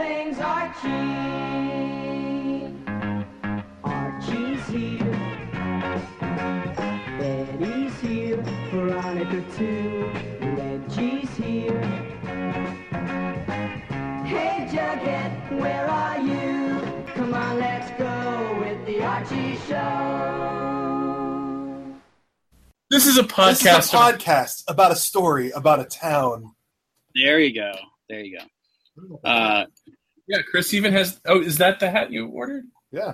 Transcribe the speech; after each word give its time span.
things, 0.00 0.38
Archie. 0.38 0.88
Archie's 3.84 4.66
here. 4.68 5.16
Betty's 7.18 8.00
here. 8.00 8.42
Veronica 8.70 9.40
too. 9.56 10.10
Reggie's 10.56 11.30
here. 11.36 11.82
Hey 14.30 14.56
Jughead, 14.72 15.32
where 15.60 15.86
are 15.86 16.18
you? 16.20 17.04
Come 17.14 17.34
on, 17.34 17.58
let's 17.58 17.90
go 17.98 18.58
with 18.60 18.86
the 18.86 19.02
Archie 19.02 19.56
Show. 19.68 19.86
This 22.90 23.06
is 23.06 23.18
a 23.18 23.22
This 23.22 23.32
podcast. 23.32 23.78
is 23.78 23.92
a 23.92 23.96
podcast 23.96 24.64
about 24.68 24.92
a 24.92 24.96
story 24.96 25.50
about 25.50 25.80
a 25.80 25.84
town. 25.84 26.54
There 27.14 27.38
you 27.38 27.52
go. 27.54 27.72
There 28.08 28.20
you 28.20 28.38
go. 28.38 28.44
Uh, 29.24 29.64
yeah, 30.26 30.38
Chris 30.50 30.72
even 30.74 30.92
has. 30.92 31.20
Oh, 31.26 31.40
is 31.40 31.58
that 31.58 31.80
the 31.80 31.90
hat 31.90 32.10
you 32.12 32.26
ordered? 32.28 32.64
Yeah. 32.92 33.12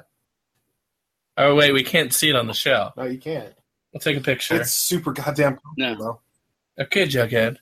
Oh 1.37 1.55
wait, 1.55 1.73
we 1.73 1.83
can't 1.83 2.13
see 2.13 2.29
it 2.31 2.37
on 2.37 2.47
the 2.47 2.55
show. 2.55 2.91
No, 2.97 3.05
you 3.05 3.19
can't. 3.19 3.53
I'll 3.95 4.01
take 4.01 4.17
a 4.17 4.21
picture. 4.21 4.61
It's 4.61 4.73
super 4.73 5.13
goddamn 5.13 5.59
no, 5.77 5.95
though. 5.97 6.21
Okay, 6.79 7.07
Jughead. 7.07 7.57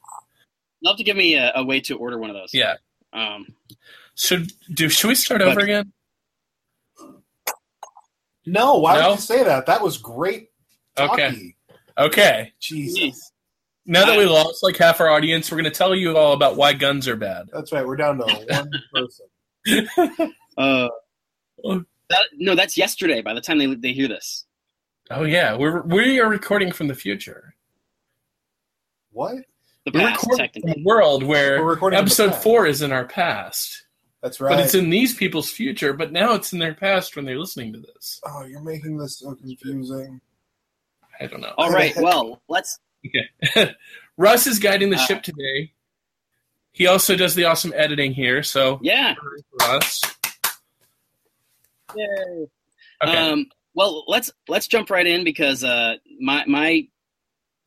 love 0.82 0.96
to 0.96 1.04
give 1.04 1.16
me 1.16 1.34
a, 1.34 1.52
a 1.56 1.64
way 1.64 1.80
to 1.80 1.96
order 1.96 2.18
one 2.18 2.30
of 2.30 2.36
those. 2.36 2.52
Yeah. 2.52 2.74
Um, 3.12 3.46
Should 4.16 4.52
do? 4.72 4.88
Should 4.88 5.08
we 5.08 5.14
start 5.14 5.40
But- 5.40 5.48
over 5.48 5.60
again? 5.60 5.92
No, 8.46 8.78
why 8.78 9.00
No? 9.00 9.10
would 9.10 9.14
you 9.16 9.20
say 9.22 9.42
that? 9.44 9.66
That 9.66 9.80
was 9.82 9.96
great. 9.98 10.50
Okay. 10.98 11.54
Okay. 11.96 12.52
Jesus. 12.60 13.32
Now 13.86 14.06
that 14.06 14.16
we 14.16 14.24
lost 14.24 14.62
like 14.62 14.76
half 14.76 15.00
our 15.00 15.10
audience, 15.10 15.50
we're 15.50 15.58
going 15.58 15.70
to 15.70 15.76
tell 15.76 15.94
you 15.94 16.16
all 16.16 16.32
about 16.32 16.56
why 16.56 16.72
guns 16.72 17.06
are 17.06 17.16
bad. 17.16 17.48
That's 17.52 17.70
right. 17.72 17.86
We're 17.86 17.96
down 17.96 18.18
to 18.18 18.24
one 18.48 18.70
person. 18.94 19.26
uh, 20.56 20.88
that, 22.08 22.22
no, 22.34 22.54
that's 22.54 22.76
yesterday. 22.76 23.20
By 23.20 23.34
the 23.34 23.40
time 23.40 23.58
they 23.58 23.66
they 23.74 23.92
hear 23.92 24.08
this, 24.08 24.44
Oh 25.10 25.24
yeah, 25.24 25.54
we're 25.56 25.82
we 25.82 26.20
are 26.20 26.28
recording 26.28 26.72
from 26.72 26.88
the 26.88 26.94
future. 26.94 27.54
What? 29.12 29.36
the 29.84 29.92
We're 29.92 30.10
recording 30.10 30.50
from 30.62 30.70
a 30.70 30.82
world 30.82 31.22
where 31.22 31.62
We're 31.62 31.70
recording 31.70 31.98
from 31.98 32.06
the 32.06 32.10
episode 32.10 32.42
four 32.42 32.66
is 32.66 32.80
in 32.82 32.90
our 32.90 33.04
past, 33.04 33.84
That's 34.22 34.40
right. 34.40 34.56
but 34.56 34.60
it's 34.64 34.74
in 34.74 34.88
these 34.90 35.14
people's 35.14 35.50
future. 35.50 35.92
But 35.92 36.10
now 36.10 36.34
it's 36.34 36.52
in 36.52 36.58
their 36.58 36.74
past 36.74 37.16
when 37.16 37.24
they're 37.26 37.38
listening 37.38 37.72
to 37.74 37.80
this. 37.80 38.20
oh, 38.26 38.44
you're 38.44 38.62
making 38.62 38.96
this 38.96 39.18
so 39.18 39.34
confusing. 39.34 40.20
I 41.20 41.26
don't 41.26 41.40
know. 41.40 41.52
All 41.58 41.70
right. 41.70 41.94
Well, 41.96 42.42
let's. 42.48 42.80
Okay. 43.06 43.74
Russ 44.16 44.46
is 44.46 44.58
guiding 44.58 44.90
the 44.90 44.96
Uh, 44.96 45.06
ship 45.06 45.22
today. 45.22 45.72
He 46.72 46.86
also 46.86 47.16
does 47.16 47.34
the 47.34 47.44
awesome 47.44 47.72
editing 47.76 48.12
here. 48.12 48.42
So 48.42 48.80
Yeah. 48.82 49.14
Russ. 49.60 50.00
Yay. 51.96 52.06
Okay. 53.02 53.16
Um, 53.16 53.46
well, 53.74 54.04
let's 54.08 54.30
let's 54.48 54.66
jump 54.66 54.90
right 54.90 55.06
in 55.06 55.24
because 55.24 55.62
uh, 55.64 55.96
my 56.20 56.44
my 56.46 56.86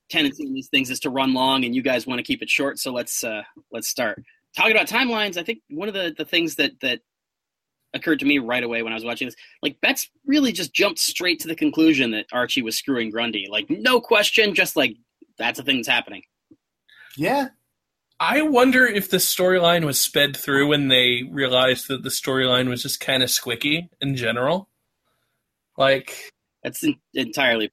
tendency 0.10 0.46
in 0.46 0.54
these 0.54 0.70
things 0.70 0.90
is 0.90 1.00
to 1.02 1.10
run 1.10 1.34
long, 1.34 1.66
and 1.66 1.76
you 1.76 1.82
guys 1.82 2.08
want 2.08 2.20
to 2.20 2.24
keep 2.24 2.42
it 2.42 2.50
short. 2.50 2.80
So 2.80 2.92
let's 2.92 3.24
uh, 3.24 3.44
let's 3.72 3.88
start 3.88 4.22
talking 4.56 4.72
about 4.72 4.88
timelines. 4.88 5.38
I 5.38 5.44
think 5.44 5.60
one 5.70 5.88
of 5.88 5.94
the 5.94 6.14
the 6.18 6.26
things 6.26 6.56
that 6.56 6.80
that 6.82 7.00
occurred 7.94 8.20
to 8.20 8.26
me 8.26 8.40
right 8.40 8.64
away 8.64 8.84
when 8.84 8.92
I 8.94 8.96
was 8.96 9.06
watching 9.06 9.28
this, 9.28 9.36
like 9.62 9.80
Betts 9.82 10.10
really 10.26 10.52
just 10.52 10.74
jumped 10.74 11.00
straight 11.00 11.40
to 11.42 11.48
the 11.48 11.56
conclusion 11.56 12.12
that 12.12 12.26
Archie 12.32 12.62
was 12.62 12.78
screwing 12.78 13.10
Grundy, 13.10 13.48
like 13.50 13.70
no 13.70 14.00
question, 14.02 14.54
just 14.54 14.76
like 14.76 14.96
that's 15.38 15.60
a 15.60 15.64
thing 15.64 15.78
that's 15.78 15.88
happening. 15.88 16.24
Yeah. 17.16 17.50
I 18.20 18.42
wonder 18.42 18.86
if 18.86 19.10
the 19.10 19.18
storyline 19.18 19.86
was 19.86 20.00
sped 20.00 20.36
through 20.36 20.68
when 20.70 20.88
they 20.88 21.24
realized 21.30 21.88
that 21.90 22.02
the 22.04 22.10
storyline 22.10 22.68
was 22.68 22.82
just 22.82 23.00
kind 23.00 23.22
of 23.22 23.30
squicky 23.30 23.90
in 24.02 24.16
general. 24.16 24.70
Like, 25.78 26.32
That's 26.64 26.84
en- 26.84 27.00
entirely 27.14 27.72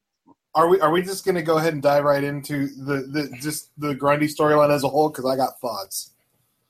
Are 0.54 0.68
we 0.68 0.78
are 0.80 0.90
we 0.90 1.00
just 1.00 1.24
gonna 1.24 1.42
go 1.42 1.56
ahead 1.56 1.72
and 1.72 1.82
dive 1.82 2.04
right 2.04 2.22
into 2.22 2.66
the, 2.66 3.06
the 3.10 3.36
just 3.40 3.70
the 3.78 3.94
Grundy 3.94 4.26
storyline 4.28 4.70
as 4.70 4.84
a 4.84 4.88
whole? 4.88 5.08
Because 5.08 5.24
I 5.24 5.36
got 5.36 5.58
thoughts. 5.60 6.12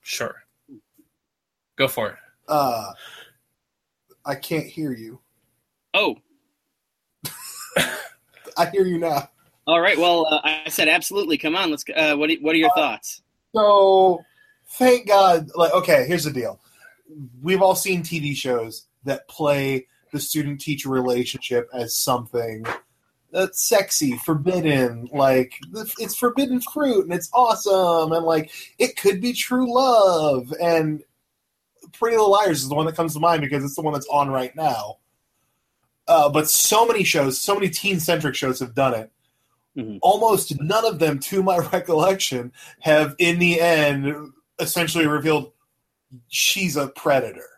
sure. 0.01 0.35
Go 1.77 1.89
for 1.89 2.11
it. 2.11 2.15
Uh 2.47 2.93
I 4.25 4.35
can't 4.35 4.65
hear 4.65 4.93
you. 4.93 5.19
oh. 5.93 6.15
I 8.57 8.69
hear 8.71 8.85
you 8.85 8.97
now. 8.99 9.29
All 9.67 9.81
right. 9.81 9.97
Well, 9.97 10.27
uh, 10.29 10.41
I 10.43 10.69
said 10.69 10.87
absolutely. 10.87 11.37
Come 11.37 11.55
on. 11.55 11.71
Let's. 11.71 11.83
go- 11.83 11.93
Uh, 11.93 12.15
what? 12.15 12.29
What 12.41 12.53
are 12.55 12.59
your 12.59 12.73
thoughts? 12.75 13.21
So 13.55 14.23
thank 14.71 15.07
God. 15.07 15.49
Like, 15.55 15.73
okay, 15.73 16.05
here's 16.07 16.23
the 16.25 16.31
deal. 16.31 16.59
We've 17.41 17.61
all 17.61 17.75
seen 17.75 18.03
TV 18.03 18.35
shows 18.35 18.85
that 19.05 19.27
play 19.27 19.87
the 20.11 20.19
student 20.19 20.61
teacher 20.61 20.89
relationship 20.89 21.69
as 21.73 21.95
something 21.95 22.65
that's 23.31 23.67
sexy, 23.67 24.17
forbidden, 24.17 25.09
like 25.11 25.59
it's 25.99 26.15
forbidden 26.15 26.61
fruit 26.61 27.03
and 27.05 27.13
it's 27.13 27.29
awesome 27.33 28.11
and 28.13 28.25
like 28.25 28.49
it 28.79 28.95
could 28.97 29.19
be 29.19 29.33
true 29.33 29.73
love 29.73 30.53
and 30.61 31.03
Pretty 31.93 32.15
Little 32.17 32.31
Liars 32.31 32.61
is 32.63 32.69
the 32.69 32.75
one 32.75 32.85
that 32.85 32.95
comes 32.95 33.13
to 33.13 33.19
mind 33.19 33.41
because 33.41 33.63
it's 33.63 33.75
the 33.75 33.81
one 33.81 33.93
that's 33.93 34.07
on 34.07 34.29
right 34.29 34.55
now. 34.55 34.97
Uh, 36.07 36.29
but 36.29 36.49
so 36.49 36.85
many 36.85 37.03
shows, 37.03 37.39
so 37.39 37.53
many 37.55 37.69
teen 37.69 37.99
centric 37.99 38.35
shows 38.35 38.59
have 38.59 38.73
done 38.73 38.93
it. 38.93 39.11
Mhm. 39.77 39.99
Almost 40.01 40.59
none 40.61 40.85
of 40.85 40.99
them, 40.99 41.19
to 41.19 41.43
my 41.43 41.57
recollection, 41.73 42.51
have 42.79 43.15
in 43.19 43.39
the 43.39 43.59
end 43.59 44.31
essentially 44.59 45.05
revealed 45.07 45.51
she's 46.27 46.75
a 46.77 46.87
predator. 46.87 47.49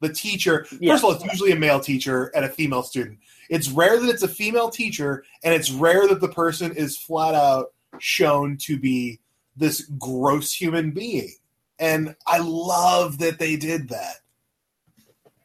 The 0.00 0.12
teacher, 0.12 0.66
Yeah. 0.80 0.92
first 0.94 1.04
of 1.04 1.10
all, 1.10 1.16
it's 1.16 1.24
usually 1.24 1.52
a 1.52 1.56
male 1.58 1.80
teacher 1.80 2.26
and 2.34 2.44
a 2.44 2.48
female 2.48 2.82
student. 2.82 3.18
It's 3.48 3.68
rare 3.68 3.98
that 4.00 4.08
it's 4.08 4.22
a 4.22 4.28
female 4.28 4.70
teacher, 4.70 5.24
and 5.42 5.54
it's 5.54 5.70
rare 5.70 6.06
that 6.08 6.20
the 6.20 6.28
person 6.28 6.72
is 6.74 6.96
flat 6.96 7.34
out 7.34 7.72
shown 7.98 8.56
to 8.58 8.78
be 8.78 9.20
this 9.56 9.82
gross 9.98 10.52
human 10.52 10.92
being. 10.92 11.34
And 11.78 12.14
I 12.26 12.38
love 12.38 13.18
that 13.18 13.38
they 13.38 13.56
did 13.56 13.88
that. 13.90 14.16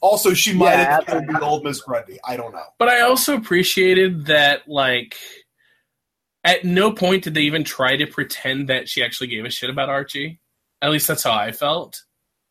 Also, 0.02 0.34
she 0.34 0.54
might 0.54 0.74
Yeah, 0.74 1.00
have 1.08 1.26
been 1.28 1.36
old 1.38 1.64
Miss 1.64 1.82
Grundy. 1.82 2.20
I 2.26 2.38
don't 2.38 2.54
know. 2.54 2.64
But 2.78 2.90
I 2.90 3.02
also 3.02 3.36
appreciated 3.36 4.28
that, 4.28 4.68
like, 4.68 5.16
at 6.48 6.64
no 6.66 6.92
point 6.92 7.24
did 7.24 7.34
they 7.36 7.42
even 7.42 7.64
try 7.64 7.96
to 7.98 8.08
pretend 8.08 8.70
that 8.70 8.88
she 8.90 9.04
actually 9.04 9.28
gave 9.28 9.46
a 9.46 9.50
shit 9.52 9.70
about 9.70 9.90
Archie. 9.90 10.40
At 10.82 10.90
least 10.92 11.08
that's 11.08 11.24
how 11.24 11.34
I 11.34 11.52
felt. 11.52 12.02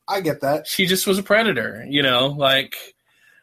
I 0.07 0.21
get 0.21 0.41
that. 0.43 0.67
She 0.69 0.87
just 0.87 1.07
was 1.07 1.19
a 1.19 1.23
predator, 1.23 1.85
you 1.89 2.03
know, 2.03 2.27
like, 2.29 2.77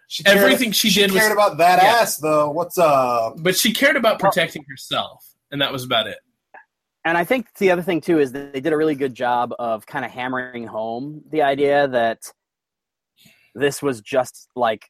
She 0.08 0.24
Everything 0.28 0.72
she 0.72 0.92
did 0.92 1.10
was- 1.12 1.20
cared 1.20 1.32
about 1.32 1.58
that 1.58 1.82
Yeah. 1.82 1.90
ass, 2.02 2.18
though. 2.18 2.52
What's 2.52 2.78
up? 2.78 3.36
but 3.40 3.56
she 3.58 3.74
cared 3.74 3.96
about 3.96 4.20
protecting 4.20 4.64
herself, 4.70 5.26
and 5.50 5.60
that 5.62 5.72
was 5.72 5.84
about 5.84 6.06
it. 6.08 6.20
And 7.04 7.18
I 7.18 7.24
think 7.24 7.48
the 7.58 7.72
other 7.72 7.82
thing 7.82 8.00
too 8.00 8.20
is 8.20 8.32
that 8.34 8.54
they 8.54 8.60
did 8.62 8.74
a 8.74 8.78
really 8.78 8.94
good 8.96 9.16
job 9.16 9.54
of 9.58 9.86
kind 9.88 10.06
of 10.06 10.12
hammering 10.12 10.68
home 10.68 11.24
the 11.32 11.42
idea 11.42 11.88
that 11.88 12.20
this 13.56 13.82
was 13.82 14.02
just 14.02 14.50
like 14.56 14.88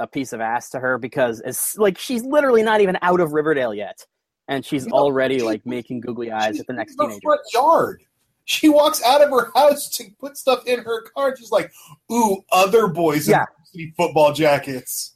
a 0.00 0.06
piece 0.06 0.32
of 0.32 0.40
ass 0.40 0.70
to 0.70 0.78
her 0.80 0.96
because 0.98 1.40
it's 1.44 1.76
like 1.76 1.98
she's 1.98 2.22
literally 2.24 2.62
not 2.62 2.80
even 2.80 2.96
out 3.02 3.20
of 3.20 3.32
Riverdale 3.32 3.74
yet, 3.74 4.06
and 4.48 4.64
she's 4.64 4.86
No, 4.86 4.96
already 4.96 5.38
she- 5.40 5.44
like 5.44 5.64
making 5.66 6.00
googly 6.00 6.30
eyes 6.30 6.52
She's 6.54 6.60
at 6.60 6.66
the 6.66 6.72
next 6.72 6.92
in 6.92 6.96
the 6.98 7.04
teenager. 7.06 7.20
front 7.22 7.40
yard. 7.52 8.02
She 8.44 8.68
walks 8.68 9.02
out 9.02 9.22
of 9.22 9.30
her 9.30 9.50
house 9.54 9.88
to 9.96 10.04
put 10.20 10.36
stuff 10.36 10.64
in 10.66 10.80
her 10.84 11.02
car. 11.10 11.28
And 11.30 11.38
she's 11.38 11.50
like, 11.50 11.72
"Ooh, 12.12 12.44
other 12.52 12.86
boys 12.86 13.28
Yeah. 13.28 13.46
in 13.74 13.92
football 13.96 14.32
jackets." 14.32 15.14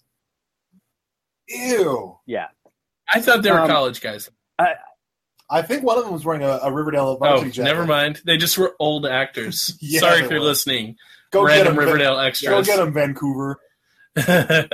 Ew. 1.49 2.19
Yeah, 2.27 2.47
I 3.13 3.21
thought 3.21 3.43
they 3.43 3.51
were 3.51 3.61
Um, 3.61 3.69
college 3.69 4.01
guys. 4.01 4.31
I 5.53 5.63
think 5.63 5.83
one 5.83 5.99
of 5.99 6.05
them 6.05 6.13
was 6.13 6.25
wearing 6.25 6.43
a, 6.45 6.61
a 6.63 6.71
Riverdale 6.73 7.09
Oh, 7.09 7.17
varsity 7.17 7.51
jacket. 7.51 7.69
never 7.69 7.85
mind. 7.85 8.21
They 8.25 8.37
just 8.37 8.57
were 8.57 8.77
old 8.79 9.05
actors. 9.05 9.77
Yeah, 9.81 9.99
Sorry 10.01 10.19
they 10.21 10.25
if 10.27 10.31
you're 10.31 10.39
were. 10.41 10.47
listening. 10.47 10.97
Go 11.33 11.45
get 11.47 11.55
Random 11.55 11.73
him, 11.75 11.79
Riverdale 11.81 12.15
Go 12.15 12.21
extras. 12.21 12.67
get 12.69 12.77
them, 12.77 12.93
Vancouver. 12.93 13.59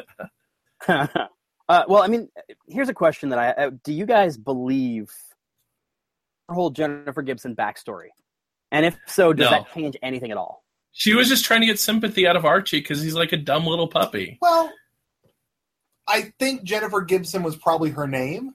uh, 1.69 1.85
well, 1.89 2.03
I 2.03 2.07
mean, 2.09 2.29
here's 2.69 2.89
a 2.89 2.95
question 2.95 3.31
that 3.31 3.39
I 3.39 3.51
uh, 3.51 3.71
do: 3.85 3.93
You 3.93 4.07
guys 4.07 4.37
believe 4.37 5.11
her 6.49 6.55
whole 6.55 6.71
Jennifer 6.71 7.23
Gibson 7.23 7.57
backstory? 7.57 8.09
And 8.73 8.85
if 8.87 8.97
so, 9.07 9.33
does 9.33 9.47
No. 9.47 9.51
that 9.51 9.73
change 9.75 9.97
anything 10.03 10.31
at 10.31 10.37
all? 10.37 10.63
she 10.99 11.13
was 11.13 11.29
just 11.29 11.45
trying 11.45 11.61
to 11.61 11.67
get 11.67 11.79
sympathy 11.79 12.27
out 12.27 12.37
of 12.37 12.47
Archie 12.47 12.81
because 12.81 13.03
he's 13.03 13.15
like 13.15 13.31
a 13.33 13.37
dumb 13.37 13.67
little 13.67 13.87
puppy. 13.87 14.39
Well, 14.41 14.73
I 16.09 16.33
think 16.39 16.63
Jennifer 16.63 17.03
Gibson 17.03 17.43
was 17.43 17.55
probably 17.55 17.91
her 17.91 18.07
name. 18.07 18.55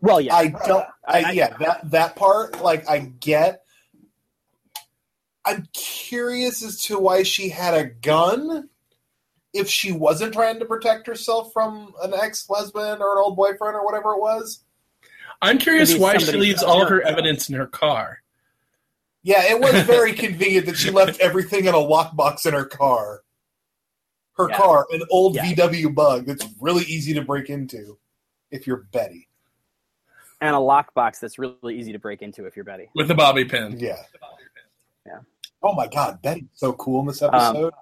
Well, 0.00 0.18
yeah, 0.20 0.34
I 0.34 0.48
don't. 0.48 0.86
I, 1.06 1.24
I- 1.24 1.30
yeah, 1.32 1.56
that 1.58 1.90
that 1.90 2.16
part, 2.16 2.62
like, 2.62 2.88
I 2.88 3.00
get. 3.00 3.62
I'm 5.44 5.66
curious 5.74 6.62
as 6.64 6.82
to 6.84 6.98
why 6.98 7.22
she 7.24 7.48
had 7.48 7.74
a 7.74 7.84
gun. 7.84 8.68
If 9.52 9.68
she 9.68 9.92
wasn't 9.92 10.32
trying 10.32 10.58
to 10.60 10.64
protect 10.64 11.06
herself 11.06 11.52
from 11.52 11.92
an 12.02 12.14
ex-husband 12.14 13.02
or 13.02 13.12
an 13.18 13.22
old 13.22 13.36
boyfriend 13.36 13.74
or 13.76 13.84
whatever 13.84 14.12
it 14.12 14.20
was, 14.20 14.64
I'm 15.42 15.58
curious 15.58 15.94
why 15.96 16.16
she 16.18 16.32
leaves 16.32 16.62
all 16.62 16.82
of 16.82 16.88
her 16.88 17.00
parent. 17.00 17.18
evidence 17.18 17.48
in 17.48 17.56
her 17.56 17.66
car. 17.66 18.22
Yeah, 19.22 19.42
it 19.44 19.60
was 19.60 19.82
very 19.82 20.12
convenient 20.14 20.66
that 20.66 20.76
she 20.76 20.90
left 20.90 21.20
everything 21.20 21.66
in 21.66 21.74
a 21.74 21.78
lockbox 21.78 22.46
in 22.46 22.54
her 22.54 22.64
car. 22.64 23.22
Her 24.38 24.48
Yeah. 24.48 24.56
car, 24.56 24.86
an 24.90 25.02
old 25.10 25.34
Yeah. 25.34 25.44
VW 25.52 25.94
bug 25.94 26.26
that's 26.26 26.46
really 26.60 26.84
easy 26.84 27.12
to 27.14 27.22
break 27.22 27.50
into 27.50 27.98
if 28.50 28.66
you're 28.66 28.84
Betty. 28.92 29.28
and 30.40 30.56
a 30.56 30.58
lockbox 30.58 31.20
that's 31.20 31.38
really 31.38 31.78
easy 31.78 31.92
to 31.92 31.98
break 31.98 32.20
into 32.22 32.46
if 32.46 32.56
you're 32.56 32.64
Betty. 32.64 32.88
with 32.94 33.10
a 33.10 33.14
bobby 33.14 33.44
pin. 33.44 33.78
Yeah. 33.78 34.02
Yeah. 35.06 35.18
Oh 35.62 35.74
my 35.74 35.86
god, 35.86 36.20
Betty's 36.22 36.48
so 36.54 36.72
cool 36.72 37.00
in 37.00 37.06
this 37.06 37.20
Um, 37.22 37.30
episode. 37.34 37.74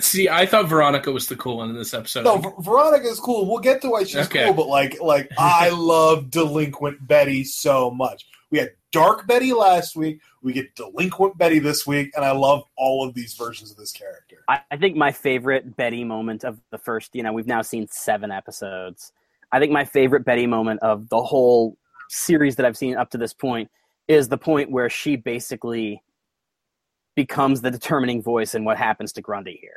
See, 0.00 0.28
I 0.28 0.46
thought 0.46 0.68
Veronica 0.68 1.10
was 1.12 1.26
the 1.26 1.36
cool 1.36 1.58
one 1.58 1.70
in 1.70 1.76
this 1.76 1.94
episode. 1.94 2.24
no, 2.24 2.38
Ver- 2.38 2.52
Veronica's 2.60 3.20
cool. 3.20 3.46
We'll 3.48 3.58
get 3.60 3.80
to 3.82 3.90
why 3.90 4.04
she's 4.04 4.26
Okay. 4.26 4.44
cool, 4.46 4.54
but 4.54 4.66
like 4.68 5.00
like 5.00 5.30
I 5.38 5.70
love 5.70 6.30
delinquent 6.30 7.06
Betty 7.06 7.44
so 7.44 7.90
much. 7.90 8.26
We 8.50 8.58
had 8.58 8.72
dark 8.90 9.26
Betty 9.28 9.52
last 9.52 9.94
week, 9.94 10.20
we 10.42 10.52
get 10.52 10.74
delinquent 10.74 11.38
Betty 11.38 11.60
this 11.60 11.86
week, 11.86 12.10
and 12.16 12.24
I 12.24 12.32
love 12.32 12.64
all 12.76 13.06
of 13.06 13.14
these 13.14 13.34
versions 13.34 13.70
of 13.70 13.76
this 13.76 13.92
character. 13.92 14.38
I, 14.48 14.60
I 14.72 14.76
think 14.76 14.96
my 14.96 15.12
favorite 15.12 15.76
Betty 15.76 16.02
moment 16.02 16.44
of 16.44 16.58
the 16.70 16.78
first, 16.78 17.14
you 17.14 17.22
know, 17.22 17.32
we've 17.32 17.46
now 17.46 17.62
seen 17.62 17.86
seven 17.88 18.32
episodes. 18.32 19.12
I 19.52 19.60
think 19.60 19.70
my 19.72 19.84
favorite 19.84 20.24
Betty 20.24 20.46
moment 20.48 20.80
of 20.82 21.08
the 21.10 21.22
whole 21.22 21.76
series 22.08 22.56
that 22.56 22.66
I've 22.66 22.76
seen 22.76 22.96
up 22.96 23.10
to 23.10 23.18
this 23.18 23.32
point 23.32 23.70
is 24.08 24.28
the 24.28 24.38
point 24.38 24.70
where 24.72 24.90
she 24.90 25.14
basically 25.14 26.02
becomes 27.14 27.60
the 27.60 27.70
determining 27.70 28.22
voice 28.22 28.54
in 28.54 28.64
what 28.64 28.76
happens 28.78 29.12
to 29.12 29.20
Grundy 29.22 29.58
here. 29.60 29.76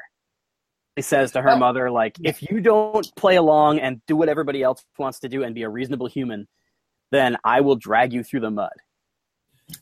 He 0.96 1.02
says 1.02 1.32
to 1.32 1.42
her 1.42 1.52
Oh. 1.52 1.58
mother, 1.58 1.90
like, 1.90 2.18
if 2.24 2.42
you 2.44 2.62
don't 2.62 3.14
play 3.16 3.36
along 3.36 3.80
and 3.80 4.02
do 4.06 4.16
what 4.16 4.30
everybody 4.30 4.62
else 4.62 4.84
wants 4.98 5.20
to 5.22 5.30
do 5.30 5.44
and 5.44 5.56
be 5.56 5.64
a 5.64 5.70
reasonable 5.70 6.08
human, 6.08 6.48
then 7.12 7.38
I 7.44 7.62
will 7.62 7.76
drag 7.76 8.14
you 8.14 8.24
through 8.24 8.42
the 8.42 8.52
mud. 8.52 8.72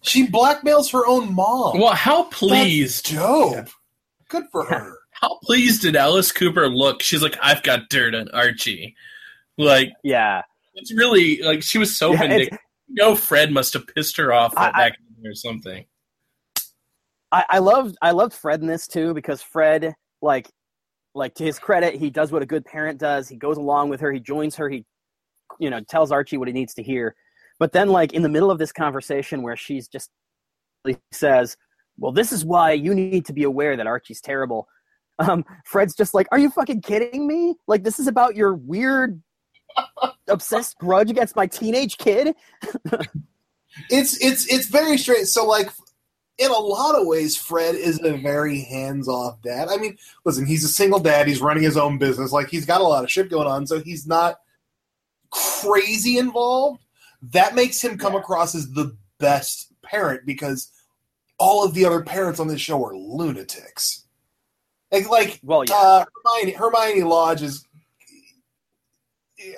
She 0.02 0.26
blackmails 0.28 0.92
her 0.94 1.06
own 1.06 1.34
mom. 1.34 1.80
Well, 1.80 1.94
how 1.94 2.24
That's 2.24 2.38
pleased? 2.38 3.14
dope. 3.14 3.68
Good 4.30 4.46
for 4.52 4.64
her. 4.66 4.98
How 5.12 5.38
pleased 5.44 5.82
did 5.84 5.96
Alice 5.96 6.32
Cooper 6.32 6.68
look? 6.68 7.02
She's 7.04 7.22
like, 7.22 7.38
I've 7.44 7.62
got 7.62 7.90
dirt 7.90 8.16
on 8.16 8.30
Archie. 8.30 8.96
Like, 9.58 9.92
Yeah. 10.04 10.42
it's 10.74 10.92
really 10.94 11.42
like 11.44 11.62
she 11.62 11.78
was 11.78 11.96
so 11.96 12.14
Yeah, 12.14 12.20
vindictive. 12.22 12.58
You 12.88 12.96
know, 12.96 13.16
Fred 13.16 13.52
must 13.52 13.74
have 13.74 13.86
pissed 13.88 14.18
her 14.18 14.34
off 14.34 14.54
I- 14.58 14.72
back 14.72 14.98
then 15.22 15.30
or 15.30 15.36
something. 15.36 15.86
I, 17.32 17.46
I 17.50 17.60
loved 17.60 17.98
I 18.02 18.12
loved 18.12 18.34
Fred 18.34 18.62
in 18.62 18.68
this 18.68 18.88
too 18.88 19.14
because 19.14 19.42
Fred 19.44 19.94
like 20.22 20.50
like 21.14 21.36
to 21.36 21.44
his 21.44 21.60
credit 21.60 21.96
he 21.96 22.10
does 22.10 22.32
what 22.32 22.42
a 22.42 22.46
good 22.46 22.66
parent 22.66 23.00
does. 23.00 23.28
He 23.28 23.36
goes 23.36 23.58
along 23.58 23.90
with 23.90 24.00
her. 24.02 24.12
He 24.12 24.20
joins 24.20 24.56
her. 24.56 24.70
He 24.70 24.86
you 25.60 25.70
know 25.70 25.82
tells 25.82 26.12
Archie 26.12 26.38
what 26.38 26.48
he 26.48 26.54
needs 26.54 26.74
to 26.76 26.84
hear. 26.84 27.16
But 27.60 27.74
then 27.74 27.90
like 27.90 28.14
in 28.14 28.22
the 28.22 28.30
middle 28.30 28.52
of 28.52 28.60
this 28.60 28.72
conversation 28.72 29.42
where 29.42 29.56
she's 29.56 29.88
just 29.88 30.10
says 31.12 31.58
well 31.98 32.12
this 32.12 32.32
is 32.32 32.44
why 32.44 32.72
you 32.72 32.96
need 32.96 33.26
to 33.26 33.34
be 33.34 33.44
aware 33.44 33.78
that 33.78 33.88
Archie's 33.88 34.22
terrible. 34.22 34.68
Um 35.20 35.46
Fred's 35.66 35.96
just 35.96 36.14
like 36.14 36.28
are 36.32 36.40
you 36.40 36.50
fucking 36.50 36.82
kidding 36.82 37.28
me? 37.28 37.56
Like 37.68 37.84
this 37.84 38.00
is 38.00 38.08
about 38.08 38.36
your 38.36 38.54
weird 38.56 39.22
obsessed 40.28 40.78
grudge 40.78 41.10
against 41.10 41.36
my 41.36 41.48
teenage 41.48 41.98
kid? 41.98 42.36
It's 43.90 44.22
it's 44.22 44.52
it's 44.52 44.68
very 44.68 44.98
straight. 44.98 45.28
So 45.28 45.46
like 45.46 45.70
in 46.42 46.50
a 46.50 46.60
lot 46.60 47.00
of 47.00 47.06
ways, 47.06 47.38
Fred 47.38 47.76
is 47.76 48.02
a 48.02 48.18
very 48.18 48.62
hands-off 48.62 49.40
dad. 49.44 49.68
I 49.70 49.78
mean, 49.78 49.98
listen, 50.26 50.46
he's 50.46 50.64
a 50.64 50.68
single 50.70 51.00
dad. 51.00 51.28
He's 51.28 51.40
running 51.40 51.62
his 51.62 51.78
own 51.78 52.00
business. 52.00 52.32
Like 52.32 52.50
he's 52.50 52.66
got 52.66 52.82
a 52.82 52.84
lot 52.84 53.04
of 53.04 53.12
shit 53.12 53.30
going 53.30 53.48
on, 53.48 53.68
so 53.68 53.80
he's 53.80 54.08
not 54.08 54.40
crazy 55.30 56.18
involved. 56.18 56.82
That 57.22 57.54
makes 57.54 57.84
him 57.84 58.00
come 58.00 58.16
across 58.16 58.56
as 58.56 58.72
the 58.72 58.98
best 59.20 59.72
parent 59.84 60.26
because 60.26 60.72
all 61.38 61.64
of 61.64 61.76
the 61.76 61.86
other 61.86 62.02
parents 62.02 62.40
on 62.40 62.48
this 62.48 62.60
show 62.60 62.84
are 62.84 62.96
lunatics. 62.96 64.06
Like, 64.92 65.10
like 65.10 65.40
well 65.44 65.64
yeah 65.64 65.76
uh, 65.76 66.06
Hermione, 66.26 66.58
Hermione 66.58 67.04
Lodge 67.04 67.44
is. 67.44 67.66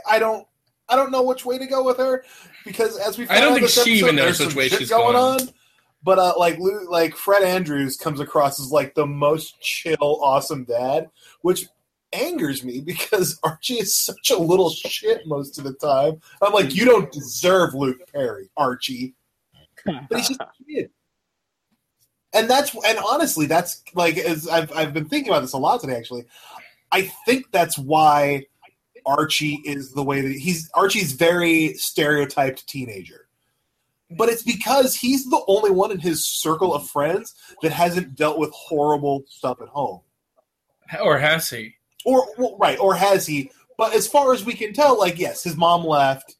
I 0.07 0.19
don't. 0.19 0.45
I 0.89 0.97
don't 0.97 1.12
know 1.12 1.24
which 1.24 1.45
way 1.45 1.57
to 1.57 1.65
go 1.65 1.81
with 1.83 1.97
her 1.97 2.25
because 2.65 2.97
as 3.00 3.18
we 3.18 3.27
I 3.29 3.39
don't 3.39 3.39
found 3.39 3.51
out 3.51 3.53
think 3.53 3.65
this 3.68 3.83
she 3.83 3.94
even 3.94 4.18
knows 4.18 4.39
which 4.39 4.53
way 4.53 4.68
she's 4.68 4.89
going 4.89 5.13
going. 5.13 5.41
on. 5.41 5.50
But 6.03 6.19
uh, 6.19 6.33
like 6.38 6.57
like 6.89 7.15
Fred 7.15 7.44
Andrews 7.44 7.97
comes 7.97 8.19
across 8.19 8.59
as 8.59 8.71
like 8.71 8.94
the 8.94 9.05
most 9.05 9.59
chill, 9.61 10.19
awesome 10.21 10.65
dad, 10.65 11.09
which 11.41 11.67
angers 12.13 12.63
me 12.63 12.79
because 12.81 13.39
Archie 13.44 13.75
is 13.75 13.95
such 13.95 14.31
a 14.31 14.38
little 14.38 14.69
shit 14.69 15.25
most 15.25 15.57
of 15.57 15.63
the 15.63 15.73
time. 15.73 16.19
I'm 16.41 16.53
like, 16.53 16.75
you 16.75 16.85
don't 16.85 17.11
deserve 17.11 17.73
Luke 17.73 18.00
Perry, 18.13 18.50
Archie, 18.55 19.15
but 19.85 20.05
he's 20.11 20.29
just 20.29 20.41
a 20.41 20.47
kid. 20.69 20.89
And 22.33 22.50
that's 22.50 22.75
and 22.85 22.97
honestly, 22.97 23.45
that's 23.45 23.83
like 23.94 24.17
as 24.17 24.47
I've 24.47 24.71
I've 24.73 24.94
been 24.94 25.07
thinking 25.07 25.31
about 25.31 25.41
this 25.41 25.53
a 25.53 25.57
lot 25.57 25.81
today. 25.81 25.95
Actually, 25.95 26.25
I 26.91 27.03
think 27.25 27.51
that's 27.51 27.77
why 27.77 28.45
Archie 29.05 29.61
is 29.65 29.91
the 29.91 30.03
way 30.03 30.21
that 30.21 30.33
he's. 30.33 30.69
Archie's 30.73 31.11
very 31.11 31.75
stereotyped 31.75 32.67
teenager, 32.67 33.23
but 34.18 34.30
it's 34.30 34.44
because 34.44 34.95
he's 34.95 35.25
the 35.30 35.42
only 35.48 35.71
one 35.71 35.92
in 35.92 36.00
his 36.00 36.25
circle 36.25 36.74
of 36.74 36.88
friends 36.89 37.33
that 37.62 37.71
hasn't 37.71 38.15
dealt 38.15 38.38
with 38.39 38.51
horrible 38.51 39.24
stuff 39.27 39.62
at 39.62 39.68
home, 39.69 40.01
Or 41.01 41.18
has 41.18 41.50
he? 41.50 41.75
or 42.06 42.27
well, 42.38 42.57
right, 42.60 42.80
or 42.80 42.95
has 42.95 43.25
he? 43.25 43.50
But 43.77 43.94
as 43.95 44.07
far 44.07 44.33
as 44.33 44.44
we 44.45 44.54
can 44.54 44.74
tell, 44.74 44.98
like 45.00 45.18
yes, 45.19 45.44
his 45.44 45.56
mom 45.57 45.83
left, 45.86 46.36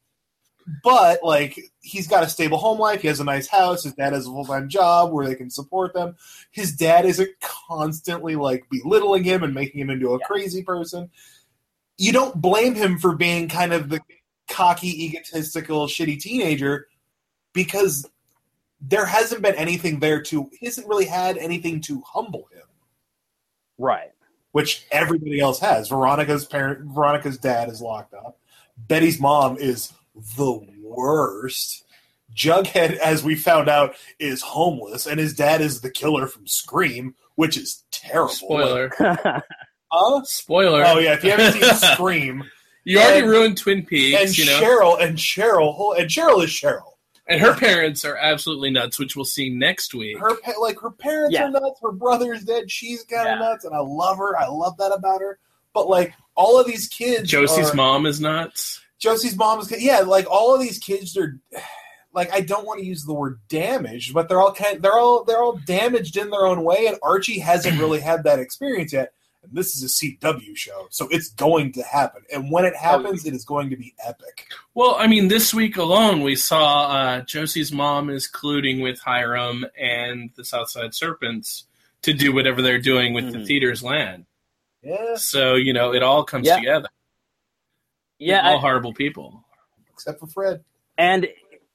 but 0.84 1.20
like 1.24 1.60
he's 1.82 2.08
got 2.08 2.24
a 2.24 2.30
stable 2.30 2.58
home 2.58 2.80
life. 2.80 3.02
He 3.02 3.08
has 3.08 3.20
a 3.20 3.24
nice 3.26 3.48
house. 3.48 3.84
His 3.84 3.94
dad 3.94 4.14
has 4.14 4.26
a 4.28 4.30
full 4.30 4.46
time 4.46 4.70
job 4.70 5.12
where 5.12 5.26
they 5.28 5.36
can 5.36 5.50
support 5.50 5.94
them. 5.94 6.16
His 6.52 6.74
dad 6.74 7.06
isn't 7.06 7.30
constantly 7.42 8.36
like 8.36 8.66
belittling 8.70 9.24
him 9.24 9.44
and 9.44 9.54
making 9.54 9.82
him 9.82 9.90
into 9.90 10.10
a 10.14 10.20
Yeah. 10.20 10.26
crazy 10.26 10.64
person. 10.64 11.10
You 11.98 12.12
don't 12.14 12.42
blame 12.42 12.76
him 12.76 12.98
for 12.98 13.16
being 13.16 13.48
kind 13.50 13.74
of 13.74 13.90
the 13.90 14.02
cocky, 14.50 15.06
egotistical, 15.06 15.88
shitty 15.88 16.20
teenager 16.20 16.88
because 17.54 18.10
there 18.82 19.06
hasn't 19.06 19.42
been 19.42 19.56
anything 19.56 20.00
there 20.00 20.22
to. 20.24 20.50
He 20.60 20.66
hasn't 20.66 20.88
really 20.88 21.06
had 21.06 21.38
anything 21.38 21.80
to 21.82 22.02
humble 22.02 22.48
him 22.52 22.64
right 23.80 24.12
which 24.54 24.86
everybody 24.92 25.40
else 25.40 25.60
has. 25.60 25.90
Veronica's 25.90 26.46
parent, 26.46 26.86
Veronica's 26.86 27.38
dad 27.38 27.70
is 27.70 27.82
locked 27.82 28.14
up. 28.14 28.40
Betty's 28.78 29.20
mom 29.20 29.58
is 29.58 29.92
the 30.38 30.66
worst. 30.82 31.84
Jughead, 32.34 32.96
as 32.98 33.24
we 33.24 33.36
found 33.36 33.68
out, 33.68 33.96
is 34.20 34.42
homeless, 34.42 35.06
and 35.06 35.20
his 35.20 35.34
dad 35.34 35.60
is 35.60 35.82
the 35.82 35.90
killer 35.90 36.28
from 36.28 36.48
Scream, 36.48 37.16
which 37.36 37.58
is 37.58 37.84
terrible. 37.92 38.34
Spoiler. 38.34 38.92
Huh? 39.96 40.24
Spoiler. 40.24 40.84
Oh 40.88 40.98
yeah, 40.98 41.14
if 41.14 41.24
you 41.24 41.30
haven't 41.30 41.54
seen 41.54 41.72
Scream, 41.94 42.44
you 42.84 42.98
already 42.98 43.28
ruined 43.28 43.60
Twin 43.60 43.86
Peaks, 43.86 44.20
and 44.20 44.36
you 44.36 44.48
know. 44.48 44.60
Cheryl 44.60 45.00
and 45.00 45.20
Cheryl 45.20 45.96
and 46.00 46.10
Cheryl 46.10 46.44
is 46.44 46.50
Cheryl. 46.50 46.93
And 47.28 47.40
her 47.42 47.54
parents 47.56 48.04
are 48.06 48.16
absolutely 48.18 48.70
nuts, 48.70 49.00
which 49.00 49.16
we'll 49.16 49.26
see 49.26 49.50
next 49.50 49.94
week. 49.94 50.18
Her 50.18 50.36
pa- 50.36 50.60
like 50.60 50.80
her 50.82 50.92
parents 50.92 51.34
Yeah. 51.34 51.46
are 51.46 51.52
nuts. 51.52 51.80
Her 51.82 51.92
brother's 51.92 52.44
dead. 52.44 52.70
She's 52.70 53.04
kind 53.04 53.28
of 53.30 53.40
Yeah. 53.40 53.48
nuts, 53.50 53.66
and 53.66 53.74
I 53.76 53.80
love 53.80 54.18
her. 54.18 54.38
I 54.38 54.48
love 54.48 54.78
that 54.78 54.92
about 54.92 55.22
her. 55.22 55.40
But 55.74 55.90
like 55.90 56.14
all 56.36 56.60
of 56.60 56.68
these 56.68 56.88
kids, 56.88 57.30
Josie's 57.30 57.72
are- 57.72 57.76
mom 57.76 58.06
is 58.06 58.20
nuts. 58.20 58.80
Josie's 59.00 59.36
mom 59.36 59.60
is 59.60 59.72
yeah, 59.82 60.00
like 60.00 60.30
all 60.30 60.54
of 60.54 60.62
these 60.62 60.80
kids 60.80 61.18
are 61.18 61.40
like 62.14 62.32
I 62.32 62.42
don't 62.42 62.66
want 62.66 62.80
to 62.80 62.86
use 62.86 63.04
the 63.06 63.14
word 63.14 63.40
damaged, 63.50 64.14
but 64.14 64.30
they're 64.30 64.42
all 64.42 64.54
kind 64.54 64.82
they're 64.82 64.98
all 65.00 65.24
they're 65.24 65.42
all 65.42 65.60
damaged 65.66 66.16
in 66.18 66.30
their 66.30 66.46
own 66.46 66.64
way, 66.64 66.88
and 66.88 66.98
Archie 67.02 67.40
hasn't 67.40 67.80
really 67.80 68.00
had 68.02 68.24
that 68.26 68.40
experience 68.40 68.94
yet. 68.94 69.14
And 69.44 69.52
this 69.54 69.76
is 69.76 69.84
a 69.84 69.88
CW 69.88 70.56
show, 70.56 70.88
so 70.90 71.08
it's 71.10 71.30
going 71.32 71.74
to 71.74 71.84
happen. 71.84 72.24
And 72.32 72.50
when 72.50 72.64
it 72.64 72.76
happens, 72.76 73.26
it 73.26 73.34
is 73.34 73.44
going 73.44 73.70
to 73.72 73.76
be 73.76 73.94
epic. 74.06 74.48
Well, 74.74 74.96
I 74.98 75.08
mean, 75.08 75.28
this 75.28 75.54
week 75.54 75.76
alone, 75.76 76.22
we 76.22 76.36
saw 76.38 76.88
uh, 76.88 77.22
Josie's 77.22 77.72
mom 77.74 78.10
is 78.10 78.30
colluding 78.32 78.82
with 78.82 79.00
Hiram 79.02 79.66
and 79.78 80.30
the 80.36 80.46
Southside 80.46 80.94
Serpents 80.94 81.66
to 82.04 82.14
do 82.14 82.34
whatever 82.34 82.62
they're 82.62 82.80
doing 82.80 83.14
with 83.14 83.32
the 83.34 83.40
Mhm. 83.40 83.48
theater's 83.48 83.84
land. 83.84 84.26
Yeah, 84.82 85.16
So 85.16 85.56
you 85.56 85.74
know, 85.74 85.94
it 85.94 86.04
all 86.04 86.24
comes 86.24 86.48
Yeah. 86.48 86.58
together. 86.58 86.90
yeah 88.20 88.48
all 88.50 88.58
I- 88.58 88.62
horrible 88.62 88.94
people. 88.94 89.44
except 89.92 90.20
for 90.20 90.28
Fred. 90.28 90.64
and 90.98 91.28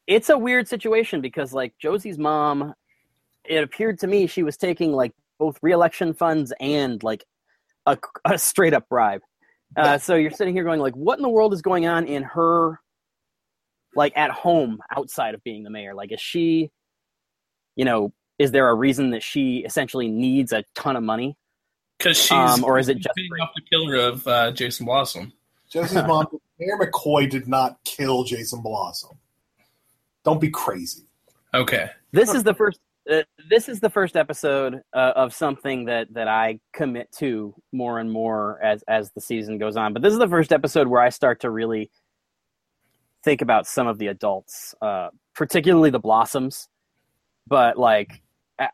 it's 0.07 0.29
a 0.31 0.39
weird 0.39 0.67
situation 0.69 1.21
because 1.21 1.53
like 1.53 1.73
josie's 1.79 2.19
mom 2.19 2.75
it 3.45 3.63
appeared 3.63 3.99
to 4.01 4.07
me 4.07 4.27
she 4.27 4.43
was 4.43 4.57
taking 4.57 4.93
like 4.93 5.13
both 5.39 5.59
reelection 5.63 6.13
funds 6.15 6.53
and 6.61 7.03
like 7.03 7.25
a, 7.93 7.99
a 8.33 8.39
straight 8.39 8.75
up 8.75 8.89
bribe 8.89 9.21
uh, 9.77 9.99
so 9.99 10.15
you're 10.15 10.31
sitting 10.31 10.55
here 10.55 10.65
going 10.65 10.81
like 10.81 10.95
what 10.95 11.19
in 11.19 11.23
the 11.23 11.29
world 11.29 11.53
is 11.53 11.63
going 11.63 11.87
on 11.87 12.07
in 12.07 12.23
her 12.23 12.81
like 13.95 14.17
at 14.17 14.31
home 14.31 14.79
outside 14.97 15.35
of 15.35 15.43
being 15.45 15.63
the 15.63 15.71
mayor 15.71 15.95
like 15.95 16.13
is 16.13 16.21
she 16.21 16.71
you 17.77 17.85
know 17.85 18.13
is 18.39 18.53
there 18.53 18.69
a 18.69 18.75
reason 18.75 19.11
that 19.11 19.23
she 19.23 19.59
essentially 19.59 20.09
needs 20.09 20.53
a 20.53 20.65
ton 20.75 20.97
of 20.97 21.03
money 21.03 21.37
Because 21.99 22.17
she's 22.17 22.31
Um, 22.33 22.65
or 22.65 22.79
is 22.79 22.89
it 22.89 22.99
just 22.99 23.15
paying 23.17 23.29
off 23.43 23.51
the 23.55 23.63
killer 23.63 23.97
of 23.97 24.27
uh, 24.27 24.53
Jason 24.53 24.87
Blossom? 24.87 25.33
Josie's 25.71 26.03
mom, 26.07 26.27
Mayor 26.59 26.79
McCoy 26.79 27.29
did 27.29 27.49
not 27.49 27.79
kill 27.85 28.25
Jason 28.25 28.63
Blossom. 28.63 29.19
Don't 30.25 30.41
be 30.41 30.51
crazy. 30.51 31.05
Okay, 31.55 31.89
this 32.13 32.35
is 32.35 32.43
the 32.45 32.55
first 32.55 32.79
this 33.49 33.69
is 33.69 33.81
the 33.81 33.91
first 33.91 34.17
episode 34.17 34.83
uh, 34.95 35.13
of 35.17 35.35
something 35.35 35.87
that 35.87 36.13
that 36.13 36.29
I 36.29 36.61
commit 36.75 37.11
to 37.19 37.55
more 37.73 37.99
and 37.99 38.11
more 38.11 38.61
as 38.63 38.83
as 38.89 39.11
the 39.13 39.21
season 39.21 39.59
goes 39.59 39.77
on. 39.77 39.93
But 39.93 40.03
this 40.03 40.13
is 40.13 40.19
the 40.19 40.29
first 40.29 40.53
episode 40.53 40.89
where 40.89 41.01
I 41.01 41.09
start 41.09 41.41
to 41.41 41.51
really 41.51 41.91
think 43.25 43.41
about 43.43 43.67
some 43.67 43.87
of 43.87 43.99
the 43.99 44.09
adults, 44.09 44.75
uh, 44.83 45.09
particularly 45.35 45.91
the 45.91 45.99
Blossoms, 45.99 46.69
but 47.47 47.79
like 47.79 48.23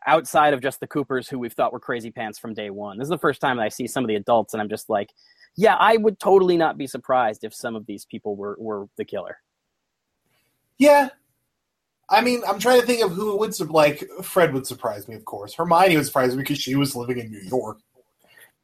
outside 0.05 0.53
of 0.53 0.61
just 0.61 0.79
the 0.79 0.87
Coopers, 0.87 1.29
who 1.29 1.39
we've 1.39 1.53
thought 1.53 1.71
were 1.71 1.79
crazy 1.79 2.11
pants 2.11 2.39
from 2.39 2.53
day 2.53 2.69
one. 2.69 2.97
This 2.97 3.05
is 3.05 3.09
the 3.09 3.17
first 3.17 3.39
time 3.39 3.57
that 3.57 3.63
I 3.63 3.69
see 3.69 3.87
some 3.87 4.03
of 4.03 4.07
the 4.07 4.15
adults, 4.15 4.53
and 4.53 4.61
I'm 4.61 4.69
just 4.69 4.89
like, 4.89 5.11
yeah, 5.55 5.75
I 5.75 5.97
would 5.97 6.19
totally 6.19 6.57
not 6.57 6.77
be 6.77 6.87
surprised 6.87 7.43
if 7.43 7.53
some 7.53 7.75
of 7.75 7.85
these 7.85 8.05
people 8.05 8.35
were 8.35 8.57
were 8.59 8.87
the 8.97 9.05
killer. 9.05 9.37
Yeah. 10.77 11.09
I 12.09 12.21
mean, 12.21 12.41
I'm 12.47 12.59
trying 12.59 12.79
to 12.81 12.85
think 12.85 13.03
of 13.03 13.11
who 13.11 13.37
would 13.37 13.59
like 13.69 14.07
Fred 14.23 14.53
would 14.53 14.67
surprise 14.67 15.07
me, 15.07 15.15
of 15.15 15.25
course. 15.25 15.53
Hermione 15.55 15.95
would 15.97 16.05
surprise 16.05 16.35
me 16.35 16.43
because 16.43 16.59
she 16.59 16.75
was 16.75 16.95
living 16.95 17.17
in 17.19 17.31
New 17.31 17.41
York. 17.41 17.79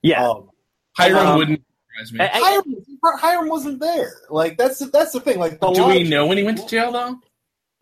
Yeah, 0.03 0.27
Um, 0.29 0.49
Hiram 0.97 1.27
Um, 1.27 1.37
wouldn't 1.37 1.63
surprise 1.91 2.13
me. 2.13 2.19
I- 2.19 2.29
I- 2.29 2.39
Hiram, 2.39 3.19
Hiram 3.19 3.49
wasn't 3.49 3.79
there. 3.79 4.13
Like 4.29 4.57
that's 4.57 4.79
the, 4.79 4.85
that's 4.87 5.11
the 5.11 5.21
thing. 5.21 5.39
Like, 5.39 5.59
the 5.59 5.71
Do 5.71 5.87
we 5.87 6.03
of- 6.03 6.07
know 6.09 6.25
when 6.27 6.37
he 6.37 6.43
went 6.43 6.59
to 6.59 6.67
jail 6.67 6.91
though? 6.91 7.19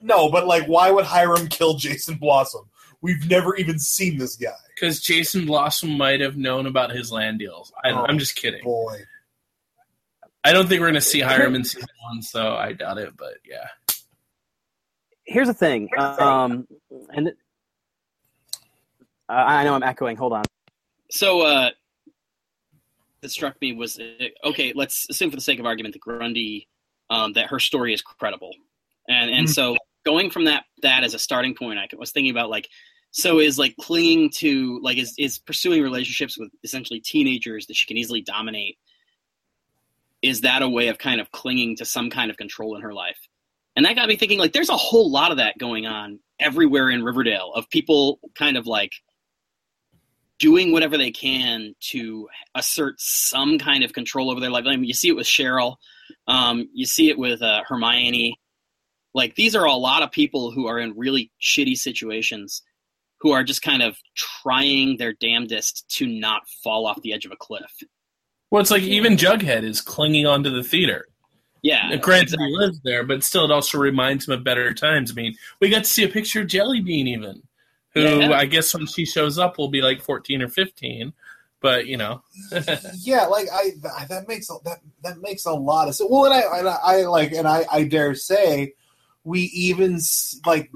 No, 0.02 0.30
but 0.32 0.48
like, 0.48 0.66
why 0.66 0.92
would 0.92 1.06
Hiram 1.06 1.48
kill 1.50 1.74
Jason 1.76 2.16
Blossom? 2.16 2.70
We've 3.02 3.30
never 3.30 3.56
even 3.58 3.80
seen 3.80 4.18
this 4.18 4.36
guy. 4.38 4.52
Because 4.76 5.02
Jason 5.02 5.46
Blossom 5.46 5.98
might 5.98 6.20
have 6.22 6.38
known 6.38 6.66
about 6.68 6.92
his 6.92 7.12
land 7.12 7.40
deals. 7.40 7.72
I, 7.84 7.92
Oh, 7.92 8.06
I'm 8.08 8.18
just 8.20 8.36
kidding. 8.36 8.64
Boy, 8.64 8.98
I 10.44 10.54
don't 10.54 10.68
think 10.70 10.80
we're 10.80 10.88
going 10.88 10.94
to 10.96 11.02
see 11.02 11.20
Hiram 11.20 11.56
in 11.56 11.64
season 11.66 11.88
one, 12.10 12.22
so 12.22 12.56
I 12.56 12.72
doubt 12.74 12.98
it. 12.98 13.16
But 13.18 13.36
yeah, 13.46 13.68
here's 15.30 15.48
the 15.48 15.54
thing. 15.54 15.90
Um, 15.98 16.68
and 17.14 17.28
th- 17.28 17.38
I 19.30 19.62
I 19.62 19.64
know 19.64 19.74
I'm 19.76 19.84
echoing. 19.84 20.18
Hold 20.18 20.34
on. 20.34 20.44
So 21.12 21.42
uh, 21.42 21.70
that 23.22 23.30
struck 23.30 23.60
me 23.62 23.74
was 23.74 24.00
uh, 24.00 24.28
okay. 24.46 24.74
Let's 24.76 25.08
assume, 25.10 25.30
for 25.30 25.38
the 25.38 25.42
sake 25.42 25.60
of 25.60 25.66
argument, 25.66 25.94
that 25.94 26.02
Grundy 26.02 26.68
um, 27.10 27.34
that 27.34 27.48
her 27.48 27.60
story 27.60 27.94
is 27.94 28.02
credible, 28.02 28.54
and 29.08 29.32
and 29.32 29.48
Mhm. 29.48 29.54
so 29.54 29.78
going 30.06 30.30
from 30.30 30.46
that 30.46 30.66
that 30.82 31.04
as 31.04 31.14
a 31.14 31.20
starting 31.20 31.56
point, 31.56 31.80
I 31.80 31.88
was 31.98 32.12
thinking 32.12 32.32
about 32.32 32.50
like, 32.50 32.68
so 33.12 33.40
is 33.40 33.58
like 33.60 33.76
clinging 33.78 34.32
to 34.38 34.80
like 34.82 34.98
is 34.98 35.14
is 35.18 35.40
pursuing 35.40 35.82
relationships 35.84 36.38
with 36.38 36.50
essentially 36.64 37.00
teenagers 37.00 37.68
that 37.68 37.76
she 37.76 37.86
can 37.86 37.98
easily 37.98 38.22
dominate. 38.22 38.78
Is 40.22 40.42
that 40.42 40.62
a 40.62 40.70
way 40.70 40.90
of 40.90 40.98
kind 40.98 41.22
of 41.22 41.32
clinging 41.32 41.78
to 41.78 41.86
some 41.86 42.10
kind 42.10 42.30
of 42.30 42.38
control 42.38 42.76
in 42.76 42.82
her 42.82 42.94
life? 42.94 43.20
And 43.76 43.86
that 43.86 43.96
got 43.96 44.08
me 44.08 44.16
thinking 44.16 44.40
like, 44.40 44.54
there's 44.54 44.70
a 44.70 44.78
whole 44.78 45.10
lot 45.10 45.32
of 45.32 45.38
that 45.38 45.58
going 45.58 45.86
on 45.86 46.20
everywhere 46.40 46.90
in 46.90 47.04
Riverdale 47.04 47.52
of 47.54 47.70
people 47.70 48.20
kind 48.36 48.58
of 48.58 48.68
like 48.68 48.92
doing 50.40 50.72
whatever 50.72 50.98
they 50.98 51.12
can 51.12 51.76
to 51.82 52.28
assert 52.56 52.96
some 52.98 53.60
kind 53.60 53.84
of 53.84 53.94
control 53.94 54.32
over 54.32 54.40
their 54.40 54.50
life. 54.50 54.66
I 54.66 54.76
mean, 54.76 54.86
you 54.86 54.94
see 54.94 55.10
it 55.10 55.16
with 55.16 55.28
Cheryl, 55.28 55.76
um, 56.28 56.70
you 56.74 56.86
see 56.86 57.10
it 57.10 57.20
with 57.20 57.42
uh, 57.42 57.62
Hermione. 57.68 58.40
Like 59.14 59.36
these 59.36 59.56
are 59.56 59.66
a 59.66 59.74
lot 59.74 60.02
of 60.02 60.12
people 60.12 60.52
who 60.52 60.68
are 60.68 60.80
in 60.80 60.98
really 60.98 61.32
shitty 61.42 61.78
situations, 61.78 62.64
who 63.20 63.32
are 63.32 63.44
just 63.44 63.62
kind 63.62 63.82
of 63.82 63.98
trying 64.16 64.98
their 64.98 65.14
damnedest 65.14 65.90
to 65.98 66.08
not 66.08 66.48
fall 66.64 66.88
off 66.88 67.02
the 67.02 67.14
edge 67.14 67.26
of 67.26 67.32
a 67.32 67.38
cliff. 67.38 67.72
well, 68.50 68.62
it's 68.62 68.72
like 68.72 68.84
even 68.84 69.18
Jughead 69.18 69.64
is 69.64 69.82
clinging 69.82 70.26
onto 70.26 70.50
the 70.50 70.64
theater. 70.64 71.09
Yeah, 71.62 71.90
Now, 71.90 71.98
Granted, 71.98 72.40
he 72.40 72.56
lives 72.56 72.80
there, 72.84 73.04
but 73.04 73.24
still, 73.24 73.46
it 73.46 73.52
also 73.52 73.78
reminds 73.78 74.28
him 74.28 74.34
of 74.34 74.44
better 74.44 74.74
times. 74.74 75.12
I 75.12 75.16
mean, 75.16 75.36
we 75.60 75.70
got 75.70 75.84
to 75.84 75.90
see 75.90 76.04
a 76.04 76.10
picture 76.10 76.42
of 76.42 76.48
Jelly 76.48 76.82
Bean, 76.82 77.08
even 77.08 77.44
who 77.94 78.02
Yeah. 78.02 78.32
I 78.32 78.46
guess 78.46 78.74
when 78.74 78.86
she 78.86 79.06
shows 79.06 79.38
up 79.38 79.58
will 79.58 79.70
be 79.70 79.82
like 79.82 80.02
fourteen 80.02 80.42
or 80.42 80.48
fifteen. 80.48 81.14
But 81.62 81.88
you 81.88 81.98
know, 81.98 82.24
yeah, 83.00 83.26
like 83.26 83.48
I 83.52 83.72
that 84.08 84.28
makes 84.28 84.50
a, 84.50 84.56
that 84.64 84.80
that 85.04 85.22
makes 85.22 85.46
a 85.46 85.52
lot 85.52 85.90
of 85.90 85.96
sense. 85.96 86.10
Well, 86.10 86.26
and 86.26 86.34
I 86.34 86.60
and 86.60 86.70
I, 86.70 86.78
I 86.82 87.02
like 87.04 87.34
and 87.34 87.48
I 87.48 87.66
I 87.70 87.84
dare 87.84 88.16
say 88.16 88.74
we 89.24 89.42
even 89.54 90.00
like 90.46 90.72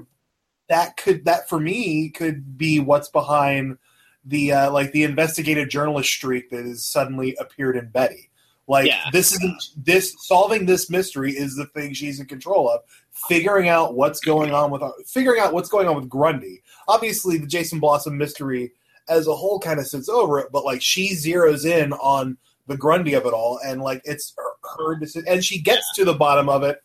that 0.68 0.96
could 0.96 1.24
that 1.24 1.48
for 1.48 1.58
me 1.58 2.10
could 2.10 2.58
be 2.58 2.80
what's 2.80 3.08
behind 3.08 3.78
the 4.24 4.52
uh, 4.52 4.70
like 4.72 4.92
the 4.92 5.04
investigative 5.04 5.68
journalist 5.68 6.10
streak 6.10 6.50
that 6.50 6.64
has 6.64 6.84
suddenly 6.84 7.36
appeared 7.40 7.76
in 7.76 7.88
Betty. 7.88 8.30
Like 8.66 8.86
Yeah. 8.86 9.10
this 9.12 9.32
isn't 9.32 9.62
this 9.76 10.14
solving 10.20 10.66
this 10.66 10.88
mystery 10.88 11.32
is 11.32 11.54
the 11.56 11.66
thing 11.66 11.92
she's 11.92 12.18
in 12.20 12.26
control 12.26 12.70
of. 12.70 12.80
Figuring 13.28 13.68
out 13.68 13.94
what's 13.94 14.20
going 14.20 14.52
on 14.52 14.70
with 14.70 14.82
figuring 15.06 15.40
out 15.40 15.52
what's 15.52 15.68
going 15.68 15.86
on 15.88 15.96
with 15.96 16.08
Grundy. 16.08 16.62
Obviously, 16.88 17.38
the 17.38 17.46
Jason 17.46 17.78
Blossom 17.80 18.16
mystery 18.18 18.72
as 19.08 19.26
a 19.26 19.34
whole 19.34 19.60
kind 19.60 19.78
of 19.78 19.86
sits 19.86 20.08
over 20.08 20.38
it, 20.38 20.48
but 20.50 20.64
like 20.64 20.80
she 20.82 21.14
zeroes 21.14 21.64
in 21.64 21.92
on 21.94 22.38
the 22.66 22.76
Grundy 22.76 23.12
of 23.14 23.26
it 23.26 23.32
all, 23.34 23.60
and 23.64 23.82
like 23.82 24.00
it's 24.04 24.32
her, 24.38 24.78
her 24.78 24.96
decision, 24.96 25.28
and 25.28 25.44
she 25.44 25.60
gets 25.60 25.84
to 25.94 26.04
the 26.04 26.14
bottom 26.14 26.48
of 26.48 26.62
it, 26.62 26.80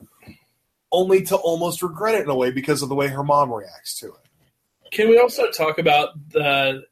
only 0.91 1.21
to 1.23 1.35
almost 1.37 1.81
regret 1.81 2.15
it 2.15 2.23
in 2.23 2.29
a 2.29 2.35
way 2.35 2.51
because 2.51 2.81
of 2.81 2.89
the 2.89 2.95
way 2.95 3.07
her 3.07 3.23
mom 3.23 3.51
reacts 3.51 3.97
to 3.99 4.07
it. 4.07 4.91
can 4.91 5.07
we 5.07 5.17
also 5.17 5.49
talk 5.51 5.77
about 5.79 6.09
the 6.31 6.83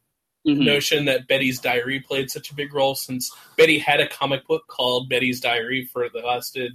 Mhm. 0.47 0.65
notion 0.65 1.05
that 1.05 1.27
Betty's 1.27 1.59
Diary 1.59 1.99
played 1.99 2.31
such 2.31 2.49
a 2.51 2.55
big 2.55 2.73
role 2.73 2.95
since 2.95 3.31
Betty 3.57 3.77
had 3.79 3.99
a 3.99 4.07
comic 4.07 4.47
book 4.47 4.65
called 4.67 5.09
Betty's 5.09 5.39
Diary 5.41 5.85
for 5.85 6.07
the 6.09 6.19
lasted 6.19 6.71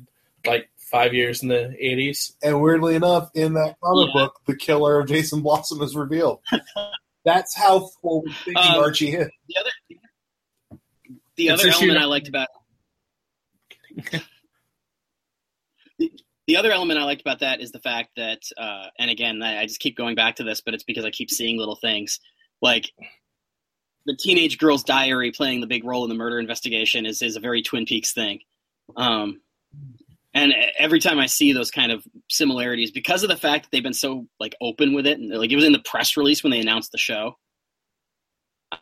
like 0.47 0.69
five 0.77 1.15
years 1.15 1.43
in 1.43 1.49
the 1.49 1.75
eighties. 1.79 2.37
And 2.43 2.61
weirdly 2.61 2.95
enough, 2.97 3.31
in 3.35 3.55
that 3.55 3.77
comic 3.83 4.09
Yeah. 4.15 4.23
book, 4.25 4.41
the 4.47 4.57
killer 4.57 5.01
of 5.01 5.09
Jason 5.09 5.41
Blossom 5.43 5.81
is 5.83 5.97
revealed. 5.97 6.41
That's 7.25 7.57
how 7.57 7.89
forward 8.03 8.33
thinking 8.45 8.57
Um, 8.63 8.81
Archie 8.81 9.13
is. 9.15 9.29
the 9.49 9.57
other 9.59 9.71
the 11.37 11.49
It's 11.49 11.61
other 11.61 11.69
issue 11.71 11.79
element 11.85 11.99
I 11.99 12.05
liked 12.05 12.29
about 12.29 12.49
the, 15.99 16.13
the 16.47 16.57
other 16.57 16.73
element 16.73 16.99
I 16.99 17.05
liked 17.05 17.21
about 17.23 17.41
that 17.41 17.61
is 17.61 17.73
the 17.73 17.79
fact 17.81 18.11
that, 18.17 18.41
uh, 18.59 18.87
and 18.99 19.11
again, 19.11 19.43
I, 19.43 19.61
I 19.63 19.67
just 19.67 19.81
keep 19.81 19.97
going 19.97 20.15
back 20.15 20.37
to 20.37 20.45
this, 20.45 20.61
but 20.61 20.75
it's 20.75 20.85
because 20.85 21.05
I 21.05 21.11
keep 21.11 21.31
seeing 21.31 21.59
little 21.59 21.77
things 21.77 22.21
like 22.61 22.91
the 24.07 24.17
teenage 24.17 24.59
girl's 24.59 24.85
diary 24.85 25.33
playing 25.33 25.61
the 25.61 25.67
big 25.67 25.85
role 25.85 26.05
in 26.05 26.09
the 26.09 26.15
murder 26.15 26.39
investigation 26.39 27.07
is 27.07 27.23
is 27.23 27.37
a 27.37 27.41
very 27.41 27.63
Twin 27.63 27.85
Peaks 27.85 28.13
thing. 28.13 28.41
Um, 28.97 29.41
and 30.35 30.55
every 30.79 30.99
time 30.99 31.19
I 31.19 31.27
see 31.27 31.53
those 31.53 31.71
kind 31.71 31.93
of 31.93 32.05
similarities, 32.31 32.91
because 32.91 33.23
of 33.23 33.29
the 33.29 33.37
fact 33.37 33.65
that 33.65 33.71
they've 33.71 33.83
been 33.83 33.93
so 33.93 34.27
like 34.41 34.55
open 34.61 34.95
with 34.95 35.07
it, 35.07 35.19
and 35.19 35.31
like 35.31 35.53
it 35.53 35.57
was 35.57 35.65
in 35.65 35.73
the 35.73 35.79
press 35.85 36.17
release 36.17 36.43
when 36.43 36.51
they 36.51 36.61
announced 36.61 36.93
the 36.93 36.99
show, 36.99 37.37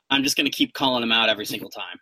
I'm 0.09 0.23
just 0.23 0.37
going 0.37 0.47
to 0.47 0.53
keep 0.53 0.75
calling 0.75 1.01
them 1.01 1.13
out 1.13 1.29
every 1.29 1.47
single 1.47 1.71
time. 1.71 1.99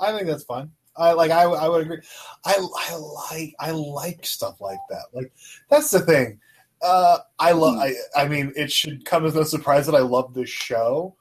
I 0.00 0.12
think 0.12 0.26
that's 0.26 0.44
fun. 0.44 0.72
I 0.96 1.12
like. 1.12 1.30
I, 1.30 1.42
I 1.42 1.68
would 1.68 1.82
agree. 1.82 2.00
I, 2.44 2.54
I 2.54 2.96
like. 2.96 3.54
I 3.60 3.70
like 3.70 4.26
stuff 4.26 4.60
like 4.60 4.78
that. 4.90 5.04
Like 5.12 5.32
that's 5.70 5.90
the 5.90 6.00
thing. 6.00 6.40
Uh, 6.82 7.18
I 7.38 7.52
love. 7.52 7.78
I. 7.78 7.94
I 8.16 8.26
mean, 8.26 8.52
it 8.56 8.70
should 8.70 9.04
come 9.04 9.24
as 9.26 9.34
no 9.34 9.44
surprise 9.44 9.86
that 9.86 9.94
I 9.94 10.00
love 10.00 10.34
this 10.34 10.50
show, 10.50 11.16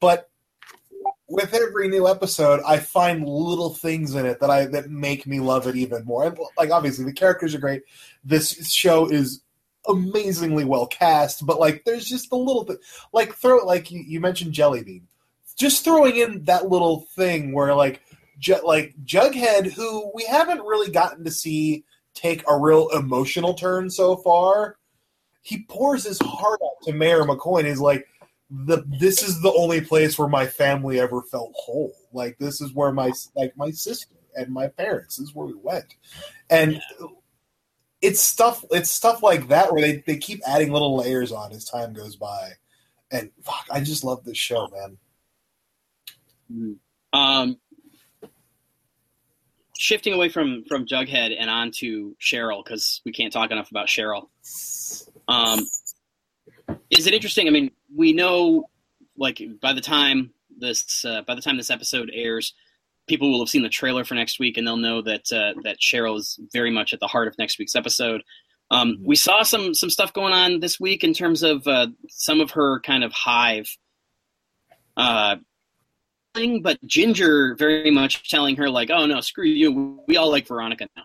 but 0.00 0.30
with 1.28 1.52
every 1.52 1.88
new 1.88 2.08
episode, 2.08 2.60
I 2.66 2.78
find 2.78 3.28
little 3.28 3.74
things 3.74 4.14
in 4.14 4.24
it 4.24 4.40
that 4.40 4.50
I 4.50 4.66
that 4.66 4.90
make 4.90 5.26
me 5.26 5.40
love 5.40 5.66
it 5.66 5.76
even 5.76 6.04
more. 6.04 6.24
And, 6.24 6.38
like 6.56 6.70
obviously, 6.70 7.04
the 7.04 7.12
characters 7.12 7.54
are 7.54 7.60
great. 7.60 7.82
This 8.24 8.70
show 8.72 9.06
is 9.10 9.42
amazingly 9.86 10.64
well 10.64 10.86
cast, 10.86 11.46
but 11.46 11.60
like, 11.60 11.84
there's 11.84 12.06
just 12.06 12.30
the 12.30 12.36
little 12.36 12.64
bit. 12.64 12.78
Like 13.12 13.34
throw 13.34 13.64
like 13.64 13.90
you, 13.90 14.02
you 14.06 14.20
mentioned 14.20 14.54
Jellybean 14.54 15.02
just 15.58 15.84
throwing 15.84 16.16
in 16.16 16.44
that 16.44 16.68
little 16.68 17.00
thing 17.16 17.52
where 17.52 17.74
like 17.74 18.00
Ju- 18.38 18.64
like 18.64 18.94
Jughead, 19.04 19.72
who 19.72 20.10
we 20.14 20.24
haven't 20.24 20.60
really 20.60 20.90
gotten 20.90 21.24
to 21.24 21.30
see 21.30 21.84
take 22.14 22.44
a 22.48 22.56
real 22.56 22.88
emotional 22.90 23.54
turn 23.54 23.90
so 23.90 24.16
far, 24.16 24.76
he 25.42 25.64
pours 25.68 26.04
his 26.04 26.20
heart 26.20 26.60
out 26.64 26.84
to 26.84 26.92
Mayor 26.92 27.24
McCoy. 27.24 27.58
And 27.58 27.68
he's 27.68 27.80
like, 27.80 28.06
"the 28.50 28.84
This 28.98 29.22
is 29.22 29.40
the 29.40 29.52
only 29.52 29.80
place 29.80 30.18
where 30.18 30.28
my 30.28 30.46
family 30.46 31.00
ever 31.00 31.22
felt 31.22 31.52
whole. 31.54 31.94
Like 32.12 32.38
this 32.38 32.60
is 32.60 32.72
where 32.72 32.92
my 32.92 33.12
like 33.34 33.56
my 33.56 33.70
sister 33.70 34.14
and 34.34 34.52
my 34.52 34.68
parents. 34.68 35.16
This 35.16 35.28
is 35.28 35.34
where 35.34 35.46
we 35.46 35.54
went." 35.54 35.96
And 36.50 36.80
it's 38.00 38.20
stuff. 38.20 38.64
It's 38.70 38.90
stuff 38.90 39.22
like 39.22 39.48
that 39.48 39.72
where 39.72 39.82
they 39.82 40.02
they 40.06 40.16
keep 40.16 40.40
adding 40.46 40.72
little 40.72 40.96
layers 40.96 41.32
on 41.32 41.52
as 41.52 41.64
time 41.64 41.92
goes 41.92 42.16
by. 42.16 42.52
And 43.10 43.30
fuck, 43.42 43.66
I 43.70 43.80
just 43.80 44.04
love 44.04 44.24
this 44.24 44.36
show, 44.36 44.68
man. 44.68 44.98
Um, 47.12 47.58
shifting 49.76 50.12
away 50.12 50.28
from 50.28 50.64
from 50.68 50.86
Jughead 50.86 51.34
and 51.38 51.48
on 51.48 51.70
to 51.78 52.16
Cheryl 52.20 52.64
because 52.64 53.00
we 53.04 53.12
can't 53.12 53.32
talk 53.32 53.50
enough 53.50 53.70
about 53.70 53.88
Cheryl. 53.88 54.28
Um, 55.26 55.66
is 56.90 57.06
it 57.06 57.14
interesting? 57.14 57.48
I 57.48 57.50
mean, 57.50 57.70
we 57.94 58.12
know, 58.12 58.68
like, 59.16 59.40
by 59.60 59.72
the 59.72 59.80
time 59.80 60.32
this 60.58 61.04
uh, 61.04 61.22
by 61.22 61.34
the 61.34 61.40
time 61.40 61.56
this 61.56 61.70
episode 61.70 62.10
airs, 62.12 62.54
people 63.06 63.30
will 63.30 63.40
have 63.40 63.48
seen 63.48 63.62
the 63.62 63.68
trailer 63.68 64.04
for 64.04 64.14
next 64.14 64.38
week, 64.38 64.56
and 64.56 64.66
they'll 64.66 64.76
know 64.76 65.02
that 65.02 65.32
uh, 65.32 65.54
that 65.64 65.78
Cheryl 65.80 66.18
is 66.18 66.38
very 66.52 66.70
much 66.70 66.92
at 66.92 67.00
the 67.00 67.06
heart 67.06 67.28
of 67.28 67.38
next 67.38 67.58
week's 67.58 67.76
episode. 67.76 68.22
Um, 68.70 68.98
we 69.02 69.16
saw 69.16 69.42
some 69.42 69.74
some 69.74 69.90
stuff 69.90 70.12
going 70.12 70.32
on 70.32 70.60
this 70.60 70.78
week 70.78 71.02
in 71.04 71.14
terms 71.14 71.42
of 71.42 71.66
uh, 71.66 71.88
some 72.08 72.40
of 72.40 72.52
her 72.52 72.80
kind 72.80 73.02
of 73.02 73.12
hive. 73.12 73.68
Uh, 74.96 75.36
thing, 76.34 76.62
but 76.62 76.84
Ginger 76.84 77.54
very 77.56 77.90
much 77.90 78.28
telling 78.28 78.56
her 78.56 78.68
like, 78.68 78.90
"Oh 78.90 79.06
no, 79.06 79.20
screw 79.20 79.46
you. 79.46 80.02
We 80.06 80.16
all 80.16 80.30
like 80.30 80.46
Veronica 80.46 80.88
now." 80.96 81.04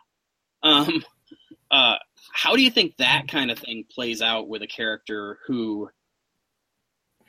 Um, 0.64 1.04
uh, 1.72 1.96
how 2.34 2.56
do 2.56 2.62
you 2.62 2.72
think 2.72 2.98
that 2.98 3.28
kind 3.28 3.52
of 3.52 3.60
thing 3.60 3.86
plays 3.90 4.22
out 4.22 4.48
with 4.48 4.62
a 4.62 4.68
character 4.68 5.40
who, 5.48 5.90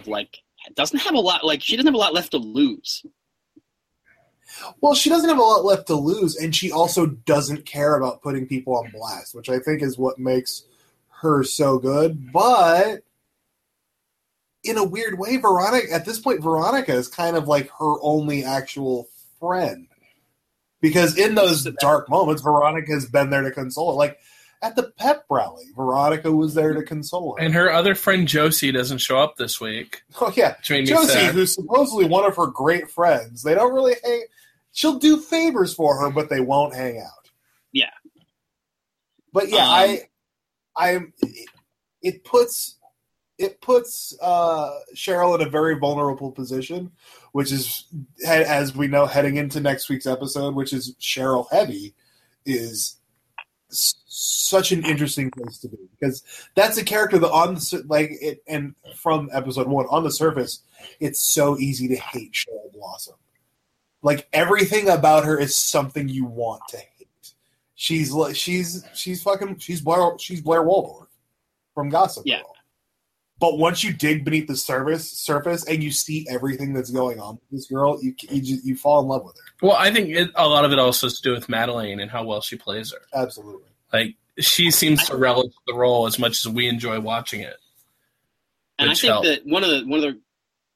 like, 0.07 0.43
doesn't 0.75 1.01
have 1.01 1.15
a 1.15 1.21
lot? 1.21 1.45
Like, 1.45 1.63
she 1.63 1.77
doesn't 1.77 1.87
have 1.87 1.95
a 1.95 1.99
lot 1.99 2.15
left 2.15 2.33
to 2.33 2.39
lose. 2.39 3.05
Well, 4.81 4.95
she 4.95 5.11
doesn't 5.11 5.29
have 5.29 5.39
a 5.39 5.43
lot 5.43 5.65
left 5.65 5.87
to 5.89 5.95
lose, 5.95 6.37
and 6.37 6.55
she 6.55 6.71
also 6.71 7.07
doesn't 7.07 7.67
care 7.67 7.97
about 7.97 8.23
putting 8.23 8.47
people 8.47 8.77
on 8.77 8.91
blast, 8.91 9.35
which 9.35 9.49
I 9.49 9.59
think 9.59 9.83
is 9.83 9.99
what 9.99 10.19
makes 10.19 10.65
her 11.21 11.43
so 11.43 11.79
good. 11.79 12.33
But 12.33 13.03
in 14.63 14.79
a 14.79 14.85
weird 14.85 15.19
way, 15.19 15.37
Veronica 15.37 15.93
at 15.93 16.05
this 16.05 16.19
point, 16.19 16.43
Veronica 16.43 16.93
is 16.93 17.09
kind 17.09 17.37
of 17.37 17.49
like 17.49 17.71
her 17.79 17.97
only 18.03 18.45
actual 18.45 19.09
friend. 19.41 19.89
Because 20.81 21.17
in 21.17 21.35
those 21.35 21.65
dark 21.81 22.11
moments, 22.11 22.43
Veronica 22.43 22.93
has 22.93 23.07
been 23.07 23.31
there 23.31 23.43
to 23.43 23.51
console 23.51 23.93
her. 23.93 23.97
Like 23.97 24.19
at 24.65 24.77
the 24.77 24.91
pep 24.97 25.25
rally, 25.31 25.65
Veronica 25.77 26.33
was 26.33 26.55
there 26.55 26.73
to 26.73 26.83
console 26.83 27.37
her. 27.37 27.45
And 27.45 27.55
her 27.55 27.71
other 27.71 27.95
friend 27.95 28.27
Josie 28.27 28.73
doesn't 28.73 28.99
show 28.99 29.19
up 29.19 29.37
this 29.37 29.61
week. 29.61 30.03
oh 30.21 30.33
yeah, 30.37 30.57
Which 30.57 30.71
made 30.71 30.81
me 30.85 30.87
Josie, 30.91 31.13
sad. 31.13 31.35
who's 31.35 31.55
supposedly 31.55 32.07
one 32.07 32.25
of 32.25 32.35
her 32.37 32.47
great 32.47 32.91
friends, 32.91 33.43
they 33.43 33.55
don't 33.55 33.75
really 33.75 33.95
hang. 34.03 34.25
She'll 34.73 34.99
do 34.99 35.19
favors 35.21 35.73
for 35.75 36.01
her, 36.01 36.11
but 36.11 36.29
they 36.31 36.41
won't 36.41 36.75
hang 36.75 36.99
out. 36.99 37.31
Yeah. 37.73 37.91
But 39.33 39.49
yeah, 39.51 39.65
Um, 39.65 39.69
I, 39.71 40.01
I, 40.77 40.91
it, 41.21 41.49
it 42.03 42.25
puts 42.25 42.79
it 43.37 43.61
puts 43.61 44.17
uh, 44.23 44.71
Cheryl 44.95 45.35
in 45.41 45.45
a 45.47 45.51
very 45.51 45.77
vulnerable 45.77 46.31
position, 46.31 46.93
which 47.33 47.51
is 47.51 47.85
as 48.27 48.77
we 48.77 48.87
know 48.87 49.07
heading 49.07 49.37
into 49.37 49.59
next 49.61 49.89
week's 49.89 50.07
episode, 50.07 50.55
which 50.55 50.73
is 50.73 50.95
Cheryl 51.01 51.47
heavy, 51.51 51.95
is 52.47 52.97
s- 53.73 53.97
such 54.15 54.73
an 54.73 54.85
interesting 54.85 55.31
place 55.31 55.59
to 55.59 55.69
be 55.69 55.77
because 55.99 56.23
that's 56.55 56.79
a 56.79 56.85
character 56.85 57.19
that 57.19 57.31
on 57.31 57.55
the 57.55 57.85
like 57.89 58.11
it 58.21 58.43
and 58.47 58.75
from 58.97 59.29
episode 59.33 59.67
one 59.67 59.87
on 59.87 60.05
the 60.05 60.11
surface, 60.11 60.63
it's 61.01 61.21
so 61.21 61.59
easy 61.59 61.89
to 61.89 61.97
hate 61.97 62.33
Cheryl 62.33 62.73
Blossom. 62.73 63.17
Like 64.03 64.29
everything 64.33 64.89
about 64.89 65.25
her 65.25 65.39
is 65.39 65.57
something 65.57 66.09
you 66.09 66.27
want 66.27 66.63
to 66.69 66.77
hate. 66.77 67.35
She's 67.75 68.15
she's 68.35 68.85
she's 68.95 69.23
fucking 69.23 69.59
she's 69.59 69.81
Blair 69.81 70.17
she's 70.19 70.41
Blair 70.41 70.63
Waldorf 70.63 71.09
from 71.75 71.89
Gossip 71.89 72.25
Yeah. 72.27 72.39
Girl. 72.43 72.55
But 73.41 73.59
once 73.59 73.83
you 73.83 73.93
dig 73.93 74.25
beneath 74.25 74.47
the 74.47 74.57
surface 74.57 75.11
surface 75.11 75.67
and 75.67 75.83
you 75.83 75.91
see 75.91 76.27
everything 76.31 76.73
that's 76.73 76.91
going 76.91 77.19
on 77.19 77.35
with 77.35 77.51
this 77.51 77.67
girl, 77.67 77.99
you 78.01 78.15
you, 78.31 78.41
just, 78.41 78.65
you 78.65 78.77
fall 78.77 79.03
in 79.03 79.09
love 79.09 79.25
with 79.25 79.37
her. 79.37 79.67
Well, 79.67 79.77
I 79.77 79.91
think 79.91 80.11
it, 80.11 80.31
a 80.37 80.49
lot 80.49 80.65
of 80.65 80.73
it 80.73 80.79
also 80.79 81.07
has 81.07 81.21
to 81.21 81.23
do 81.23 81.33
with 81.33 81.49
Madeline 81.49 81.99
and 81.99 82.11
how 82.11 82.25
well 82.25 82.41
she 82.41 82.57
plays 82.57 82.93
her. 82.93 83.01
Absolutely. 83.13 83.69
Like 83.95 84.17
she 84.41 84.73
seems 84.73 85.05
to 85.07 85.17
relish 85.17 85.53
the 85.69 85.75
role 85.75 86.07
as 86.07 86.19
much 86.19 86.45
as 86.45 86.53
we 86.53 86.67
enjoy 86.67 86.99
watching 86.99 87.41
it. 87.43 87.57
And 88.77 88.91
I 88.91 88.95
think 88.95 89.13
helped. 89.13 89.29
that 89.29 89.47
one 89.47 89.63
of 89.63 89.71
the 89.71 89.85
one 89.87 90.03
of 90.03 90.15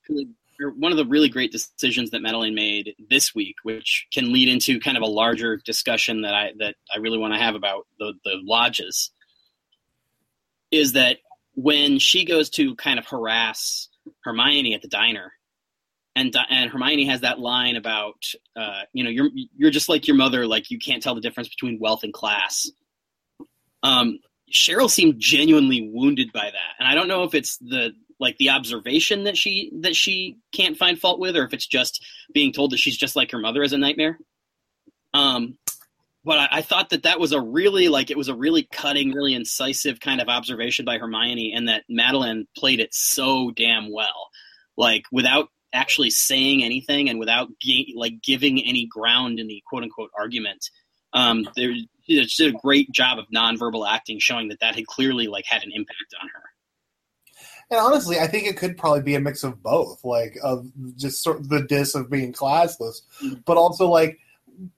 the 0.08 0.72
one 0.76 0.92
of 0.92 0.98
the 0.98 1.04
really 1.04 1.28
great 1.28 1.50
decisions 1.50 2.10
that 2.10 2.22
Madeline 2.22 2.54
made 2.54 2.94
this 3.10 3.34
week, 3.34 3.56
which 3.64 4.06
can 4.12 4.32
lead 4.32 4.48
into 4.48 4.78
kind 4.78 4.96
of 4.96 5.02
a 5.02 5.06
larger 5.06 5.56
discussion 5.56 6.22
that 6.22 6.32
I 6.32 6.52
that 6.60 6.76
I 6.94 6.98
really 6.98 7.18
want 7.18 7.34
to 7.34 7.40
have 7.40 7.56
about 7.56 7.88
the 7.98 8.14
the 8.24 8.36
lodges, 8.40 9.10
is 10.70 10.92
that 10.92 11.18
when 11.54 11.98
she 11.98 12.24
goes 12.24 12.50
to 12.50 12.76
kind 12.76 13.00
of 13.00 13.06
harass 13.06 13.88
Hermione 14.22 14.74
at 14.74 14.82
the 14.82 14.88
diner, 14.88 15.32
and 16.14 16.32
and 16.48 16.70
Hermione 16.70 17.06
has 17.06 17.22
that 17.22 17.40
line 17.40 17.74
about 17.74 18.22
uh, 18.54 18.82
you 18.92 19.02
know 19.02 19.10
you're 19.10 19.30
you're 19.56 19.72
just 19.72 19.88
like 19.88 20.06
your 20.06 20.16
mother, 20.16 20.46
like 20.46 20.70
you 20.70 20.78
can't 20.78 21.02
tell 21.02 21.16
the 21.16 21.20
difference 21.20 21.48
between 21.48 21.80
wealth 21.80 22.04
and 22.04 22.12
class. 22.12 22.70
Um, 23.88 24.18
Cheryl 24.52 24.90
seemed 24.90 25.16
genuinely 25.18 25.90
wounded 25.92 26.32
by 26.32 26.50
that, 26.50 26.74
and 26.78 26.88
I 26.88 26.94
don't 26.94 27.08
know 27.08 27.24
if 27.24 27.34
it's 27.34 27.58
the 27.58 27.92
like 28.20 28.36
the 28.38 28.50
observation 28.50 29.24
that 29.24 29.36
she 29.36 29.70
that 29.80 29.94
she 29.94 30.36
can't 30.52 30.76
find 30.76 30.98
fault 30.98 31.20
with, 31.20 31.36
or 31.36 31.44
if 31.44 31.54
it's 31.54 31.66
just 31.66 32.04
being 32.32 32.52
told 32.52 32.72
that 32.72 32.78
she's 32.78 32.96
just 32.96 33.16
like 33.16 33.30
her 33.30 33.38
mother 33.38 33.62
is 33.62 33.72
a 33.72 33.78
nightmare. 33.78 34.18
Um, 35.14 35.58
but 36.24 36.38
I, 36.38 36.48
I 36.58 36.62
thought 36.62 36.90
that 36.90 37.04
that 37.04 37.20
was 37.20 37.32
a 37.32 37.40
really 37.40 37.88
like 37.88 38.10
it 38.10 38.16
was 38.16 38.28
a 38.28 38.34
really 38.34 38.68
cutting, 38.70 39.12
really 39.12 39.34
incisive 39.34 40.00
kind 40.00 40.20
of 40.20 40.28
observation 40.28 40.84
by 40.84 40.98
Hermione, 40.98 41.52
and 41.54 41.68
that 41.68 41.84
Madeline 41.88 42.46
played 42.56 42.80
it 42.80 42.92
so 42.92 43.50
damn 43.50 43.92
well, 43.92 44.30
like 44.76 45.04
without 45.12 45.48
actually 45.72 46.10
saying 46.10 46.64
anything 46.64 47.08
and 47.08 47.18
without 47.18 47.48
ga- 47.60 47.94
like 47.96 48.22
giving 48.22 48.62
any 48.64 48.86
ground 48.86 49.38
in 49.38 49.46
the 49.46 49.62
quote 49.66 49.82
unquote 49.82 50.10
argument. 50.18 50.70
Um, 51.12 51.48
there, 51.56 51.72
she 52.08 52.44
did 52.44 52.54
a 52.54 52.58
great 52.58 52.90
job 52.90 53.18
of 53.18 53.26
nonverbal 53.34 53.88
acting, 53.88 54.18
showing 54.18 54.48
that 54.48 54.60
that 54.60 54.74
had 54.74 54.86
clearly 54.86 55.26
like 55.28 55.44
had 55.46 55.62
an 55.62 55.72
impact 55.72 56.14
on 56.20 56.28
her. 56.28 56.42
And 57.70 57.78
honestly, 57.78 58.18
I 58.18 58.26
think 58.26 58.46
it 58.46 58.56
could 58.56 58.78
probably 58.78 59.02
be 59.02 59.14
a 59.14 59.20
mix 59.20 59.44
of 59.44 59.62
both, 59.62 60.02
like 60.04 60.38
of 60.42 60.70
just 60.96 61.22
sort 61.22 61.38
of 61.38 61.48
the 61.50 61.62
diss 61.62 61.94
of 61.94 62.10
being 62.10 62.32
classless, 62.32 63.02
Mhm. 63.22 63.44
but 63.44 63.56
also 63.56 63.88
like 63.88 64.18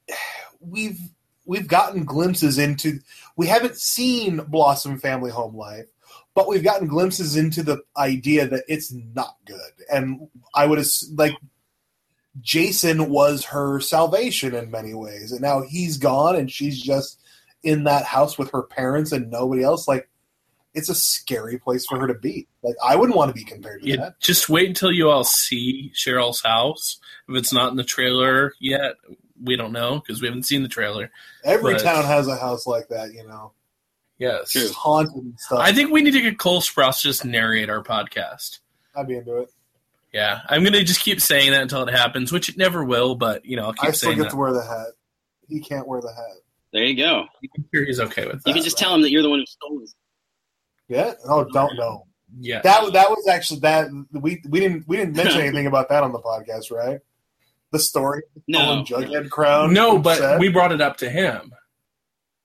we've 0.61 0.99
we've 1.47 1.69
gotten 1.69 2.05
glimpses 2.05 2.59
into 2.59 2.99
we 3.37 3.47
haven't 3.47 3.77
seen 3.77 4.39
Blossom 4.49 4.99
family 4.99 5.31
home 5.31 5.57
life, 5.57 5.87
but 6.35 6.49
we've 6.49 6.65
gotten 6.65 6.89
glimpses 6.89 7.37
into 7.37 7.63
the 7.63 7.79
idea 7.97 8.47
that 8.49 8.65
it's 8.69 8.93
not 8.93 9.37
good. 9.47 9.73
And 9.93 10.29
I 10.55 10.67
would 10.67 10.85
like 11.15 11.35
Jason 12.41 13.09
was 13.11 13.47
her 13.47 13.81
salvation 13.81 14.55
in 14.55 14.71
many 14.71 14.95
ways, 14.95 15.33
and 15.33 15.41
now 15.41 15.63
he's 15.63 15.97
gone, 15.97 16.37
and 16.37 16.51
she's 16.51 16.81
just 16.81 17.19
in 17.63 17.85
that 17.85 18.05
house 18.05 18.39
with 18.39 18.51
her 18.53 18.63
parents 18.63 19.13
and 19.13 19.31
nobody 19.31 19.63
else. 19.63 19.89
Like 19.89 20.09
it's 20.73 20.89
a 20.89 20.95
scary 20.95 21.59
place 21.59 21.85
for 21.87 21.99
her 21.99 22.07
to 22.07 22.15
be. 22.15 22.47
Like 22.63 22.77
I 22.85 22.95
wouldn't 22.97 23.17
want 23.17 23.31
to 23.31 23.35
be 23.35 23.45
compared 23.45 23.83
to 23.83 23.89
You 23.89 23.97
that. 23.97 24.21
just 24.21 24.49
wait 24.49 24.69
until 24.69 24.93
you 24.93 25.11
all 25.11 25.25
see 25.25 25.91
Cheryl's 25.95 26.41
house. 26.43 26.99
If 27.29 27.37
it's 27.37 27.53
not 27.53 27.71
in 27.73 27.77
the 27.77 27.85
trailer 27.85 28.53
yet, 28.61 28.95
we 29.43 29.57
don't 29.57 29.73
know 29.73 29.99
because 29.99 30.23
we 30.23 30.29
haven't 30.29 30.45
seen 30.45 30.63
the 30.63 30.69
trailer. 30.69 31.11
Every 31.45 31.75
but- 31.75 31.83
town 31.83 32.05
has 32.05 32.29
a 32.29 32.37
house 32.37 32.67
like 32.67 32.89
that, 32.89 33.13
you 33.13 33.27
know. 33.27 33.53
Yes. 34.19 34.55
It's 34.55 34.75
haunted 34.75 35.17
and 35.17 35.41
stuff. 35.41 35.61
I 35.61 35.73
think 35.73 35.91
we 35.91 36.03
need 36.03 36.11
to 36.11 36.21
get 36.21 36.39
Cole 36.39 36.61
Sprouse 36.61 36.99
to 36.99 37.09
just 37.09 37.25
narrate 37.25 37.71
our 37.71 37.83
podcast. 37.83 38.59
I'd 38.95 39.09
be 39.09 39.17
into 39.17 39.39
it. 39.39 39.49
Yeah, 40.13 40.41
I'm 40.49 40.65
gonna 40.65 40.83
just 40.83 41.01
keep 41.01 41.21
saying 41.21 41.53
that 41.53 41.63
until 41.63 41.87
it 41.87 41.93
happens, 41.93 42.33
which 42.33 42.49
it 42.49 42.57
never 42.57 42.85
will. 42.85 43.15
But 43.15 43.45
you 43.45 43.57
know, 43.57 43.67
I'll 43.67 43.73
keep 43.73 43.85
I 43.91 43.93
still 43.93 44.09
saying 44.09 44.19
get 44.19 44.25
that. 44.25 44.31
to 44.31 44.37
wear 44.37 44.53
the 44.53 44.63
hat. 44.65 44.89
He 45.49 45.61
can't 45.61 45.87
wear 45.87 46.01
the 46.01 46.13
hat. 46.13 46.37
There 46.73 46.83
you 46.85 46.97
go. 46.97 47.25
I'm 47.57 47.65
sure 47.75 47.85
he's 47.85 48.01
okay 48.01 48.27
with 48.27 48.43
that. 48.43 48.49
You 48.49 48.55
can 48.55 48.63
just 48.63 48.79
tell 48.79 48.95
him 48.95 49.03
that 49.03 49.11
you're 49.11 49.23
the 49.23 49.31
one 49.31 49.41
who 49.41 49.47
stole 49.47 49.81
his. 49.81 49.95
Yeah? 50.89 51.15
Oh, 51.29 51.45
don't 51.53 51.77
know. 51.77 52.07
yeah. 52.41 52.61
That 52.63 52.93
that 52.93 53.11
was 53.11 53.27
actually 53.29 53.61
that 53.61 53.89
we 54.13 54.43
we 54.49 54.59
didn't 54.61 54.87
we 54.89 54.97
didn't 54.97 55.15
mention 55.17 55.41
anything 55.41 55.67
about 55.67 55.89
that 55.91 56.03
on 56.03 56.13
the 56.13 56.21
podcast, 56.21 56.71
right? 56.73 56.99
The 57.73 57.79
story, 57.79 58.23
No. 58.49 58.83
Jughead 58.83 59.31
crown. 59.31 59.73
no, 59.73 59.97
but 59.99 60.19
set? 60.19 60.41
we 60.41 60.49
brought 60.49 60.73
it 60.73 60.81
up 60.81 60.97
to 60.99 61.09
him. 61.11 61.53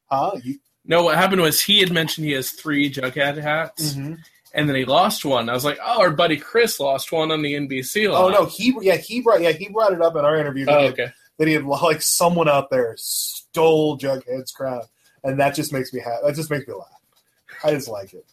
huh? 0.06 0.34
You, 0.44 0.60
No, 0.86 1.04
what 1.04 1.16
happened 1.18 1.42
was 1.42 1.62
he 1.62 1.80
had 1.80 1.92
mentioned 1.92 2.28
he 2.28 2.34
has 2.34 2.52
three 2.52 2.92
Jughead 2.92 3.38
hats, 3.42 3.94
mhm. 3.96 4.20
And 4.56 4.68
then 4.68 4.76
he 4.76 4.86
lost 4.86 5.24
one. 5.26 5.50
I 5.50 5.54
was 5.54 5.64
like, 5.66 5.78
"Oh, 5.86 6.02
our 6.02 6.12
buddy 6.12 6.38
Chris 6.38 6.80
lost 6.80 7.12
one 7.12 7.32
on 7.32 7.42
the 7.44 7.54
NBC 7.54 8.12
Line. 8.12 8.24
Oh 8.24 8.30
no, 8.30 8.46
he 8.46 8.76
yeah 8.82 8.96
he 8.96 9.22
brought 9.22 9.42
yeah 9.42 9.52
he 9.52 9.70
brought 9.70 9.94
it 9.94 10.02
up 10.02 10.16
in 10.16 10.26
our 10.26 10.36
interview 10.38 10.66
that, 10.66 10.76
Oh, 10.76 10.80
he, 10.80 10.86
had, 10.86 10.94
okay. 10.94 11.08
that 11.38 11.48
he 11.48 11.54
had 11.54 11.66
like 11.66 12.02
someone 12.02 12.50
out 12.50 12.70
there 12.72 12.96
stole 12.98 13.98
Jughead's 14.00 14.52
crown, 14.52 14.82
and 15.24 15.40
that 15.40 15.54
just 15.56 15.72
makes 15.72 15.94
me 15.94 16.00
happy. 16.00 16.26
That 16.26 16.36
just 16.36 16.50
makes 16.50 16.68
me 16.68 16.74
laugh. 16.74 16.88
I 17.64 17.72
just 17.72 17.88
like 17.88 18.14
it. 18.14 18.26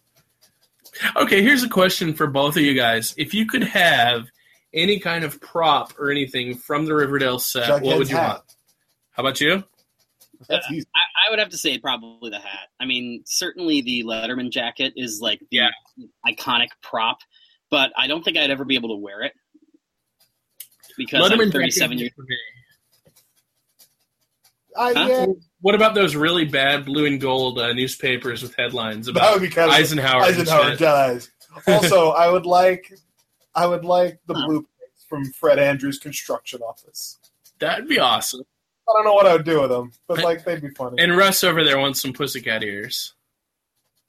Okay, 1.17 1.43
here's 1.43 1.63
a 1.63 1.69
question 1.69 2.15
for 2.15 2.27
both 2.27 2.57
of 2.57 2.63
you 2.63 2.75
guys. 2.75 3.15
If 3.17 3.33
you 3.35 3.47
could 3.47 3.65
have 3.65 4.27
any 4.75 4.99
kind 4.99 5.25
of 5.25 5.41
prop 5.41 5.99
or 5.99 6.11
anything 6.11 6.55
from 6.55 6.87
the 6.87 6.95
Riverdale 6.95 7.39
set, 7.39 7.83
what 7.83 7.99
would 7.99 8.11
you 8.11 8.17
hat. 8.17 8.29
want? 8.29 8.43
How 9.13 9.23
about 9.23 9.41
you? 9.41 9.65
That's 10.48 10.70
easy. 10.70 10.87
I, 10.94 11.26
I 11.26 11.31
would 11.31 11.38
have 11.38 11.48
to 11.50 11.59
say 11.59 11.78
probably 11.78 12.31
the 12.31 12.38
hat. 12.38 12.68
I 12.81 12.85
mean, 12.87 13.22
certainly 13.26 13.81
the 13.83 14.02
Letterman 14.05 14.50
jacket 14.50 14.92
is 14.96 15.20
like 15.20 15.40
the 15.50 15.59
Yeah. 15.59 15.68
iconic 16.26 16.68
prop, 16.83 17.18
but 17.70 17.92
I 17.96 18.07
don't 18.07 18.24
think 18.24 18.37
I'd 18.37 18.50
ever 18.50 18.64
be 18.64 18.74
able 18.74 18.90
to 18.90 18.96
wear 18.96 19.22
it 19.22 19.33
because 20.96 21.28
Letterman 21.31 21.46
I'm 21.46 21.50
37 21.52 21.98
years. 21.98 22.12
for 22.16 22.22
me. 22.22 22.37
I, 24.76 24.92
Huh? 24.94 25.07
yeah, 25.09 25.26
What 25.61 25.74
about 25.74 25.94
those 25.94 26.16
really 26.16 26.44
bad 26.46 26.85
blue 26.87 27.05
and 27.07 27.20
gold 27.20 27.59
uh, 27.59 27.72
newspapers 27.74 28.42
with 28.42 28.55
headlines 28.57 29.07
about 29.09 29.35
would 29.35 29.42
be 29.42 29.48
kind 29.50 29.70
of 29.70 29.76
Eisenhower? 29.76 30.22
Eisenhower 30.22 30.76
dies. 30.76 31.31
Also, 31.66 32.11
I 32.12 32.31
would 32.31 32.46
like, 32.46 32.90
I 33.55 33.66
would 33.66 33.85
like 33.85 34.18
the 34.26 34.35
Huh. 34.35 34.46
blueprints 34.46 35.05
from 35.09 35.26
Fred 35.33 35.59
Andrews' 35.59 35.98
construction 35.98 36.62
office. 36.62 37.18
That'd 37.59 37.87
be 37.87 37.98
awesome. 37.98 38.42
I 38.88 38.92
don't 38.95 39.05
know 39.05 39.14
what 39.14 39.27
I 39.27 39.35
would 39.35 39.45
do 39.45 39.61
with 39.61 39.71
them, 39.71 39.92
but 40.09 40.23
like 40.23 40.45
they'd 40.45 40.61
be 40.61 40.71
funny. 40.71 41.01
And 41.03 41.16
Russ 41.16 41.45
over 41.45 41.62
there 41.64 41.79
wants 41.79 42.03
some 42.03 42.12
pussycat 42.12 42.62
ears. 42.62 43.14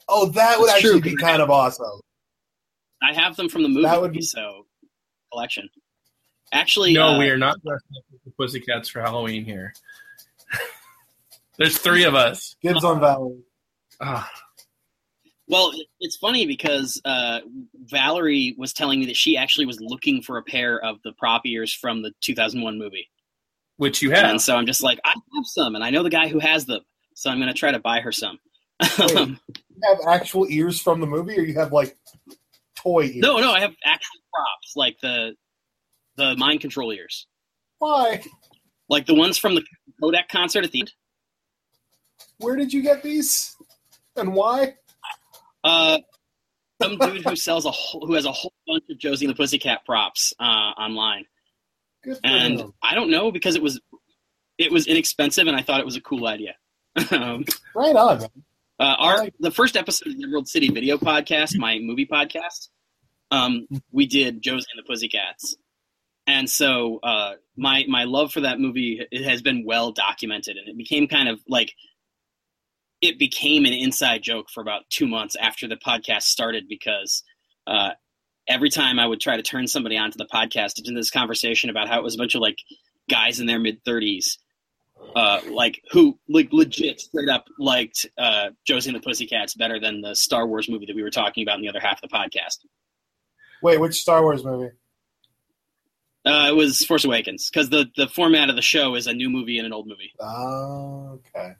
Oh, 0.09 0.25
that 0.31 0.59
would 0.59 0.65
It's 0.65 0.73
actually 0.75 1.01
true. 1.01 1.11
be 1.11 1.15
kind 1.17 1.41
of 1.41 1.49
awesome. 1.49 2.01
I 3.01 3.13
have 3.13 3.35
them 3.35 3.49
from 3.49 3.63
the 3.63 3.69
movie, 3.69 3.83
That 3.83 4.01
would 4.01 4.13
be- 4.13 4.21
so 4.21 4.65
collection. 5.31 5.69
Actually, 6.51 6.93
No, 6.93 7.09
uh, 7.09 7.19
we 7.19 7.29
are 7.29 7.37
not 7.37 7.61
dressed 7.63 7.85
up 7.97 8.03
as 8.13 8.19
the 8.25 8.31
Pussycats 8.31 8.89
for 8.89 9.01
Halloween 9.01 9.43
here. 9.45 9.73
There's 11.57 11.77
three 11.77 12.03
of 12.03 12.15
us. 12.15 12.55
Gibbs 12.61 12.83
on 12.83 12.99
Valley. 12.99 13.37
Ah, 14.01 14.29
Well, 15.47 15.71
it's 15.99 16.17
funny 16.17 16.45
because 16.45 17.01
uh, 17.05 17.39
Valerie 17.85 18.55
was 18.57 18.73
telling 18.73 18.99
me 18.99 19.05
that 19.07 19.15
she 19.15 19.37
actually 19.37 19.65
was 19.65 19.79
looking 19.81 20.21
for 20.21 20.37
a 20.37 20.43
pair 20.43 20.79
of 20.83 20.97
the 21.03 21.11
prop 21.13 21.45
ears 21.45 21.73
from 21.73 22.01
the 22.01 22.11
2001 22.21 22.77
movie, 22.77 23.07
which 23.83 24.01
you 24.01 24.11
have. 24.11 24.25
and 24.25 24.41
so 24.41 24.55
I'm 24.55 24.65
just 24.65 24.81
like, 24.81 24.99
I 25.05 25.09
have 25.09 25.45
some, 25.45 25.75
and 25.75 25.83
I 25.83 25.89
know 25.91 26.01
the 26.03 26.09
guy 26.09 26.27
who 26.29 26.39
has 26.39 26.65
them, 26.65 26.81
so 27.13 27.29
I'm 27.29 27.37
going 27.37 27.47
to 27.51 27.53
try 27.53 27.71
to 27.71 27.79
buy 27.79 27.99
her 28.01 28.11
some. 28.11 28.39
Um, 29.15 29.39
You 29.75 29.81
have 29.89 29.99
actual 30.07 30.47
ears 30.49 30.79
from 30.79 31.01
the 31.01 31.07
movie, 31.07 31.37
or 31.37 31.41
you 31.41 31.55
have 31.55 31.73
like 31.73 31.97
toy 32.77 33.03
ears? 33.05 33.17
no, 33.17 33.37
no, 33.39 33.51
I 33.51 33.59
have 33.59 33.73
actual 33.83 34.19
props 34.33 34.73
like 34.75 34.97
the 35.01 35.33
the 36.15 36.35
mind 36.37 36.61
control 36.61 36.91
ears, 36.93 37.27
Why? 37.79 38.23
like 38.87 39.05
the 39.07 39.15
ones 39.15 39.37
from 39.37 39.55
the 39.55 39.63
Kodak 40.01 40.29
concert 40.29 40.63
at 40.63 40.71
the 40.71 40.81
end. 40.81 40.91
Where 42.37 42.55
did 42.55 42.71
you 42.71 42.81
get 42.81 43.03
these? 43.03 43.55
And 44.15 44.33
why? 44.35 44.75
Uh, 45.63 45.97
some 46.81 46.97
dude 46.97 47.25
who 47.25 47.35
sells 47.35 47.65
a 47.65 47.71
whole, 47.71 48.05
who 48.05 48.13
has 48.13 48.25
a 48.25 48.31
whole 48.31 48.53
bunch 48.67 48.83
of 48.89 48.97
Josie 48.99 49.25
and 49.25 49.33
the 49.33 49.37
Pussycat 49.37 49.85
props 49.85 50.33
uh, 50.39 50.43
online. 50.43 51.25
And. 52.23 52.63
I 52.81 52.95
don't 52.95 53.09
know 53.09 53.31
because 53.31 53.55
it 53.55 53.61
was 53.63 53.79
it 54.57 54.71
was 54.71 54.87
inexpensive 54.87 55.47
and 55.47 55.55
I 55.55 55.61
thought 55.61 55.79
it 55.79 55.85
was 55.85 55.95
a 55.95 56.01
cool 56.01 56.27
idea. 56.27 56.55
um, 57.11 57.45
Right 57.75 57.95
on, 57.95 58.19
man. 58.19 58.29
uh, 58.79 58.95
our 58.99 59.27
the 59.39 59.51
first 59.51 59.75
episode 59.75 60.09
of 60.09 60.17
the 60.17 60.23
Emerald 60.23 60.47
City 60.47 60.69
Video 60.69 60.97
Podcast, 60.97 61.57
my 61.57 61.79
movie 61.79 62.05
podcast, 62.05 62.69
um, 63.31 63.67
we 63.91 64.05
did 64.05 64.41
Josie 64.41 64.67
and 64.71 64.83
the 64.83 64.87
Pussycats, 64.87 65.55
and 66.27 66.49
so 66.49 66.99
uh, 67.01 67.33
my 67.57 67.85
my 67.87 68.03
love 68.03 68.31
for 68.31 68.41
that 68.41 68.59
movie 68.59 69.01
it 69.11 69.23
has 69.23 69.41
been 69.41 69.65
well 69.65 69.91
documented, 69.91 70.57
and 70.57 70.67
it 70.67 70.77
became 70.77 71.07
kind 71.07 71.29
of 71.29 71.39
like 71.47 71.73
it 73.01 73.17
became 73.17 73.65
an 73.65 73.73
inside 73.73 74.21
joke 74.21 74.49
for 74.49 74.61
about 74.61 74.83
two 74.89 75.07
months 75.07 75.35
after 75.35 75.67
the 75.67 75.75
podcast 75.75 76.23
started 76.23 76.67
because 76.69 77.23
uh, 77.67 77.91
every 78.47 78.69
time 78.69 78.99
I 78.99 79.05
would 79.05 79.21
try 79.21 79.37
to 79.37 79.43
turn 79.43 79.67
somebody 79.67 79.97
onto 79.97 80.17
the 80.17 80.25
podcast 80.25 80.77
into 80.77 80.93
this 80.93 81.09
conversation 81.09 81.69
about 81.69 81.87
how 81.87 81.99
it 81.99 82.03
was 82.03 82.15
a 82.15 82.17
bunch 82.17 82.35
of 82.35 82.41
like 82.41 82.59
guys 83.09 83.39
in 83.39 83.47
their 83.47 83.59
mid 83.59 83.83
thirties, 83.83 84.37
uh, 85.15 85.41
like 85.49 85.81
who 85.91 86.17
like 86.27 86.49
legit 86.51 86.99
straight 86.99 87.29
up 87.29 87.45
liked 87.57 88.05
uh, 88.17 88.49
Josie 88.65 88.89
and 88.89 88.95
the 88.95 89.05
Pussycats 89.05 89.55
better 89.55 89.79
than 89.79 90.01
the 90.01 90.15
Star 90.15 90.45
Wars 90.47 90.69
movie 90.69 90.85
that 90.85 90.95
we 90.95 91.03
were 91.03 91.11
talking 91.11 91.43
about 91.43 91.55
in 91.55 91.61
the 91.61 91.69
other 91.69 91.79
half 91.79 92.03
of 92.03 92.09
the 92.09 92.15
podcast. 92.15 92.59
Wait, 93.61 93.79
which 93.79 93.95
Star 93.95 94.21
Wars 94.21 94.43
movie? 94.43 94.71
Uh, 96.25 96.47
it 96.49 96.55
was 96.55 96.85
Force 96.85 97.03
Awakens 97.03 97.49
because 97.49 97.69
the 97.69 97.85
the 97.97 98.07
format 98.07 98.49
of 98.49 98.55
the 98.55 98.61
show 98.61 98.95
is 98.95 99.07
a 99.07 99.13
new 99.13 99.29
movie 99.29 99.57
and 99.57 99.65
an 99.65 99.73
old 99.73 99.87
movie. 99.87 100.13
Oh, 100.19 101.19
okay. 101.35 101.55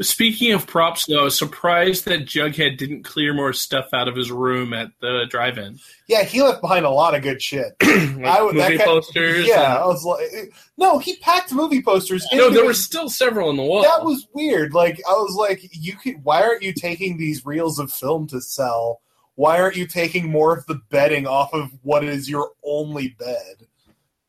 Speaking 0.00 0.52
of 0.52 0.66
props, 0.66 1.06
though, 1.06 1.28
surprised 1.28 2.04
that 2.06 2.20
Jughead 2.26 2.76
didn't 2.78 3.02
clear 3.04 3.32
more 3.32 3.52
stuff 3.52 3.86
out 3.92 4.08
of 4.08 4.16
his 4.16 4.30
room 4.30 4.72
at 4.72 4.90
the 5.00 5.24
drive-in. 5.28 5.78
Yeah, 6.08 6.24
he 6.24 6.42
left 6.42 6.60
behind 6.60 6.84
a 6.84 6.90
lot 6.90 7.14
of 7.14 7.22
good 7.22 7.40
shit. 7.40 7.74
like 7.82 8.24
I 8.24 8.42
would- 8.42 8.56
that 8.56 8.72
movie 8.72 8.82
posters. 8.84 9.46
Yeah, 9.46 9.74
and- 9.74 9.82
I 9.82 9.86
was 9.86 10.04
like, 10.04 10.52
no, 10.76 10.98
he 10.98 11.16
packed 11.16 11.52
movie 11.52 11.82
posters. 11.82 12.26
no, 12.32 12.50
there 12.50 12.64
were 12.64 12.74
still 12.74 13.08
several 13.08 13.50
in 13.50 13.56
the 13.56 13.62
wall. 13.62 13.82
That 13.82 14.04
was 14.04 14.26
weird. 14.32 14.74
Like 14.74 15.00
I 15.08 15.12
was 15.12 15.34
like, 15.36 15.60
you 15.72 15.94
could. 15.96 16.24
Why 16.24 16.42
aren't 16.42 16.62
you 16.62 16.72
taking 16.72 17.16
these 17.16 17.46
reels 17.46 17.78
of 17.78 17.92
film 17.92 18.26
to 18.28 18.40
sell? 18.40 19.00
Why 19.36 19.60
aren't 19.60 19.76
you 19.76 19.86
taking 19.86 20.30
more 20.30 20.56
of 20.56 20.66
the 20.66 20.80
bedding 20.90 21.26
off 21.26 21.52
of 21.52 21.70
what 21.82 22.04
is 22.04 22.28
your 22.28 22.50
only 22.64 23.08
bed? 23.18 23.66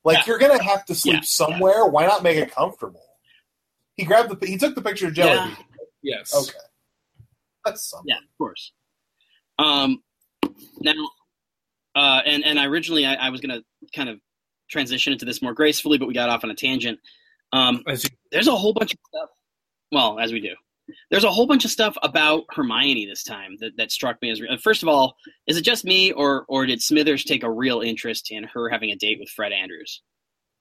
Like 0.03 0.17
Yeah. 0.19 0.23
you're 0.27 0.37
gonna 0.39 0.61
have 0.63 0.85
to 0.85 0.95
sleep 0.95 1.15
Yeah, 1.15 1.21
somewhere. 1.23 1.85
Why 1.85 2.05
not 2.05 2.21
make 2.23 2.37
it 2.37 2.53
comfortable? 2.53 3.01
He 3.97 4.03
grabbed 4.03 4.29
the. 4.39 4.47
He 4.47 4.57
took 4.57 4.75
the 4.75 4.81
picture 4.81 5.07
of 5.07 5.13
Jelly. 5.13 5.31
Yeah. 5.31 5.45
Bean. 5.47 5.65
yes. 6.03 6.35
Okay, 6.35 6.57
that's 7.63 7.89
something. 7.89 8.07
Yeah, 8.09 8.17
of 8.17 8.37
course. 8.37 8.71
Um, 9.57 10.03
now, 10.81 10.93
uh, 11.95 12.21
and 12.25 12.43
and 12.43 12.59
I 12.59 12.65
originally 12.65 13.05
I, 13.05 13.15
I 13.15 13.29
was 13.29 13.41
going 13.41 13.57
to 13.59 13.65
kind 13.95 14.09
of 14.09 14.19
transition 14.69 15.13
into 15.13 15.25
this 15.25 15.41
more 15.41 15.53
gracefully, 15.53 15.97
but 15.97 16.07
we 16.07 16.13
got 16.13 16.29
off 16.29 16.43
on 16.43 16.51
a 16.51 16.55
tangent. 16.55 16.99
Um, 17.53 17.83
there's 18.31 18.47
a 18.47 18.55
whole 18.55 18.73
bunch 18.73 18.93
of 18.93 18.99
stuff. 19.07 19.29
Well, 19.91 20.19
as 20.19 20.33
we 20.33 20.41
do, 20.41 20.55
there's 21.09 21.23
a 21.23 21.31
whole 21.31 21.47
bunch 21.47 21.63
of 21.63 21.71
stuff 21.71 21.95
about 22.03 22.43
Hermione 22.51 23.05
this 23.05 23.23
time 23.23 23.55
that, 23.59 23.77
that 23.77 23.91
struck 23.91 24.21
me 24.21 24.31
as. 24.31 24.41
Re- 24.41 24.59
First 24.61 24.83
of 24.83 24.89
all, 24.89 25.15
is 25.47 25.55
it 25.57 25.61
just 25.61 25.85
me, 25.85 26.11
or 26.11 26.45
or 26.49 26.65
did 26.65 26.81
Smithers 26.81 27.23
take 27.23 27.43
a 27.43 27.51
real 27.51 27.81
interest 27.81 28.27
in 28.31 28.43
her 28.43 28.69
having 28.69 28.91
a 28.91 28.95
date 28.95 29.17
with 29.19 29.29
Fred 29.29 29.53
Andrews? 29.53 30.01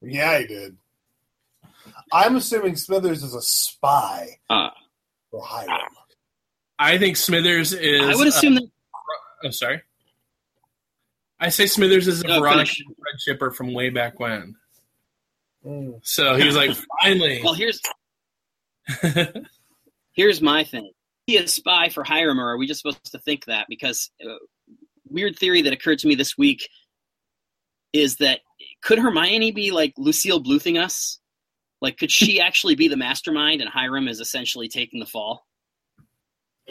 Yeah, 0.01 0.39
he 0.39 0.47
did. 0.47 0.77
I'm 2.13 2.37
assuming 2.37 2.77
Smithers 2.77 3.23
is 3.23 3.35
a 3.35 3.43
spy 3.43 4.39
Uh, 4.51 4.71
for 5.31 5.43
Hiram. 5.45 5.81
I 6.79 6.99
think 6.99 7.17
Smithers 7.17 7.73
is. 7.73 8.03
I 8.03 8.15
would 8.15 8.27
assume 8.29 8.55
that. 8.57 8.65
Uh, 8.65 9.47
I'm 9.47 9.53
sorry. 9.53 9.83
I 11.41 11.49
say 11.51 11.67
Smithers 11.67 12.09
is 12.09 12.23
a 12.23 12.27
No, 12.27 12.41
Veronica 12.41 12.71
finish. 12.71 12.83
Fred 12.87 13.21
shipper 13.21 13.51
from 13.51 13.75
way 13.75 13.91
back 13.91 14.19
when. 14.19 14.57
Mm. 15.65 16.01
So 16.03 16.37
he 16.37 16.45
was 16.47 16.57
like, 16.57 16.71
finally. 17.03 17.41
Well, 17.43 17.55
here's 17.55 17.81
here's 20.13 20.41
my 20.41 20.65
thing. 20.65 20.87
Is 20.87 20.93
he 21.27 21.37
a 21.39 21.49
spy 21.49 21.89
for 21.89 22.05
Hiram, 22.05 22.39
or 22.41 22.51
are 22.51 22.59
we 22.59 22.67
just 22.67 22.81
supposed 22.83 23.05
to 23.13 23.19
think 23.19 23.47
that? 23.47 23.67
Because 23.69 24.11
uh, 24.25 24.35
weird 25.09 25.37
theory 25.39 25.63
that 25.63 25.73
occurred 25.73 25.99
to 26.01 26.07
me 26.07 26.15
this 26.15 26.37
week 26.37 26.69
is 27.93 28.17
that 28.17 28.41
could 28.83 28.99
Hermione 28.99 29.53
be 29.53 29.71
like 29.71 29.95
Lucille 29.97 30.41
Bluthing 30.41 30.77
us? 30.79 31.19
Like, 31.85 31.99
could 31.99 32.11
she 32.11 32.41
actually 32.41 32.75
be 32.75 32.89
the 32.89 32.97
mastermind, 32.97 33.61
and 33.61 33.69
Hiram 33.71 34.09
is 34.09 34.19
essentially 34.19 34.69
taking 34.69 34.99
the 35.01 35.07
fall? 35.07 35.47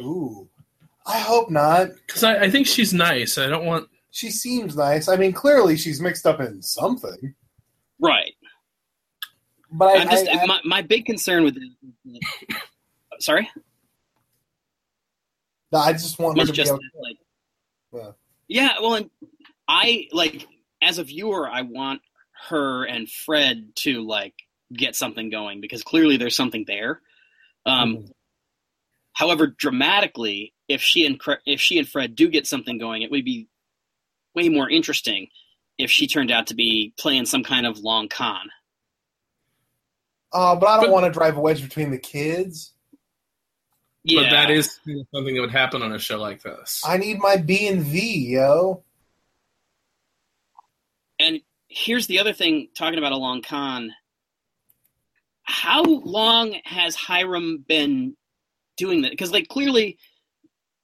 Ooh, 0.01 0.49
I 1.05 1.19
hope 1.19 1.51
not. 1.51 1.89
Because 2.07 2.23
I, 2.23 2.37
I 2.45 2.49
think 2.49 2.65
she's 2.67 2.93
nice. 2.93 3.37
I 3.37 3.45
don't 3.47 3.63
want. 3.65 3.87
She 4.09 4.31
seems 4.31 4.75
nice. 4.75 5.07
I 5.07 5.15
mean, 5.15 5.31
clearly 5.31 5.77
she's 5.77 6.01
mixed 6.01 6.25
up 6.25 6.39
in 6.41 6.61
something. 6.63 7.35
Right. 7.99 8.33
But 9.71 9.97
I, 9.97 10.01
I'm 10.01 10.09
just 10.09 10.27
I- 10.27 10.39
I- 10.41 10.45
my, 10.47 10.59
my 10.65 10.81
big 10.81 11.05
concern 11.05 11.43
with 11.43 11.57
sorry 13.19 13.47
no, 15.71 15.79
I 15.79 15.93
just 15.93 16.19
want 16.19 16.39
her 16.39 16.45
to 16.45 16.51
just 16.51 16.71
be 16.71 16.75
okay. 16.75 16.85
like 17.01 17.17
Yeah. 17.93 18.11
yeah 18.47 18.73
well 18.81 18.95
and 18.95 19.09
i 19.67 20.07
like 20.11 20.47
as 20.81 20.97
a 20.97 21.03
viewer 21.03 21.47
i 21.49 21.61
want 21.61 22.01
her 22.49 22.83
and 22.85 23.09
fred 23.09 23.69
to 23.77 24.01
like 24.05 24.33
get 24.77 24.95
something 24.95 25.29
going 25.29 25.61
because 25.61 25.83
clearly 25.83 26.17
there's 26.17 26.35
something 26.35 26.63
there 26.67 27.01
um 27.65 27.97
Mhm. 27.97 28.11
however 29.13 29.47
dramatically 29.47 30.53
if 30.67 30.81
she 30.81 31.05
and 31.05 31.21
if 31.45 31.59
she 31.61 31.77
and 31.77 31.87
fred 31.87 32.15
do 32.15 32.29
get 32.29 32.45
something 32.47 32.77
going 32.77 33.01
it 33.01 33.11
would 33.11 33.25
be 33.25 33.47
way 34.35 34.49
more 34.49 34.69
interesting 34.69 35.29
if 35.77 35.89
she 35.91 36.07
turned 36.07 36.31
out 36.31 36.47
to 36.47 36.55
be 36.55 36.93
playing 36.97 37.25
some 37.25 37.43
kind 37.43 37.65
of 37.65 37.77
long 37.79 38.07
con 38.09 38.49
Uh, 40.35 40.55
but 40.55 40.65
I 40.67 40.75
don't 40.77 40.85
But- 40.85 40.91
want 40.93 41.05
to 41.05 41.11
drive 41.11 41.37
a 41.37 41.41
wedge 41.41 41.61
between 41.61 41.91
the 41.91 41.99
kids. 41.99 42.73
yeah 44.03 44.23
But 44.23 44.29
that 44.31 44.49
is 44.51 44.79
something 45.13 45.35
that 45.35 45.41
would 45.41 45.51
happen 45.51 45.83
on 45.83 45.91
a 45.93 45.99
show 45.99 46.19
like 46.19 46.41
this. 46.41 46.81
I 46.83 46.97
need 46.97 47.19
my 47.19 47.37
B 47.37 47.67
and 47.67 47.83
V, 47.83 48.29
yo. 48.33 48.83
And 51.19 51.41
here's 51.67 52.07
the 52.07 52.19
other 52.19 52.33
thing 52.33 52.69
talking 52.75 52.97
about 52.97 53.11
a 53.11 53.17
long 53.17 53.41
con. 53.43 53.93
How 55.43 55.83
long 55.83 56.55
has 56.63 56.95
Hiram 56.95 57.63
been 57.67 58.15
doing 58.77 59.01
that? 59.03 59.11
Because 59.11 59.31
like 59.31 59.47
clearly 59.47 59.97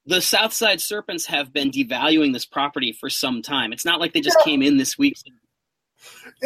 the 0.06 0.20
Southside 0.20 0.80
Serpents 0.80 1.26
have 1.26 1.52
been 1.52 1.70
devaluing 1.70 2.32
this 2.32 2.44
property 2.46 2.92
for 2.92 3.08
some 3.10 3.42
time. 3.42 3.72
It's 3.72 3.84
not 3.84 4.00
like 4.00 4.12
they 4.12 4.20
just 4.20 4.36
Yeah. 4.40 4.44
came 4.44 4.62
in 4.62 4.76
this 4.76 4.98
week. 4.98 5.16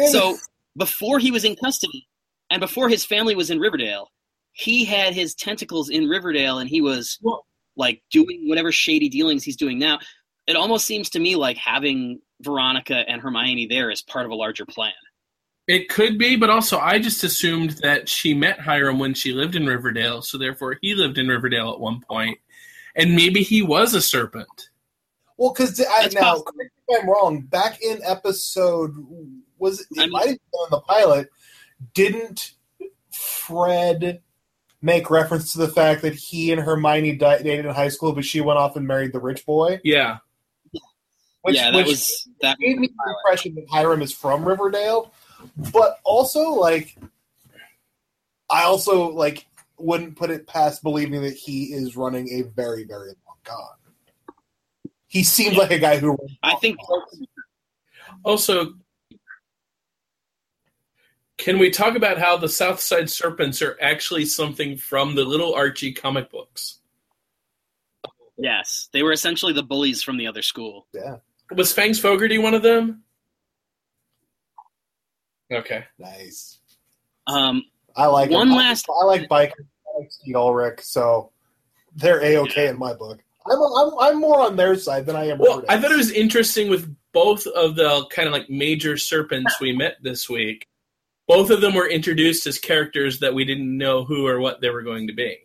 So 0.09 0.37
before 0.77 1.19
he 1.19 1.31
was 1.31 1.43
in 1.45 1.55
custody 1.55 2.07
and 2.49 2.59
before 2.59 2.89
his 2.89 3.05
family 3.05 3.35
was 3.35 3.49
in 3.49 3.59
Riverdale, 3.59 4.11
he 4.51 4.85
had 4.85 5.13
his 5.13 5.33
tentacles 5.35 5.89
in 5.89 6.07
Riverdale 6.07 6.59
and 6.59 6.69
he 6.69 6.81
was 6.81 7.17
Well- 7.21 7.45
like 7.77 8.03
doing 8.11 8.47
whatever 8.47 8.71
shady 8.71 9.09
dealings 9.09 9.43
he's 9.43 9.57
doing 9.57 9.77
now. 9.79 9.99
It 10.47 10.55
almost 10.55 10.85
seems 10.85 11.09
to 11.11 11.19
me 11.19 11.35
like 11.35 11.57
having 11.57 12.21
Veronica 12.41 13.03
and 13.09 13.21
Hermione 13.21 13.65
there 13.67 13.89
is 13.89 14.01
part 14.01 14.25
of 14.25 14.31
a 14.31 14.35
larger 14.35 14.65
plan. 14.65 14.93
It 15.67 15.89
could 15.89 16.17
be, 16.19 16.35
but 16.35 16.49
also 16.51 16.77
I 16.79 16.99
just 16.99 17.23
assumed 17.23 17.71
that 17.81 18.07
she 18.07 18.33
met 18.33 18.59
Hiram 18.59 18.99
when 18.99 19.13
she 19.15 19.33
lived 19.33 19.55
in 19.55 19.65
Riverdale, 19.65 20.21
so 20.21 20.37
therefore 20.37 20.77
he 20.81 20.93
lived 20.93 21.17
in 21.17 21.27
Riverdale 21.27 21.71
at 21.71 21.79
one 21.79 22.01
point, 22.01 22.37
and 22.95 23.15
maybe 23.15 23.41
he 23.41 23.61
was 23.63 23.93
a 23.95 24.01
serpent. 24.01 24.69
well, 25.37 25.51
because 25.53 25.79
I 25.81 26.05
It's 26.05 26.13
now 26.15 26.21
possible. 26.21 26.51
correct 26.51 26.71
me 26.87 26.95
if 26.95 27.01
I'm 27.03 27.09
wrong. 27.09 27.41
Back 27.41 27.81
in 27.81 27.99
episode 28.03 28.93
was 29.57 29.81
it 29.81 29.87
I 29.97 30.01
mean- 30.03 30.11
might 30.11 30.27
have 30.27 30.37
been 30.37 30.59
on 30.59 30.69
the 30.71 30.81
pilot. 30.81 31.29
Didn't 31.93 32.53
Fred 33.11 34.21
make 34.81 35.09
reference 35.09 35.51
to 35.53 35.57
the 35.59 35.67
fact 35.67 36.03
that 36.03 36.13
he 36.13 36.51
and 36.51 36.61
Hermione 36.61 37.15
dated 37.15 37.65
in 37.65 37.73
high 37.73 37.87
school, 37.89 38.13
but 38.13 38.23
she 38.23 38.39
went 38.39 38.59
off 38.59 38.75
and 38.75 38.85
married 38.87 39.13
the 39.13 39.19
rich 39.19 39.45
boy. 39.45 39.79
Yeah. 39.83 40.17
Which, 41.41 41.55
yeah, 41.55 41.71
that 41.71 41.77
which 41.77 41.87
was 41.87 42.27
that. 42.41 42.57
gave 42.59 42.77
me 42.77 42.87
the 42.87 43.13
impression 43.17 43.55
that 43.55 43.65
Hiram 43.69 44.01
is 44.01 44.11
from 44.11 44.43
Riverdale, 44.47 45.11
but 45.73 45.99
also 46.03 46.51
like 46.51 46.97
I 48.49 48.63
also 48.63 49.11
like 49.11 49.47
wouldn't 49.77 50.15
put 50.15 50.29
it 50.29 50.47
past 50.47 50.83
believing 50.83 51.21
that 51.23 51.33
he 51.33 51.65
is 51.73 51.95
running 51.95 52.29
a 52.33 52.41
very 52.43 52.83
very 52.83 53.13
long 53.27 53.37
con. 53.43 54.35
He 55.07 55.23
seems 55.23 55.55
like 55.55 55.71
a 55.71 55.79
guy 55.79 55.97
who. 55.97 56.17
I 56.43 56.55
think 56.55 56.77
Also, 58.23 58.73
can 61.37 61.57
we 61.57 61.69
talk 61.69 61.95
about 61.95 62.17
how 62.17 62.35
the 62.35 62.49
South 62.49 62.81
Side 62.81 63.09
Serpents 63.09 63.61
are 63.61 63.77
actually 63.81 64.25
something 64.25 64.75
from 64.75 65.15
the 65.15 65.23
Little 65.23 65.53
Archie 65.53 65.93
comic 65.93 66.29
books? 66.29 66.79
yes, 68.37 68.89
they 68.91 69.03
were 69.03 69.13
essentially 69.13 69.53
the 69.53 69.63
bullies 69.63 70.03
from 70.03 70.17
the 70.17 70.27
other 70.27 70.41
school. 70.41 70.87
Yeah, 70.93 71.17
Was 71.55 71.71
Fangs 71.71 71.97
Fogarty 71.97 72.37
one 72.37 72.53
of 72.53 72.61
them? 72.61 73.04
Okay. 75.51 75.83
nice. 75.99 76.59
Um, 77.27 77.63
I 77.95 78.07
like 78.07 78.29
One 78.29 78.49
him. 78.49 78.55
last- 78.55 78.85
I, 78.89 79.03
I 79.03 79.05
like 79.05 79.29
biker. 79.29 79.53
I 79.61 79.99
like 79.99 80.11
Skeet 80.11 80.35
Ulrich, 80.35 80.79
so 80.81 81.31
they're 81.95 82.21
a 82.23 82.37
okay 82.41 82.67
in 82.67 82.77
my 82.77 82.93
book. 82.93 83.21
I'm, 83.49 83.59
I'm 83.61 83.91
I'm 83.99 84.19
more 84.19 84.41
on 84.41 84.55
their 84.55 84.75
side 84.75 85.05
than 85.05 85.15
I 85.15 85.25
am. 85.29 85.37
Well, 85.37 85.63
I 85.69 85.79
thought 85.79 85.91
it 85.91 85.97
was 85.97 86.11
interesting 86.11 86.69
with 86.69 86.93
both 87.13 87.45
of 87.47 87.75
the 87.75 88.05
kind 88.09 88.27
of 88.27 88.33
like 88.33 88.49
major 88.49 88.97
serpents 88.97 89.59
we 89.61 89.71
met 89.71 89.97
this 90.01 90.29
week. 90.29 90.67
Both 91.27 91.49
of 91.51 91.61
them 91.61 91.73
were 91.73 91.87
introduced 91.89 92.45
as 92.47 92.59
characters 92.59 93.19
that 93.19 93.33
we 93.33 93.45
didn't 93.45 93.75
know 93.77 94.03
who 94.03 94.27
or 94.27 94.39
what 94.39 94.61
they 94.61 94.69
were 94.69 94.81
going 94.83 95.07
to 95.07 95.13
be. 95.13 95.37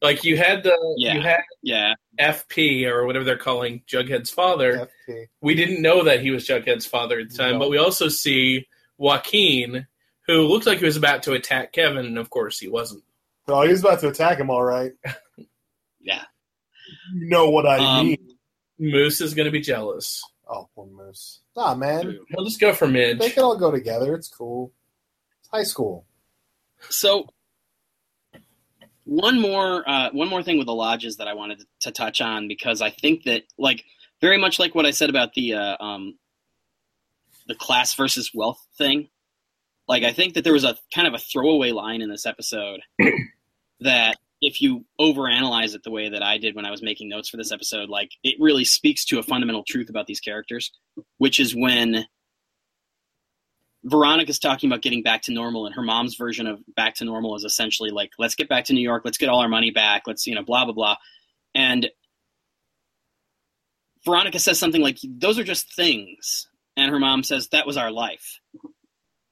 Like 0.00 0.22
you 0.22 0.36
had 0.36 0.62
the 0.62 0.76
Yeah. 0.96 1.14
you 1.14 1.20
had 1.22 1.40
yeah, 1.62 1.94
FP 2.20 2.86
or 2.86 3.04
whatever 3.04 3.24
they're 3.24 3.36
calling 3.36 3.82
Jughead's 3.88 4.30
father. 4.30 4.88
FP. 5.08 5.26
We 5.40 5.54
didn't 5.54 5.82
know 5.82 6.04
that 6.04 6.20
he 6.20 6.30
was 6.30 6.46
Jughead's 6.46 6.86
father 6.86 7.18
at 7.20 7.30
the 7.30 7.36
time, 7.36 7.54
No. 7.54 7.58
but 7.60 7.70
we 7.70 7.78
also 7.78 8.08
see 8.08 8.66
Joaquin, 8.98 9.86
who 10.26 10.42
looked 10.42 10.66
like 10.66 10.78
he 10.78 10.84
was 10.84 10.96
about 10.96 11.22
to 11.24 11.32
attack 11.32 11.72
Kevin, 11.72 12.04
and 12.04 12.18
of 12.18 12.28
course 12.30 12.58
he 12.58 12.68
wasn't. 12.68 13.02
Oh, 13.46 13.62
he 13.62 13.70
was 13.70 13.80
about 13.80 14.00
to 14.00 14.08
attack 14.08 14.38
him. 14.38 14.50
All 14.50 14.62
right. 14.62 14.92
yeah. 16.00 16.24
You 17.14 17.28
know 17.30 17.48
what 17.50 17.66
I 17.66 17.78
Um, 17.78 18.06
mean. 18.08 18.36
Moose 18.78 19.20
is 19.20 19.34
going 19.34 19.46
to 19.46 19.50
be 19.52 19.60
jealous. 19.60 20.22
Oh, 20.48 20.68
poor 20.74 20.86
Moose. 20.86 21.40
Nah, 21.56 21.74
man. 21.74 22.18
He'll 22.28 22.44
just 22.44 22.60
go 22.60 22.72
for 22.74 22.86
Midge. 22.86 23.18
They 23.18 23.30
can 23.30 23.42
all 23.42 23.56
go 23.58 23.70
together. 23.70 24.14
It's 24.14 24.28
cool. 24.28 24.72
It's 25.40 25.48
high 25.48 25.62
school. 25.64 26.04
So 26.90 27.26
one 29.04 29.40
more 29.40 29.88
uh, 29.88 30.10
one 30.12 30.28
more 30.28 30.42
thing 30.42 30.58
with 30.58 30.66
the 30.66 30.74
lodges 30.74 31.16
that 31.16 31.26
I 31.28 31.34
wanted 31.34 31.62
to 31.80 31.90
touch 31.90 32.20
on 32.20 32.46
because 32.46 32.80
I 32.82 32.90
think 32.90 33.24
that 33.24 33.44
like 33.58 33.84
very 34.20 34.38
much 34.38 34.58
like 34.58 34.74
what 34.74 34.86
I 34.86 34.90
said 34.90 35.10
about 35.10 35.32
the 35.34 35.54
uh, 35.54 35.76
um, 35.82 36.18
the 37.48 37.54
class 37.54 37.94
versus 37.94 38.30
wealth 38.32 38.64
thing. 38.76 39.08
Like 39.88 40.04
I 40.04 40.12
think 40.12 40.34
that 40.34 40.44
there 40.44 40.52
was 40.52 40.64
a 40.64 40.76
kind 40.94 41.08
of 41.08 41.14
a 41.14 41.18
throwaway 41.18 41.72
line 41.72 42.02
in 42.02 42.10
this 42.10 42.26
episode 42.26 42.80
that 43.80 44.16
if 44.40 44.62
you 44.62 44.84
overanalyze 45.00 45.74
it 45.74 45.82
the 45.82 45.90
way 45.90 46.10
that 46.10 46.22
I 46.22 46.38
did 46.38 46.54
when 46.54 46.66
I 46.66 46.70
was 46.70 46.82
making 46.82 47.08
notes 47.08 47.28
for 47.28 47.38
this 47.38 47.50
episode, 47.50 47.88
like 47.88 48.10
it 48.22 48.36
really 48.38 48.64
speaks 48.64 49.04
to 49.06 49.18
a 49.18 49.22
fundamental 49.22 49.64
truth 49.66 49.88
about 49.88 50.06
these 50.06 50.20
characters, 50.20 50.70
which 51.16 51.40
is 51.40 51.56
when 51.56 52.04
Veronica's 53.84 54.38
talking 54.38 54.70
about 54.70 54.82
getting 54.82 55.02
back 55.02 55.22
to 55.22 55.32
normal, 55.32 55.66
and 55.66 55.74
her 55.74 55.82
mom's 55.82 56.16
version 56.16 56.46
of 56.46 56.60
back 56.76 56.94
to 56.96 57.04
normal 57.04 57.34
is 57.36 57.44
essentially 57.44 57.90
like, 57.90 58.10
let's 58.18 58.34
get 58.34 58.48
back 58.48 58.66
to 58.66 58.74
New 58.74 58.80
York, 58.82 59.02
let's 59.04 59.18
get 59.18 59.28
all 59.28 59.40
our 59.40 59.48
money 59.48 59.70
back, 59.70 60.02
let's, 60.06 60.26
you 60.26 60.34
know, 60.34 60.42
blah, 60.42 60.64
blah, 60.64 60.74
blah. 60.74 60.96
And 61.54 61.88
Veronica 64.04 64.38
says 64.38 64.58
something 64.58 64.82
like, 64.82 64.98
those 65.02 65.38
are 65.38 65.44
just 65.44 65.74
things. 65.74 66.48
And 66.78 66.90
her 66.90 66.98
mom 66.98 67.22
says, 67.24 67.48
that 67.48 67.66
was 67.66 67.76
our 67.76 67.90
life. 67.90 68.40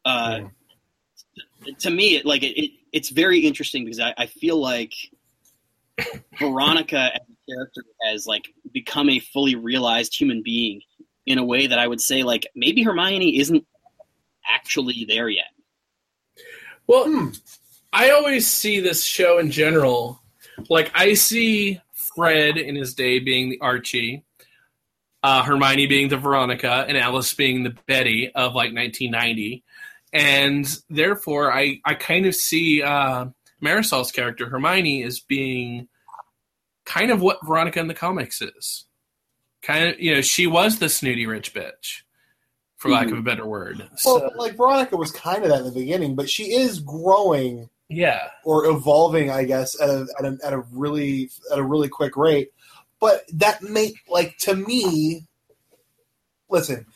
Uh, 0.04 0.40
To 1.78 1.90
me, 1.90 2.16
it, 2.16 2.26
like, 2.26 2.42
it, 2.42 2.60
it, 2.60 2.70
it's 2.92 3.08
very 3.08 3.40
interesting 3.40 3.84
because 3.84 4.00
I, 4.00 4.12
I 4.18 4.26
feel 4.26 4.60
like 4.60 4.92
Veronica 6.38 6.98
as 7.14 7.20
a 7.20 7.52
character 7.52 7.82
has, 8.04 8.26
like, 8.26 8.48
become 8.72 9.08
a 9.08 9.18
fully 9.20 9.54
realized 9.54 10.14
human 10.18 10.42
being 10.44 10.82
in 11.24 11.38
a 11.38 11.44
way 11.44 11.66
that 11.68 11.78
I 11.78 11.86
would 11.86 12.00
say, 12.00 12.22
like, 12.22 12.46
maybe 12.54 12.82
Hermione 12.82 13.38
isn't 13.38 13.64
actually 14.48 15.06
there 15.08 15.28
yet. 15.28 15.46
Well, 16.86 17.04
Hmm. 17.04 17.28
I 17.92 18.10
always 18.10 18.46
see 18.46 18.80
this 18.80 19.04
show 19.04 19.38
in 19.38 19.50
general. 19.50 20.20
Like 20.68 20.90
I 20.94 21.14
see 21.14 21.80
Fred 21.94 22.58
in 22.58 22.76
his 22.76 22.94
day 22.94 23.18
being 23.20 23.48
the 23.48 23.58
Archie, 23.60 24.25
uh, 25.22 25.42
Hermione 25.42 25.86
being 25.86 26.08
the 26.08 26.16
Veronica, 26.16 26.84
and 26.88 26.96
Alice 26.96 27.34
being 27.34 27.62
the 27.62 27.74
Betty 27.86 28.30
of 28.34 28.54
like 28.54 28.72
1990, 28.74 29.64
and 30.12 30.66
therefore 30.88 31.52
I 31.52 31.80
I 31.84 31.94
kind 31.94 32.26
of 32.26 32.34
see 32.34 32.82
uh, 32.82 33.26
Marisol's 33.60 34.12
character 34.12 34.48
Hermione 34.48 35.02
as 35.02 35.20
being 35.20 35.88
kind 36.86 37.10
of 37.10 37.20
what 37.20 37.44
Veronica 37.44 37.80
in 37.80 37.88
the 37.88 37.94
comics 37.94 38.40
is. 38.40 38.84
Kind 39.62 39.88
of, 39.88 40.00
you 40.00 40.14
know, 40.14 40.20
she 40.20 40.46
was 40.46 40.78
the 40.78 40.88
snooty 40.88 41.26
rich 41.26 41.52
bitch, 41.52 42.02
for 42.76 42.90
lack 42.90 43.10
of 43.10 43.18
a 43.18 43.22
better 43.22 43.44
word. 43.44 43.78
Well, 43.78 43.90
So, 43.96 44.30
like 44.36 44.56
Veronica 44.56 44.96
was 44.96 45.10
kind 45.10 45.42
of 45.42 45.50
that 45.50 45.60
in 45.60 45.64
the 45.64 45.72
beginning, 45.72 46.14
but 46.14 46.30
she 46.30 46.54
is 46.54 46.78
growing 46.78 47.68
yeah. 47.88 48.28
or 48.44 48.66
evolving, 48.66 49.30
I 49.30 49.44
guess, 49.44 49.78
at 49.80 49.88
a, 49.88 50.06
at 50.18 50.24
a 50.24 50.38
at 50.44 50.52
a 50.52 50.58
really 50.70 51.30
at 51.52 51.58
a 51.58 51.64
really 51.64 51.88
quick 51.88 52.16
rate. 52.16 52.50
But 53.06 53.22
that 53.34 53.62
make 53.62 54.00
like 54.08 54.36
to 54.38 54.56
me, 54.56 55.28
listen, 56.50 56.86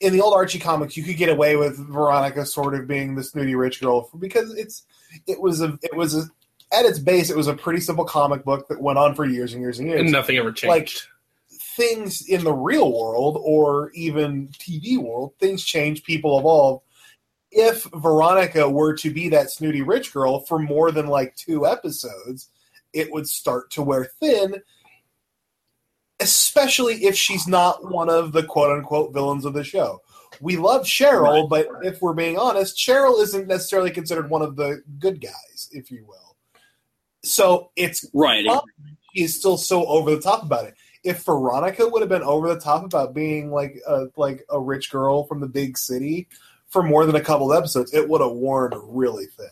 in 0.00 0.12
the 0.12 0.20
old 0.20 0.34
Archie 0.34 0.58
comics, 0.58 0.96
you 0.96 1.04
could 1.04 1.16
get 1.16 1.28
away 1.28 1.54
with 1.54 1.78
Veronica 1.78 2.44
sort 2.44 2.74
of 2.74 2.88
being 2.88 3.14
the 3.14 3.22
snooty 3.22 3.54
rich 3.54 3.80
girl 3.80 4.10
because 4.18 4.52
it's 4.54 4.82
it 5.28 5.40
was 5.40 5.60
a 5.60 5.78
it 5.80 5.96
was 5.96 6.16
a 6.16 6.22
at 6.76 6.86
its 6.86 6.98
base 6.98 7.30
it 7.30 7.36
was 7.36 7.46
a 7.46 7.54
pretty 7.54 7.78
simple 7.78 8.04
comic 8.04 8.44
book 8.44 8.66
that 8.66 8.82
went 8.82 8.98
on 8.98 9.14
for 9.14 9.24
years 9.24 9.52
and 9.52 9.62
years 9.62 9.78
and 9.78 9.86
years. 9.86 10.00
And 10.00 10.10
nothing 10.10 10.38
ever 10.38 10.50
changed. 10.50 10.70
Like, 10.70 10.90
things 11.76 12.28
in 12.28 12.42
the 12.42 12.52
real 12.52 12.92
world 12.92 13.38
or 13.40 13.92
even 13.92 14.48
TV 14.48 14.98
world, 14.98 15.34
things 15.38 15.62
change, 15.62 16.02
people 16.02 16.36
evolve. 16.36 16.82
If 17.52 17.84
Veronica 17.94 18.68
were 18.68 18.96
to 18.96 19.10
be 19.12 19.28
that 19.28 19.52
snooty 19.52 19.82
rich 19.82 20.12
girl 20.12 20.40
for 20.40 20.58
more 20.58 20.90
than 20.90 21.06
like 21.06 21.36
two 21.36 21.64
episodes, 21.64 22.48
it 22.92 23.12
would 23.12 23.28
start 23.28 23.70
to 23.70 23.82
wear 23.82 24.06
thin, 24.18 24.56
especially 26.20 27.04
if 27.04 27.16
she's 27.16 27.46
not 27.46 27.90
one 27.90 28.08
of 28.08 28.32
the 28.32 28.42
quote 28.42 28.76
unquote 28.76 29.12
villains 29.12 29.44
of 29.44 29.54
the 29.54 29.64
show. 29.64 30.02
We 30.40 30.56
love 30.56 30.82
Cheryl, 30.82 31.48
but 31.48 31.66
if 31.82 32.00
we're 32.00 32.14
being 32.14 32.38
honest, 32.38 32.76
Cheryl 32.76 33.20
isn't 33.20 33.48
necessarily 33.48 33.90
considered 33.90 34.30
one 34.30 34.42
of 34.42 34.56
the 34.56 34.82
good 34.98 35.20
guys, 35.20 35.68
if 35.72 35.90
you 35.90 36.04
will. 36.06 36.36
So 37.22 37.70
it's 37.76 38.08
Right. 38.14 38.46
Well, 38.46 38.64
he 39.12 39.24
is 39.24 39.36
still 39.36 39.56
so 39.56 39.86
over 39.86 40.10
the 40.10 40.20
top 40.20 40.42
about 40.42 40.66
it. 40.66 40.74
If 41.02 41.24
Veronica 41.24 41.88
would 41.88 42.02
have 42.02 42.08
been 42.08 42.22
over 42.22 42.52
the 42.52 42.60
top 42.60 42.84
about 42.84 43.14
being 43.14 43.50
like 43.50 43.80
a 43.86 44.06
like 44.16 44.44
a 44.50 44.60
rich 44.60 44.90
girl 44.90 45.24
from 45.24 45.40
the 45.40 45.48
big 45.48 45.76
city 45.76 46.28
for 46.68 46.82
more 46.82 47.04
than 47.06 47.16
a 47.16 47.20
couple 47.20 47.52
of 47.52 47.58
episodes, 47.58 47.92
it 47.92 48.08
would 48.08 48.20
have 48.20 48.32
worn 48.32 48.72
really 48.84 49.26
thin. 49.26 49.48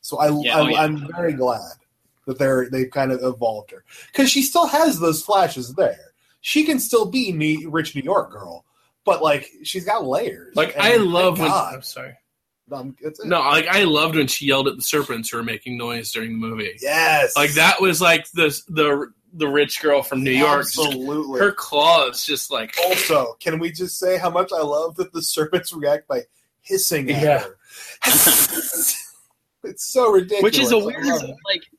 So 0.00 0.18
I, 0.18 0.28
Yeah, 0.28 0.56
I 0.56 0.60
oh, 0.60 0.68
yeah. 0.68 0.80
I'm 0.82 1.08
very 1.14 1.32
glad 1.32 1.72
that 2.26 2.38
they're 2.38 2.68
they've 2.70 2.90
kind 2.90 3.10
of 3.10 3.22
evolved 3.22 3.70
her 3.70 3.84
because 4.12 4.30
she 4.30 4.42
still 4.42 4.66
has 4.66 5.00
those 5.00 5.22
flashes 5.22 5.74
there. 5.74 6.07
She 6.48 6.64
can 6.64 6.80
still 6.80 7.04
be 7.10 7.30
New, 7.30 7.68
rich 7.68 7.94
New 7.94 8.00
York 8.00 8.30
girl, 8.32 8.64
but 9.04 9.22
like 9.22 9.50
she's 9.64 9.84
got 9.84 10.06
layers. 10.06 10.56
Like 10.56 10.72
And 10.72 10.82
I 10.82 10.96
love 10.96 11.38
when 11.38 11.48
God. 11.48 11.74
I'm 11.74 11.82
sorry. 11.82 12.14
Um, 12.72 12.96
it's- 13.00 13.22
No, 13.22 13.40
like 13.40 13.66
I 13.66 13.84
loved 13.84 14.16
when 14.16 14.28
she 14.28 14.46
yelled 14.46 14.66
at 14.66 14.76
the 14.76 14.82
serpents 14.82 15.28
who 15.28 15.36
were 15.36 15.42
making 15.42 15.76
noise 15.76 16.10
during 16.10 16.40
the 16.40 16.46
movie. 16.46 16.72
yes, 16.80 17.36
Like 17.36 17.52
that 17.52 17.82
was 17.82 18.00
like 18.00 18.30
the 18.32 18.48
the 18.68 19.12
the 19.34 19.46
rich 19.46 19.82
girl 19.82 20.02
from 20.02 20.24
New 20.24 20.30
York. 20.30 20.60
Absolutely. 20.60 21.38
Her 21.38 21.52
claws 21.52 22.24
just 22.24 22.50
like 22.50 22.74
Also, 22.82 23.36
can 23.40 23.58
we 23.58 23.70
just 23.70 23.98
say 23.98 24.16
how 24.16 24.30
much 24.30 24.50
I 24.50 24.62
love 24.62 24.96
that 24.96 25.12
the 25.12 25.20
serpents 25.22 25.70
react 25.74 26.08
by 26.08 26.22
hissing 26.62 27.10
at 27.10 27.22
Yeah. 27.22 27.38
her? 27.40 27.58
it's 29.64 29.84
so 29.92 30.10
ridiculous. 30.12 30.42
Which 30.42 30.58
is 30.58 30.72
a 30.72 30.78
I 30.78 30.82
weird, 30.84 31.04
like, 31.04 31.62
it, 31.62 31.77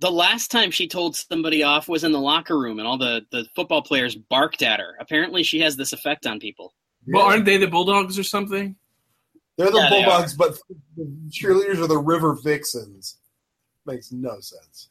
the 0.00 0.10
last 0.10 0.50
time 0.50 0.70
she 0.70 0.86
told 0.86 1.16
somebody 1.16 1.62
off 1.62 1.88
was 1.88 2.04
in 2.04 2.12
the 2.12 2.20
locker 2.20 2.58
room, 2.58 2.78
and 2.78 2.86
all 2.86 2.98
the, 2.98 3.22
the 3.30 3.46
football 3.56 3.82
players 3.82 4.14
barked 4.14 4.62
at 4.62 4.80
her. 4.80 4.96
Apparently, 5.00 5.42
she 5.42 5.60
has 5.60 5.76
this 5.76 5.92
effect 5.92 6.26
on 6.26 6.38
people. 6.38 6.74
Well, 7.06 7.24
aren't 7.24 7.46
they 7.46 7.56
the 7.56 7.66
bulldogs 7.66 8.18
or 8.18 8.22
something? 8.22 8.76
They're 9.56 9.70
the 9.70 9.78
Yeah, 9.78 9.90
they 9.90 10.04
Bulldogs, 10.04 10.34
but 10.34 10.58
the 10.96 11.04
cheerleaders 11.30 11.82
are 11.82 11.86
the 11.86 11.98
River 11.98 12.34
Vixens. 12.42 13.18
Makes 13.86 14.12
no 14.12 14.40
sense. 14.40 14.88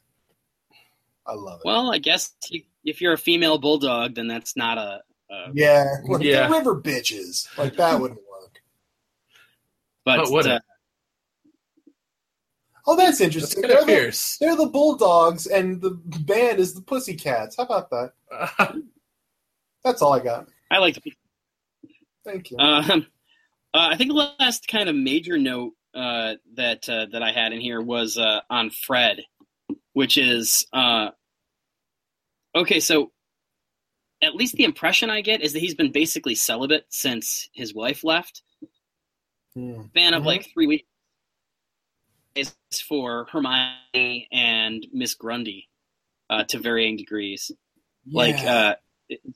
I 1.26 1.34
love 1.34 1.60
it. 1.60 1.66
Well, 1.66 1.92
I 1.92 1.98
guess 1.98 2.34
if 2.84 3.00
you're 3.00 3.12
a 3.12 3.18
female 3.18 3.58
bulldog, 3.58 4.14
then 4.14 4.26
that's 4.26 4.56
not 4.56 4.78
a. 4.78 5.00
a 5.30 5.50
yeah, 5.54 5.84
like, 6.08 6.22
Yeah. 6.22 6.48
the 6.48 6.54
River 6.54 6.80
Bitches. 6.80 7.46
Like 7.56 7.76
that 7.76 8.00
wouldn't 8.00 8.20
work. 8.20 8.60
but 10.04 10.18
But 10.18 10.30
would 10.30 10.46
uh, 10.46 10.54
it? 10.56 10.62
Oh, 12.86 12.96
that's 12.96 13.18
That's 13.18 13.20
interesting. 13.20 13.62
kind 13.62 13.74
of 13.74 13.86
They're 13.86 14.10
the, 14.10 14.36
they're 14.40 14.56
the 14.56 14.66
Bulldogs, 14.66 15.46
and 15.46 15.80
the 15.80 15.90
band 15.90 16.58
is 16.58 16.74
the 16.74 16.80
Pussycats. 16.80 17.56
How 17.56 17.64
about 17.64 17.90
that? 17.90 18.12
That's 19.84 20.02
all 20.02 20.12
I 20.12 20.20
got. 20.20 20.48
I 20.70 20.78
like 20.78 20.94
the 21.02 21.12
Thank 22.24 22.50
you. 22.50 22.58
Um, 22.58 22.90
uh, 23.74 23.88
I 23.92 23.96
think 23.96 24.10
the 24.10 24.34
last 24.38 24.68
kind 24.68 24.88
of 24.88 24.94
major 24.96 25.38
note 25.38 25.72
uh, 25.94 26.34
that 26.54 26.88
uh, 26.88 27.06
that 27.12 27.22
I 27.22 27.32
had 27.32 27.52
in 27.52 27.60
here 27.60 27.80
was 27.80 28.16
uh, 28.18 28.40
on 28.50 28.70
Fred, 28.70 29.22
which 29.94 30.18
is 30.18 30.66
uh, 30.72 31.10
okay. 32.54 32.80
So, 32.80 33.10
at 34.22 34.34
least 34.34 34.54
the 34.54 34.64
impression 34.64 35.10
I 35.10 35.20
get 35.22 35.40
is 35.42 35.52
that 35.54 35.60
he's 35.60 35.74
been 35.74 35.92
basically 35.92 36.34
celibate 36.34 36.84
since 36.90 37.48
his 37.52 37.74
wife 37.74 38.04
left. 38.04 38.42
Hmm. 39.54 39.82
Span 39.88 40.14
of 40.14 40.22
Mhm. 40.22 40.26
like 40.26 40.52
three 40.52 40.66
weeks 40.66 40.84
is 42.34 42.54
for 42.88 43.26
Hermione 43.30 44.28
and 44.32 44.86
Miss 44.92 45.14
Grundy 45.14 45.68
uh, 46.28 46.44
to 46.44 46.58
varying 46.58 46.96
degrees. 46.96 47.50
Like, 48.10 48.38
uh, 48.44 48.76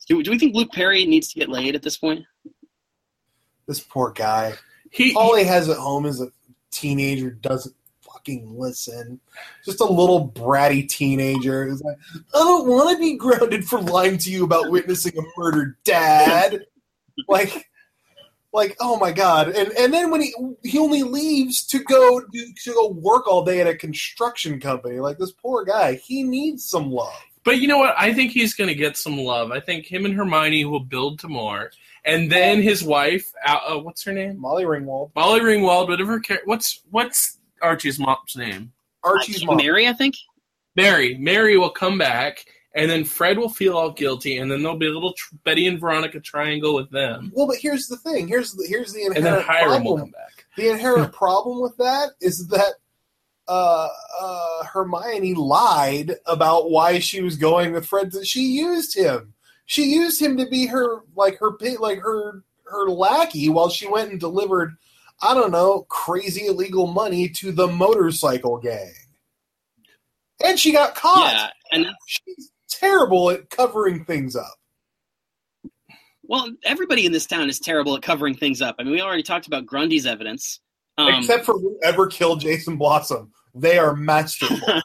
do, 0.09 0.23
do 0.23 0.31
we 0.31 0.39
think 0.39 0.55
Luke 0.55 0.73
Perry 0.73 1.05
needs 1.05 1.29
to 1.33 1.39
get 1.39 1.49
laid 1.49 1.75
at 1.75 1.83
this 1.83 1.97
point? 1.97 2.25
this 3.67 3.81
poor 3.81 4.11
guy. 4.11 4.55
he, 4.91 5.15
All 5.15 5.37
he 5.37 5.45
has 5.45 5.69
at 5.69 5.77
home 5.77 6.07
is 6.07 6.21
a 6.21 6.29
teenager 6.71 7.31
doesn't 7.31 7.75
fucking 8.03 8.59
listen. 8.59 9.21
Just 9.65 9.81
a 9.81 9.85
little 9.85 10.29
bratty 10.29 10.89
teenager 10.89 11.67
who's 11.67 11.83
like, 11.83 11.97
I 12.35 12.39
don't 12.39 12.69
want 12.69 12.91
to 12.91 12.99
be 12.99 13.17
grounded 13.17 13.67
for 13.67 13.81
lying 13.81 14.19
to 14.19 14.31
you 14.31 14.45
about 14.45 14.71
witnessing 14.71 15.17
a 15.19 15.23
murder, 15.41 15.79
Dad. 15.85 16.67
like, 17.29 17.71
like, 18.55 18.77
oh 18.81 18.97
my 18.97 19.11
god! 19.13 19.49
And 19.49 19.73
and 19.73 19.93
then 19.93 20.11
when 20.11 20.23
he 20.23 20.33
he 20.63 20.79
only 20.79 21.03
leaves 21.03 21.67
to 21.67 21.81
go 21.81 22.23
do, 22.33 22.47
to 22.65 22.73
go 22.73 22.89
work 22.89 23.27
all 23.27 23.45
day 23.45 23.61
at 23.61 23.67
a 23.67 23.75
construction 23.75 24.61
company, 24.61 25.01
like 25.01 25.19
this 25.19 25.33
poor 25.33 25.65
guy, 25.65 25.95
he 25.95 26.23
needs 26.23 26.65
some 26.65 26.91
love. 26.91 27.13
But 27.45 27.59
you 27.59 27.69
know 27.69 27.79
what? 27.79 27.95
I 27.99 28.15
think 28.15 28.31
he's 28.31 28.55
going 28.55 28.69
to 28.69 28.75
get 28.75 28.97
some 28.97 29.19
love. 29.19 29.51
I 29.51 29.61
think 29.61 29.85
him 29.85 30.07
and 30.07 30.15
Hermione 30.15 30.65
will 30.65 30.81
build 30.81 31.19
to 31.19 31.29
more, 31.29 31.73
and 32.05 32.31
then 32.31 32.63
his 32.63 32.83
wife, 32.83 33.31
uh, 33.47 33.59
uh, 33.69 33.79
what's 33.81 34.05
her 34.05 34.13
name? 34.13 34.41
Molly 34.41 34.65
Ringwald, 34.65 35.11
Molly 35.17 35.41
Ringwald. 35.41 35.89
Whatever. 35.89 36.23
Her, 36.29 36.39
what's 36.45 36.81
what's 36.91 37.39
Archie's 37.61 37.99
mom's 37.99 38.37
name? 38.37 38.73
Archie's 39.03 39.45
mom. 39.45 39.57
Mary, 39.57 39.89
I 39.89 39.93
think. 39.93 40.15
Mary. 40.77 41.19
Mary 41.19 41.59
will 41.59 41.71
come 41.71 41.99
back, 41.99 42.47
and 42.75 42.91
then 42.91 43.05
Fred 43.05 43.39
will 43.39 43.49
feel 43.49 43.77
all 43.77 43.91
guilty, 43.91 44.39
and 44.39 44.51
then 44.51 44.63
there'll 44.63 44.79
be 44.79 44.87
a 44.87 44.93
little 44.93 45.13
tr- 45.15 45.37
Betty 45.45 45.67
and 45.67 45.79
Veronica 45.81 46.21
triangle 46.21 46.75
with 46.75 46.91
them, 46.91 47.31
Well, 47.35 47.47
but 47.47 47.57
here's 47.57 47.87
the 47.87 47.97
thing. 47.97 48.27
Here's 48.29 48.53
the 48.53 48.67
here's 48.69 48.93
the 48.93 49.05
and 49.05 49.15
then 49.17 49.27
inherent 49.39 49.47
Hiram 49.47 49.85
will 49.85 49.97
problem 49.97 50.01
come 50.01 50.11
back. 50.11 50.45
the 50.57 50.69
inherent 50.71 51.13
problem 51.25 51.61
with 51.61 51.77
that 51.77 52.11
is 52.21 52.49
that 52.49 52.75
uh, 53.47 53.89
uh, 54.21 54.65
Hermione 54.65 55.35
lied 55.35 56.17
about 56.27 56.71
why 56.71 56.99
she 56.99 57.23
was 57.23 57.37
going 57.37 57.73
with 57.73 57.87
Fred. 57.87 58.13
She 58.27 58.41
used 58.41 58.97
him. 58.97 59.35
She 59.67 59.85
used 59.85 60.21
him 60.21 60.37
to 60.39 60.47
be 60.47 60.67
her 60.67 61.01
like 61.15 61.39
her 61.39 61.53
like 61.79 62.01
her 62.01 62.43
her 62.65 62.89
lackey 62.89 63.49
while 63.51 63.69
she 63.69 63.87
went 63.87 64.11
and 64.11 64.19
delivered 64.19 64.77
I 65.23 65.33
don't 65.35 65.53
know 65.53 65.83
crazy 65.89 66.47
illegal 66.47 66.87
money 66.87 67.29
to 67.29 67.53
the 67.53 67.67
motorcycle 67.69 68.59
gang. 68.59 68.93
And 70.45 70.59
she 70.59 70.73
got 70.73 70.95
caught. 70.95 71.33
Yeah, 71.33 71.51
and 71.73 71.85
that's, 71.85 71.97
She's 72.07 72.51
terrible 72.79 73.31
at 73.31 73.51
covering 73.51 74.05
things 74.05 74.37
up. 74.37 74.55
well, 76.23 76.51
everybody 76.65 77.05
in 77.07 77.13
this 77.13 77.27
town 77.27 77.49
is 77.49 77.59
terrible 77.59 77.97
at 77.97 78.03
covering 78.03 78.35
things 78.35 78.63
up. 78.63 78.77
I 78.79 78.83
mean, 78.85 78.93
we 78.93 79.01
already 79.01 79.23
talked 79.23 79.47
about 79.47 79.67
Grundy's 79.67 80.07
evidence. 80.07 80.61
Um, 80.97 81.13
Except 81.15 81.45
for 81.45 81.55
whoever 81.59 82.07
killed 82.07 82.41
Jason 82.41 82.77
Blossom. 82.77 83.33
They 83.55 83.79
are 83.79 83.95
masterful. 83.95 84.59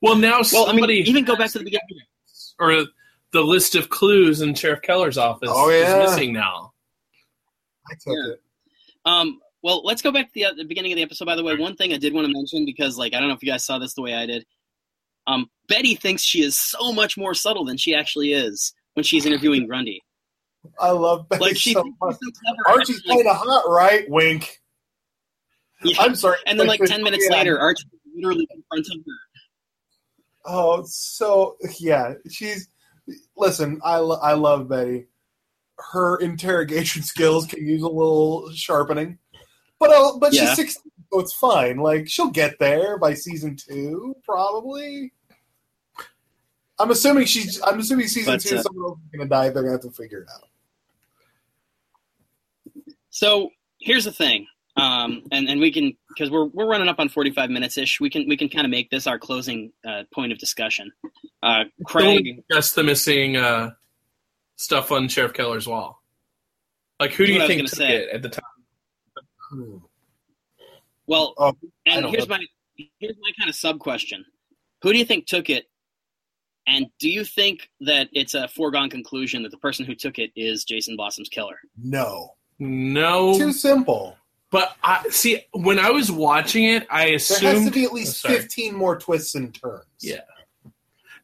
Well, 0.00 0.14
now 0.14 0.42
well, 0.52 0.68
I 0.70 0.72
mean, 0.74 0.88
even 0.90 1.24
go 1.24 1.34
back 1.34 1.50
to 1.50 1.58
the 1.58 1.64
beginning. 1.64 1.82
or 2.60 2.84
the 3.32 3.40
list 3.40 3.74
of 3.74 3.88
clues 3.88 4.40
in 4.42 4.54
Sheriff 4.54 4.80
Keller's 4.80 5.18
office 5.18 5.50
Oh, 5.52 5.70
yeah. 5.70 6.04
is 6.04 6.10
missing 6.10 6.32
now. 6.32 6.72
I 7.90 7.94
took 7.94 8.14
Yeah. 8.14 8.32
it. 8.34 8.40
Um, 9.04 9.40
well, 9.60 9.82
let's 9.84 10.00
go 10.00 10.12
back 10.12 10.26
to 10.28 10.32
the, 10.34 10.44
uh, 10.44 10.52
the 10.56 10.62
beginning 10.64 10.92
of 10.92 10.96
the 10.98 11.02
episode. 11.02 11.24
By 11.24 11.34
the 11.34 11.42
way, 11.42 11.56
one 11.56 11.74
thing 11.74 11.92
I 11.92 11.96
did 11.96 12.12
want 12.14 12.28
to 12.28 12.32
mention 12.32 12.64
because, 12.64 12.96
like, 12.96 13.12
I 13.12 13.18
don't 13.18 13.26
know 13.28 13.34
if 13.34 13.42
you 13.42 13.50
guys 13.50 13.64
saw 13.64 13.80
this 13.80 13.94
the 13.94 14.02
way 14.02 14.14
I 14.14 14.24
did. 14.24 14.46
Um, 15.28 15.48
Betty 15.68 15.94
thinks 15.94 16.22
she 16.22 16.42
is 16.42 16.56
so 16.58 16.92
much 16.92 17.16
more 17.18 17.34
subtle 17.34 17.64
than 17.64 17.76
she 17.76 17.94
actually 17.94 18.32
is 18.32 18.72
when 18.94 19.04
she's 19.04 19.26
interviewing 19.26 19.66
Grundy. 19.66 20.02
I 20.80 20.90
love 20.90 21.28
Betty 21.28 21.42
Like, 21.44 21.56
she 21.56 21.72
so 21.74 21.84
much. 22.00 22.16
she's 22.22 22.34
so. 22.66 22.72
Archie's 22.72 23.00
kind 23.02 23.26
of 23.26 23.36
hot, 23.36 23.64
right? 23.70 24.08
Wink. 24.08 24.60
yeah. 25.84 25.96
I'm 26.00 26.14
sorry. 26.14 26.38
And 26.46 26.58
then, 26.58 26.66
like, 26.66 26.80
10 26.82 27.02
minutes 27.04 27.26
Yeah. 27.30 27.36
later, 27.36 27.60
Archie 27.60 27.84
literally 28.16 28.46
confronting 28.50 29.04
her. 29.06 29.12
Oh, 30.50 30.82
so 30.86 31.56
yeah, 31.78 32.14
she's. 32.30 32.68
Listen, 33.36 33.80
I 33.84 33.98
lo- 33.98 34.18
I 34.22 34.32
love 34.32 34.68
Betty. 34.68 35.06
Her 35.92 36.16
interrogation 36.16 37.02
skills 37.12 37.46
can 37.46 37.66
use 37.66 37.82
a 37.82 37.88
little 37.88 38.50
sharpening, 38.52 39.18
but 39.78 39.90
uh, 39.90 40.16
but 40.18 40.32
Yeah. 40.32 40.46
she's 40.46 40.56
16, 40.56 40.92
so 41.12 41.20
it's 41.20 41.32
fine. 41.34 41.76
Like 41.78 42.08
she'll 42.08 42.30
get 42.30 42.58
there 42.58 42.98
by 42.98 43.14
season 43.14 43.56
two, 43.56 44.14
probably. 44.24 45.12
I'm 46.78 46.90
assuming 46.90 47.26
she's. 47.26 47.60
I'm 47.62 47.78
assuming 47.80 48.06
season 48.08 48.34
But, 48.34 48.40
two, 48.40 48.56
uh, 48.56 48.62
someone 48.62 48.84
else 48.90 48.98
is 49.00 49.18
gonna 49.18 49.28
die. 49.28 49.48
They're 49.50 49.62
gonna 49.62 49.72
have 49.72 49.80
to 49.82 49.90
figure 49.90 50.20
it 50.22 50.28
out. 50.34 50.48
So 53.10 53.50
here's 53.80 54.04
the 54.04 54.12
thing, 54.12 54.46
um, 54.76 55.22
and 55.32 55.48
and 55.48 55.60
we 55.60 55.72
can 55.72 55.96
because 56.08 56.30
we're 56.30 56.44
we're 56.46 56.66
running 56.68 56.88
up 56.88 57.00
on 57.00 57.08
45 57.08 57.50
minutes 57.50 57.76
ish. 57.78 58.00
We 58.00 58.10
can 58.10 58.28
we 58.28 58.36
can 58.36 58.48
kind 58.48 58.64
of 58.64 58.70
make 58.70 58.90
this 58.90 59.06
our 59.06 59.18
closing 59.18 59.72
uh, 59.86 60.04
point 60.12 60.30
of 60.32 60.38
discussion. 60.38 60.92
Uh, 61.42 61.64
Craig, 61.84 62.42
Just 62.52 62.74
the 62.76 62.84
missing 62.84 63.36
uh, 63.36 63.70
stuff 64.56 64.92
on 64.92 65.08
Sheriff 65.08 65.32
Keller's 65.32 65.66
wall. 65.66 66.00
Like, 67.00 67.12
who 67.12 67.26
do 67.26 67.32
you 67.32 67.38
That's 67.38 67.48
what 67.48 67.52
I 67.52 67.56
think 67.56 67.62
was 67.62 67.70
took 67.72 67.78
say. 67.78 67.96
it 67.96 68.08
at 68.10 68.22
the 68.22 68.28
time? 68.28 69.82
Well, 71.06 71.34
Oh, 71.38 71.56
and 71.86 72.06
here's 72.06 72.28
know. 72.28 72.36
my 72.36 72.44
here's 72.98 73.16
my 73.20 73.30
kind 73.38 73.48
of 73.48 73.54
sub 73.56 73.78
question: 73.78 74.24
Who 74.82 74.92
do 74.92 74.98
you 74.98 75.04
think 75.04 75.26
took 75.26 75.48
it? 75.50 75.66
And 76.68 76.86
do 76.98 77.08
you 77.08 77.24
think 77.24 77.70
that 77.80 78.08
it's 78.12 78.34
a 78.34 78.46
foregone 78.46 78.90
conclusion 78.90 79.42
that 79.42 79.50
the 79.50 79.56
person 79.56 79.86
who 79.86 79.94
took 79.94 80.18
it 80.18 80.30
is 80.36 80.64
Jason 80.64 80.96
Blossom's 80.96 81.30
killer? 81.30 81.58
No, 81.82 82.34
No, 82.58 83.38
too 83.38 83.52
simple. 83.52 84.16
but 84.50 84.76
I 84.82 85.08
see 85.08 85.40
when 85.52 85.78
I 85.78 85.90
was 85.90 86.12
watching 86.12 86.64
it, 86.64 86.86
I 86.90 87.06
assumed 87.06 87.40
There 87.40 87.48
has 87.50 87.58
assumed 87.60 87.72
to 87.72 87.80
be 87.80 87.84
at 87.84 87.92
least 87.92 88.24
oh, 88.26 88.28
15 88.28 88.74
more 88.74 88.98
twists 88.98 89.34
and 89.34 89.54
turns. 89.54 89.84
Yeah. 90.00 90.20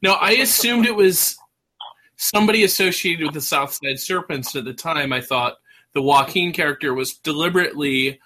No, 0.03 0.15
I 0.15 0.33
assumed 0.33 0.87
it 0.87 0.95
was 0.95 1.37
somebody 2.17 2.65
associated 2.65 3.27
with 3.27 3.35
the 3.35 3.41
Southside 3.41 4.01
Serpents 4.01 4.57
at 4.57 4.65
the 4.65 4.75
time. 4.75 5.13
I 5.13 5.21
thought 5.21 5.57
the 5.93 6.03
Joaquin 6.03 6.53
character 6.53 6.95
was 6.95 7.15
deliberately 7.19 8.19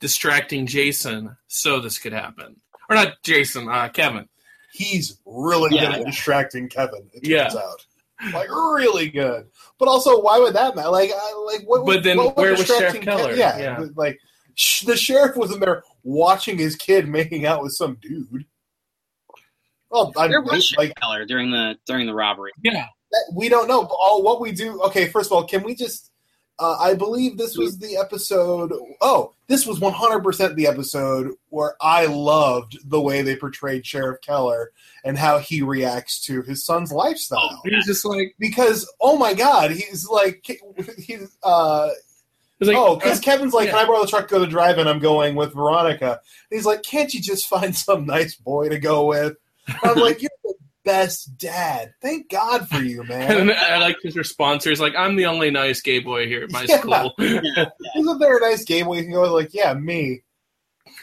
distracting 0.00 0.66
Jason 0.66 1.36
so 1.46 1.80
this 1.80 1.98
could 1.98 2.12
happen. 2.12 2.56
Or 2.88 2.96
not 2.96 3.22
Jason, 3.22 3.68
uh, 3.68 3.88
Kevin. 3.88 4.28
He's 4.76 5.18
really 5.24 5.74
Yeah. 5.76 5.86
good 5.92 6.00
at 6.00 6.06
distracting 6.06 6.68
Kevin. 6.68 7.08
It 7.14 7.24
turns 7.24 7.54
Yeah. 7.54 7.60
out, 7.60 7.86
like 8.32 8.48
really 8.50 9.08
good. 9.08 9.46
But 9.78 9.88
also, 9.88 10.20
why 10.20 10.38
would 10.38 10.54
that 10.54 10.76
matter? 10.76 10.90
Like, 10.90 11.10
I, 11.14 11.32
like 11.52 11.62
what? 11.68 11.84
But 11.86 12.02
then 12.02 12.18
what 12.18 12.36
where 12.36 12.52
was 12.52 12.66
Sheriff 12.66 13.00
Keller? 13.00 13.32
Kev- 13.32 13.36
yeah, 13.38 13.58
Yeah. 13.58 13.84
like 13.96 14.18
sh- 14.54 14.82
the 14.84 14.96
sheriff 14.96 15.36
wasn't 15.36 15.60
there 15.60 15.82
watching 16.02 16.58
his 16.58 16.76
kid 16.76 17.08
making 17.08 17.46
out 17.46 17.62
with 17.62 17.72
some 17.72 17.96
dude. 18.00 18.44
Oh, 19.92 20.12
well, 20.14 20.24
I'm 20.24 20.30
Where 20.30 20.42
was 20.42 20.74
like 20.76 20.94
Keller 21.00 21.24
during 21.24 21.50
the 21.50 21.76
during 21.86 22.06
the 22.06 22.14
robbery? 22.14 22.50
Yeah. 22.62 22.86
that- 23.12 23.32
we 23.34 23.48
don't 23.48 23.68
know. 23.68 23.82
But 23.82 23.94
all 23.94 24.22
what 24.22 24.40
we 24.40 24.50
do. 24.52 24.82
Okay, 24.82 25.06
first 25.08 25.28
of 25.30 25.32
all, 25.36 25.44
can 25.44 25.62
we 25.62 25.74
just? 25.76 26.10
Uh, 26.58 26.76
I 26.78 26.94
believe 26.94 27.36
this 27.36 27.58
was 27.58 27.78
the 27.78 27.98
episode. 27.98 28.72
Oh, 29.02 29.34
this 29.46 29.66
was 29.66 29.78
100% 29.78 30.54
the 30.54 30.66
episode 30.66 31.32
where 31.50 31.76
I 31.80 32.06
loved 32.06 32.78
the 32.88 33.00
way 33.00 33.20
they 33.20 33.36
portrayed 33.36 33.84
Sheriff 33.84 34.20
Keller 34.22 34.72
and 35.04 35.18
how 35.18 35.38
he 35.38 35.60
reacts 35.62 36.18
to 36.24 36.40
his 36.42 36.64
son's 36.64 36.92
lifestyle. 36.92 37.60
He 37.64 37.74
was 37.74 37.84
just 37.84 38.04
like, 38.06 38.34
Because 38.38 38.90
oh 39.00 39.18
my 39.18 39.34
god, 39.34 39.70
he's 39.70 40.08
like 40.08 40.46
he's 40.98 41.36
uh 41.42 41.90
like 42.60 42.76
oh 42.76 42.96
because 42.96 43.20
Kevin's 43.20 43.52
like, 43.52 43.66
yeah. 43.66 43.72
can 43.72 43.84
I 43.84 43.86
borrow 43.86 44.00
the 44.00 44.08
truck 44.08 44.28
go 44.28 44.38
to 44.38 44.46
drive? 44.46 44.78
And 44.78 44.88
I'm 44.88 44.98
going 44.98 45.34
with 45.34 45.54
Veronica. 45.54 46.20
And 46.50 46.58
he's 46.58 46.66
like, 46.66 46.82
can't 46.82 47.12
you 47.12 47.20
just 47.20 47.46
find 47.48 47.76
some 47.76 48.06
nice 48.06 48.34
boy 48.34 48.70
to 48.70 48.78
go 48.78 49.06
with? 49.06 49.36
And 49.68 49.78
I'm 49.82 49.98
like, 49.98 50.22
you're 50.22 50.30
the 50.42 50.54
best 50.86 51.36
dad. 51.36 51.92
Thank 52.00 52.30
God 52.30 52.66
for 52.68 52.78
you, 52.78 53.02
man. 53.08 53.30
and 53.38 53.46
man. 53.48 53.56
I 53.60 53.76
like 53.78 53.96
his 54.02 54.16
response. 54.16 54.64
He's 54.64 54.80
like, 54.80 54.94
I'm 54.96 55.16
the 55.16 55.26
only 55.26 55.50
nice 55.50 55.82
gay 55.82 55.98
boy 55.98 56.26
here 56.26 56.44
at 56.44 56.50
my 56.52 56.62
Yeah. 56.66 56.78
school. 56.80 57.12
Isn't 57.18 58.18
there 58.18 58.38
a 58.38 58.40
nice 58.40 58.64
gay 58.64 58.82
boy 58.82 58.96
you 58.98 59.02
can 59.02 59.12
go 59.12 59.34
like, 59.34 59.52
yeah, 59.52 59.74
me. 59.74 60.22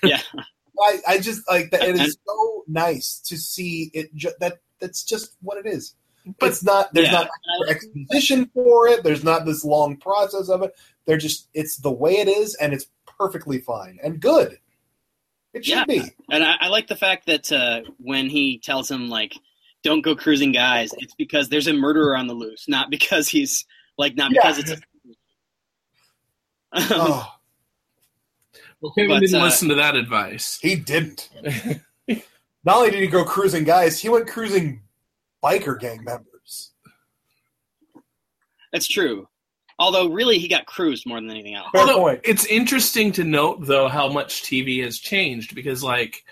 Yeah. 0.01 0.21
I, 0.79 0.97
I 1.07 1.17
just 1.19 1.47
like 1.47 1.69
that. 1.71 1.83
It 1.83 1.97
is 1.99 2.17
so 2.25 2.63
nice 2.67 3.19
to 3.27 3.37
see 3.37 3.91
it. 3.93 4.13
Ju- 4.15 4.33
that 4.39 4.59
that's 4.79 5.03
just 5.03 5.35
what 5.41 5.63
it 5.63 5.69
is. 5.69 5.93
But 6.39 6.49
it's 6.49 6.63
not. 6.63 6.91
There's 6.93 7.09
Yeah. 7.11 7.27
not 7.27 7.29
exposition 7.69 8.49
for 8.55 8.87
it. 8.87 9.03
There's 9.03 9.23
not 9.23 9.45
this 9.45 9.63
long 9.63 9.97
process 9.97 10.49
of 10.49 10.63
it. 10.63 10.73
They're 11.05 11.17
just. 11.17 11.47
It's 11.53 11.77
the 11.77 11.91
way 11.91 12.13
it 12.17 12.27
is, 12.27 12.55
and 12.55 12.73
it's 12.73 12.87
perfectly 13.19 13.59
fine 13.59 13.99
and 14.03 14.19
good. 14.19 14.57
It 15.53 15.63
should 15.65 15.75
Yeah. 15.77 15.85
be. 15.85 16.01
And 16.31 16.43
I, 16.43 16.55
I 16.61 16.67
like 16.69 16.87
the 16.87 16.95
fact 16.95 17.27
that 17.27 17.51
uh, 17.51 17.81
when 17.99 18.27
he 18.29 18.57
tells 18.57 18.89
him 18.89 19.09
like, 19.09 19.35
"Don't 19.83 20.01
go 20.01 20.15
cruising, 20.15 20.51
guys," 20.51 20.91
it's 20.97 21.13
because 21.15 21.49
there's 21.49 21.67
a 21.67 21.73
murderer 21.73 22.15
on 22.17 22.27
the 22.27 22.33
loose, 22.33 22.67
not 22.67 22.89
because 22.89 23.27
he's 23.27 23.65
like, 23.97 24.15
not 24.15 24.31
because 24.31 24.57
Yeah. 24.57 24.63
it's. 24.63 24.71
A... 24.71 24.77
Oh, 26.95 27.31
Well, 28.81 28.91
Kevin 28.97 29.11
But, 29.11 29.19
didn't 29.21 29.39
uh, 29.39 29.43
listen 29.43 29.69
to 29.69 29.75
that 29.75 29.95
advice. 29.95 30.57
he 30.61 30.75
didn't. 30.75 31.29
Not 32.65 32.77
only 32.77 32.91
did 32.91 33.01
he 33.01 33.07
go 33.07 33.23
cruising 33.23 33.63
guys, 33.63 33.99
he 33.99 34.09
went 34.09 34.27
cruising 34.27 34.81
biker 35.43 35.79
gang 35.79 36.03
members. 36.03 36.71
That's 38.71 38.87
true. 38.87 39.27
Although, 39.79 40.09
really, 40.09 40.37
he 40.39 40.47
got 40.47 40.65
cruised 40.65 41.05
more 41.05 41.19
than 41.19 41.29
anything 41.29 41.55
else. 41.55 41.67
Fair 41.71 41.81
Although 41.81 41.97
point. 41.99 42.21
it's 42.23 42.45
interesting 42.45 43.11
to 43.13 43.23
note 43.23 43.65
though 43.65 43.87
how 43.87 44.07
much 44.07 44.43
TV 44.43 44.83
has 44.83 44.97
changed 44.99 45.55
because 45.55 45.83
like 45.83 46.23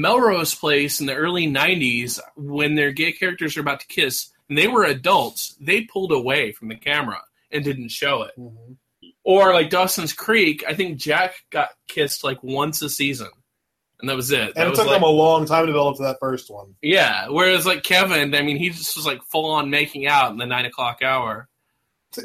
Melrose 0.00 0.54
Place 0.54 1.00
in 1.00 1.06
the 1.06 1.14
early 1.14 1.46
'90s, 1.46 2.18
when 2.36 2.74
their 2.74 2.92
gay 2.92 3.12
characters 3.12 3.56
are 3.56 3.60
about 3.60 3.80
to 3.80 3.86
kiss 3.86 4.30
and 4.48 4.56
they 4.56 4.68
were 4.68 4.84
adults, 4.84 5.56
they 5.60 5.82
pulled 5.82 6.12
away 6.12 6.52
from 6.52 6.68
the 6.68 6.76
camera 6.76 7.20
and 7.50 7.64
didn't 7.64 7.90
show 7.90 8.22
it. 8.22 8.32
Mm-hmm. 8.38 8.72
Or 9.24 9.52
like 9.52 9.70
Dawson's 9.70 10.12
Creek, 10.12 10.62
I 10.68 10.74
think 10.74 10.98
Jack 10.98 11.34
got 11.50 11.70
kissed 11.88 12.22
like 12.22 12.40
once 12.44 12.80
a 12.82 12.88
season, 12.88 13.28
and 14.00 14.08
that 14.08 14.14
was 14.16 14.30
it. 14.30 14.54
That 14.54 14.66
And 14.66 14.72
it 14.72 14.76
took 14.76 14.86
like, 14.86 14.96
them 14.96 15.02
a 15.02 15.08
long 15.10 15.46
time 15.46 15.62
to 15.66 15.72
develop 15.72 15.96
to 15.96 16.04
that 16.04 16.18
first 16.20 16.48
one. 16.50 16.74
yeah. 16.82 17.28
Whereas 17.28 17.66
like 17.66 17.82
Kevin, 17.82 18.34
I 18.34 18.42
mean, 18.42 18.56
he 18.56 18.70
just 18.70 18.96
was 18.96 19.04
like 19.06 19.22
full 19.24 19.50
on 19.50 19.68
making 19.70 20.06
out 20.06 20.30
in 20.30 20.36
the 20.36 20.46
nine 20.46 20.64
o'clock 20.66 21.02
hour, 21.02 21.48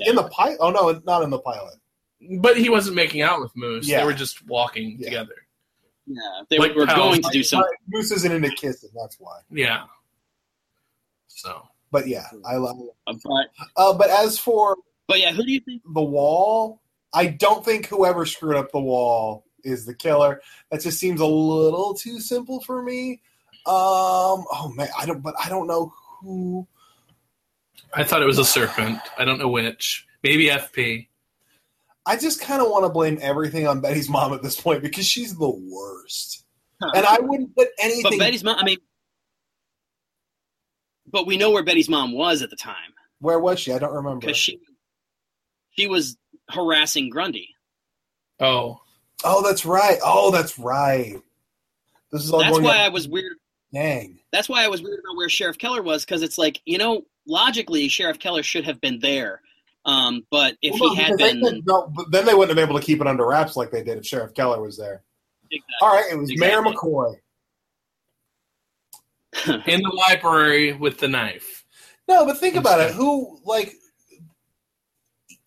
In 0.05 0.15
the 0.15 0.24
pilot? 0.30 0.57
Oh 0.59 0.69
no, 0.69 1.01
not 1.05 1.24
in 1.24 1.32
the 1.32 1.39
pilot. 1.39 1.74
but 2.39 2.55
he 2.55 2.69
wasn't 2.69 2.95
making 2.95 3.24
out 3.24 3.41
with 3.41 3.51
Moose. 3.55 3.88
Yeah. 3.88 4.01
They 4.01 4.05
were 4.05 4.13
just 4.13 4.45
walking 4.45 4.97
Yeah. 4.99 5.05
together. 5.05 5.36
Yeah, 6.07 6.21
they 6.49 6.57
Like 6.57 6.75
were 6.75 6.85
pals. 6.85 6.97
going 6.97 7.21
to 7.21 7.29
do 7.31 7.43
something. 7.43 7.69
Moose 7.87 8.11
isn't 8.11 8.31
into 8.31 8.49
kissing, 8.49 8.89
that's 8.99 9.17
why. 9.19 9.39
Yeah. 9.49 9.83
So 11.27 11.67
But 11.91 12.07
yeah, 12.07 12.25
I 12.45 12.55
love 12.55 12.77
it. 12.79 13.17
But, 13.23 13.47
Uh, 13.77 13.93
but 13.93 14.09
as 14.09 14.37
for 14.37 14.77
but 15.07 15.19
yeah, 15.19 15.31
who 15.31 15.43
do 15.43 15.51
you 15.51 15.59
think? 15.59 15.81
the 15.93 16.01
wall, 16.01 16.81
I 17.13 17.27
don't 17.27 17.63
think 17.65 17.87
whoever 17.87 18.25
screwed 18.25 18.55
up 18.55 18.71
the 18.71 18.79
wall 18.79 19.45
is 19.63 19.85
the 19.85 19.93
killer. 19.93 20.41
That 20.71 20.81
just 20.81 20.99
seems 20.99 21.19
a 21.21 21.25
little 21.25 21.93
too 21.93 22.19
simple 22.19 22.61
for 22.61 22.81
me. 22.81 23.21
Um, 23.65 24.45
oh 24.51 24.71
man, 24.75 24.87
I 24.97 25.05
don't. 25.05 25.21
But 25.21 25.35
I 25.43 25.49
don't 25.49 25.67
know 25.67 25.93
who. 26.21 26.65
I 27.93 28.03
thought 28.05 28.21
it 28.21 28.25
was 28.25 28.39
a 28.39 28.45
serpent. 28.45 28.99
I 29.17 29.25
don't 29.25 29.37
know 29.37 29.49
which. 29.49 30.07
Maybe 30.23 30.45
FP. 30.47 31.07
I 32.05 32.17
just 32.17 32.41
kind 32.41 32.61
of 32.61 32.69
want 32.69 32.85
to 32.85 32.89
blame 32.89 33.19
everything 33.21 33.67
on 33.67 33.81
Betty's 33.81 34.09
mom 34.09 34.33
at 34.33 34.41
this 34.41 34.59
point 34.59 34.81
because 34.81 35.05
she's 35.05 35.37
the 35.37 35.49
worst, 35.49 36.43
and 36.81 37.05
I 37.05 37.19
wouldn't 37.19 37.55
put 37.55 37.69
anything. 37.79 38.03
But 38.03 38.19
Betty's 38.19 38.43
mom. 38.43 38.57
I 38.59 38.63
mean, 38.63 38.77
but 41.11 41.27
we 41.27 41.37
know 41.37 41.51
where 41.51 41.63
Betty's 41.63 41.89
mom 41.89 42.13
was 42.13 42.41
at 42.41 42.49
the 42.49 42.55
time 42.55 42.93
Where 43.19 43.39
was 43.39 43.59
she? 43.59 43.73
I 43.73 43.79
don't 43.79 43.93
remember. 43.93 44.19
because 44.19 44.37
she 44.37 44.59
she 45.71 45.87
was 45.87 46.17
harassing 46.49 47.09
Grundy. 47.09 47.49
Oh. 48.39 48.81
Oh, 49.23 49.43
that's 49.43 49.65
right. 49.65 49.99
Oh, 50.03 50.31
that's 50.31 50.57
right. 50.57 51.15
This 52.11 52.23
is 52.23 52.31
all 52.33 52.39
That's 52.39 52.51
going 52.53 52.63
why 52.63 52.79
on- 52.79 52.85
I 52.85 52.89
was 52.89 53.07
weird. 53.07 53.37
Dang. 53.73 54.19
That's 54.33 54.49
why 54.49 54.65
I 54.65 54.67
was 54.67 54.81
weird 54.81 54.99
about 54.99 55.15
where 55.15 55.29
Sheriff 55.29 55.57
Keller 55.57 55.81
was 55.81 56.03
because 56.03 56.23
it's 56.23 56.37
like 56.37 56.59
you 56.65 56.77
know 56.77 57.03
logically 57.27 57.87
Sheriff 57.87 58.19
Keller 58.19 58.43
should 58.43 58.65
have 58.65 58.81
been 58.81 58.99
there, 58.99 59.41
um, 59.86 60.25
but 60.29 60.57
if 60.61 60.79
Well, 60.79 60.93
he 60.95 61.01
had 61.01 61.17
been, 61.17 61.41
they 61.41 61.49
could- 61.51 61.65
no, 61.67 61.88
but 61.88 62.11
then 62.11 62.25
they 62.25 62.34
wouldn't 62.34 62.49
have 62.49 62.55
been 62.55 62.69
able 62.69 62.79
to 62.79 62.86
keep 62.86 63.01
it 63.01 63.07
under 63.07 63.25
wraps 63.27 63.55
like 63.55 63.71
they 63.71 63.84
did 63.84 63.97
if 63.97 64.05
Sheriff 64.05 64.34
Keller 64.34 64.61
was 64.61 64.77
there. 64.77 65.01
Exactly. 65.51 65.75
All 65.82 65.93
right, 65.95 66.11
it 66.11 66.15
was 66.17 66.32
Mayor 66.38 66.61
McCoy. 66.61 67.15
In 69.47 69.82
the 69.82 70.03
library 70.09 70.73
with 70.73 70.99
the 70.99 71.07
knife. 71.07 71.65
No, 72.07 72.25
but 72.25 72.38
think 72.38 72.55
about 72.55 72.82
it. 72.82 72.93
Who 72.93 73.39
like 73.45 73.73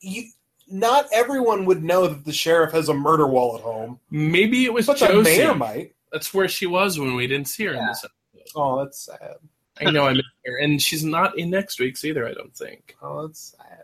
you? 0.00 0.24
Not 0.66 1.06
everyone 1.12 1.66
would 1.66 1.84
know 1.84 2.06
that 2.08 2.24
the 2.24 2.32
sheriff 2.32 2.72
has 2.72 2.88
a 2.88 2.94
murder 2.94 3.26
wall 3.26 3.54
at 3.56 3.60
home, 3.62 4.00
Maybe 4.10 4.64
it 4.64 4.72
was 4.72 4.86
but 4.86 4.98
the 4.98 5.08
Josie. 5.08 5.36
mayor 5.36 5.54
might. 5.54 5.94
That's 6.10 6.32
where 6.32 6.48
she 6.48 6.64
was 6.64 6.98
when 6.98 7.14
we 7.16 7.26
didn't 7.26 7.48
see 7.48 7.64
her 7.66 7.74
in 7.74 7.86
this 7.86 8.02
episode. 8.04 8.48
Oh, 8.56 8.78
that's 8.82 9.04
sad. 9.04 9.34
I 9.80 9.90
know 9.90 10.06
I 10.06 10.12
missed 10.14 10.24
her. 10.46 10.56
And 10.56 10.80
she's 10.80 11.04
not 11.04 11.38
in 11.38 11.50
next 11.50 11.78
week's 11.80 12.04
either, 12.04 12.26
I 12.26 12.32
don't 12.32 12.56
think. 12.56 12.96
Oh, 13.02 13.26
that's 13.26 13.54
sad. 13.58 13.83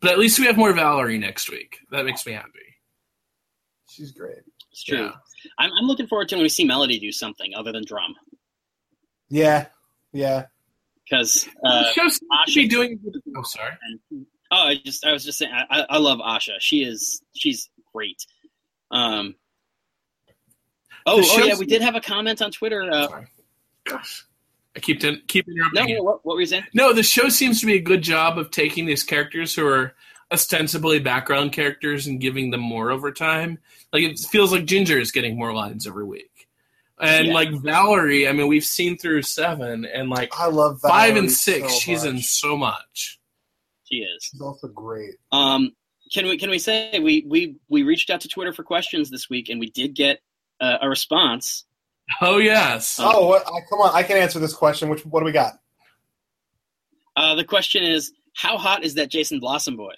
But 0.00 0.12
at 0.12 0.18
least 0.18 0.38
we 0.38 0.46
have 0.46 0.56
more 0.56 0.72
Valerie 0.72 1.18
next 1.18 1.50
week. 1.50 1.78
That 1.90 2.04
makes 2.04 2.24
me 2.26 2.32
happy. 2.32 2.48
She's 3.88 4.12
great. 4.12 4.38
it's 4.70 4.82
true. 4.84 4.98
Yeah. 4.98 5.12
I'm, 5.58 5.70
I'm 5.80 5.86
looking 5.86 6.06
forward 6.06 6.28
to 6.30 6.36
when 6.36 6.42
we 6.42 6.48
see 6.48 6.64
Melody 6.64 6.98
do 6.98 7.12
something 7.12 7.52
other 7.54 7.72
than 7.72 7.84
drum 7.84 8.14
Yeah, 9.28 9.66
yeah. 10.12 10.46
because 11.04 11.48
uh, 11.64 11.82
the 11.82 11.92
show 11.92 12.02
seems 12.08 12.18
to 12.46 12.54
be 12.54 12.68
doing. 12.68 13.00
Oh, 13.36 13.42
sorry. 13.42 13.72
and, 14.10 14.26
oh, 14.50 14.56
I 14.68 14.76
just 14.84 15.04
I 15.04 15.12
was 15.12 15.24
just 15.24 15.38
saying 15.38 15.52
I, 15.52 15.80
I- 15.80 15.86
I 15.90 15.98
love 15.98 16.18
Asha. 16.18 16.54
She 16.60 16.82
is 16.84 17.20
she's 17.34 17.68
great. 17.92 18.24
Um. 18.90 19.34
Oh, 21.06 21.22
oh 21.24 21.44
yeah, 21.44 21.56
we 21.58 21.66
did 21.66 21.80
have 21.82 21.94
a 21.96 22.00
comment 22.00 22.42
on 22.42 22.50
Twitter. 22.52 22.82
Uh, 22.82 23.08
Sorry. 23.08 23.26
Gosh. 23.84 24.24
I 24.76 24.80
keep 24.80 25.00
to, 25.00 25.16
keep 25.26 25.46
no, 25.48 25.54
interrupting 25.54 25.88
you. 25.96 26.04
what, 26.04 26.24
what 26.24 26.34
were 26.34 26.40
you 26.40 26.46
saying? 26.46 26.64
No, 26.74 26.92
the 26.92 27.02
show 27.02 27.28
seems 27.28 27.60
to 27.60 27.66
be 27.66 27.74
a 27.74 27.80
good 27.80 28.02
job 28.02 28.38
of 28.38 28.50
taking 28.50 28.86
these 28.86 29.02
characters 29.02 29.54
who 29.54 29.66
are 29.66 29.94
ostensibly 30.32 31.00
background 31.00 31.52
characters 31.52 32.06
and 32.06 32.20
giving 32.20 32.50
them 32.50 32.60
more 32.60 32.90
over 32.90 33.10
time. 33.10 33.58
Like 33.92 34.04
it 34.04 34.18
feels 34.18 34.52
like 34.52 34.66
Ginger 34.66 34.98
is 34.98 35.10
getting 35.10 35.36
more 35.36 35.52
lines 35.52 35.86
every 35.86 36.04
week. 36.04 36.48
And 37.00 37.28
Yeah. 37.28 37.34
like 37.34 37.50
Valerie, 37.50 38.28
I 38.28 38.32
mean, 38.32 38.46
we've 38.46 38.64
seen 38.64 38.96
through 38.96 39.22
seven 39.22 39.84
and 39.86 40.08
like 40.08 40.30
I 40.38 40.46
love 40.46 40.80
five 40.80 41.16
and 41.16 41.30
six, 41.30 41.72
so 41.72 41.78
she's 41.80 42.04
in 42.04 42.20
so 42.20 42.56
much. 42.56 43.18
She 43.84 43.96
is. 43.96 44.22
She's 44.22 44.40
also 44.40 44.68
great. 44.68 45.14
Um, 45.32 45.72
can 46.12 46.26
we 46.26 46.36
can 46.38 46.50
we 46.50 46.58
say 46.60 47.00
we 47.00 47.24
we 47.26 47.56
we 47.68 47.82
reached 47.82 48.10
out 48.10 48.20
to 48.20 48.28
Twitter 48.28 48.52
for 48.52 48.62
questions 48.62 49.10
this 49.10 49.28
week 49.28 49.48
and 49.48 49.58
we 49.58 49.70
did 49.70 49.94
get 49.94 50.20
uh, 50.60 50.78
a 50.82 50.88
response. 50.88 51.64
Oh 52.20 52.38
yes. 52.38 52.98
Oh, 53.00 53.26
what, 53.28 53.46
I, 53.46 53.60
come 53.68 53.80
on! 53.80 53.90
I 53.94 54.02
can 54.02 54.16
answer 54.16 54.38
this 54.38 54.52
question. 54.54 54.88
Which 54.88 55.04
what 55.06 55.20
do 55.20 55.24
we 55.26 55.32
got? 55.32 55.54
Uh, 57.16 57.34
the 57.34 57.44
question 57.44 57.82
is, 57.84 58.12
how 58.34 58.56
hot 58.58 58.84
is 58.84 58.94
that 58.94 59.10
Jason 59.10 59.40
Blossom 59.40 59.76
boy? 59.76 59.94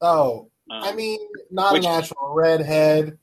Oh, 0.00 0.50
Um, 0.70 0.82
I 0.82 0.92
mean, 0.92 1.18
not 1.50 1.72
which- 1.72 1.84
a 1.84 1.88
natural 1.88 2.34
redhead. 2.34 3.18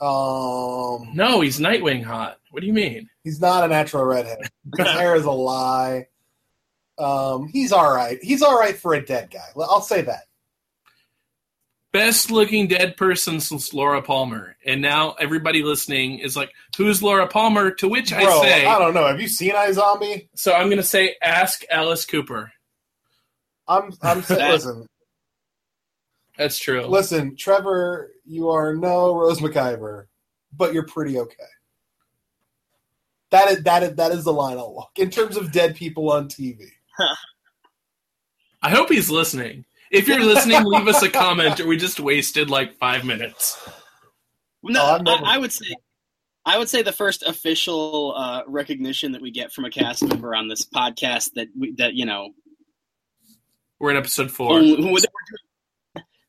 Um, 0.00 1.10
No, 1.14 1.40
he's 1.40 1.58
Nightwing 1.58 2.04
hot. 2.04 2.38
What 2.50 2.60
do 2.60 2.66
you 2.68 2.72
mean? 2.72 3.08
he's 3.24 3.40
not 3.40 3.64
a 3.64 3.68
natural 3.68 4.04
redhead. 4.04 4.38
His 4.76 4.86
hair 4.92 5.16
is 5.16 5.24
a 5.24 5.30
lie. 5.30 6.06
Um, 6.98 7.48
he's 7.48 7.72
all 7.72 7.92
right. 7.92 8.18
He's 8.22 8.40
all 8.42 8.56
right 8.58 8.76
for 8.76 8.94
a 8.94 9.04
dead 9.04 9.30
guy. 9.30 9.40
I'll 9.60 9.80
say 9.80 10.02
that. 10.02 10.27
Best 11.98 12.30
looking 12.30 12.68
dead 12.68 12.96
person 12.96 13.40
since 13.40 13.74
Laura 13.74 14.00
Palmer. 14.00 14.56
And 14.64 14.80
now 14.80 15.14
everybody 15.14 15.64
listening 15.64 16.20
is 16.20 16.36
like, 16.36 16.52
who's 16.76 17.02
Laura 17.02 17.26
Palmer? 17.26 17.72
To 17.72 17.88
which 17.88 18.12
I 18.12 18.22
say, 18.40 18.64
I 18.64 18.78
don't 18.78 18.94
know. 18.94 19.04
Have 19.04 19.20
you 19.20 19.26
seen 19.26 19.54
iZombie? 19.54 20.28
so 20.36 20.52
I'm 20.52 20.68
going 20.68 20.76
to 20.76 20.84
say, 20.84 21.16
ask 21.20 21.64
Alice 21.68 22.06
Cooper. 22.06 22.52
I'm. 23.66 23.92
I'm. 24.00 24.20
That- 24.28 24.52
listen, 24.52 24.86
That's 26.36 26.56
true. 26.60 26.86
listen, 26.86 27.34
Trevor. 27.34 28.12
You 28.24 28.50
are 28.50 28.76
no 28.76 29.16
Rose 29.16 29.40
McIver, 29.40 30.04
but 30.56 30.72
you're 30.72 30.86
pretty 30.86 31.18
okay. 31.18 31.50
That 33.30 33.50
is 33.50 33.64
that 33.64 33.82
is 33.82 33.94
that 33.96 34.12
is 34.12 34.22
the 34.22 34.32
line 34.32 34.56
I'll 34.56 34.72
walk 34.72 34.92
in 35.00 35.10
terms 35.10 35.36
of 35.36 35.50
dead 35.50 35.74
people 35.74 36.12
on 36.12 36.28
TV. 36.28 36.60
I 38.62 38.70
hope 38.70 38.88
he's 38.88 39.10
listening. 39.10 39.64
If 39.90 40.06
you're 40.08 40.20
listening, 40.24 40.64
leave 40.64 40.86
us 40.88 41.02
a 41.02 41.08
comment, 41.08 41.60
or 41.60 41.66
we 41.68 41.76
just 41.76 41.98
wasted 42.00 42.50
like 42.50 42.76
five 42.78 43.04
minutes. 43.04 43.56
No, 44.62 44.82
Oh, 44.82 44.86
I've 44.96 45.02
never- 45.02 45.24
I, 45.24 45.34
I 45.34 45.38
would 45.38 45.52
say, 45.52 45.66
I 46.44 46.58
would 46.58 46.68
say 46.68 46.82
the 46.82 46.92
first 46.92 47.22
official 47.22 48.14
uh, 48.16 48.42
recognition 48.46 49.12
that 49.12 49.22
we 49.22 49.30
get 49.30 49.52
from 49.52 49.64
a 49.64 49.70
cast 49.70 50.02
member 50.06 50.34
on 50.34 50.48
this 50.48 50.64
podcast 50.66 51.30
that 51.34 51.48
we, 51.58 51.74
that 51.78 51.94
you 51.94 52.06
know 52.06 52.30
We're 53.78 53.90
in 53.92 53.96
episode 53.96 54.30
four. 54.30 54.58
who- 54.60 54.76
who- 54.76 54.96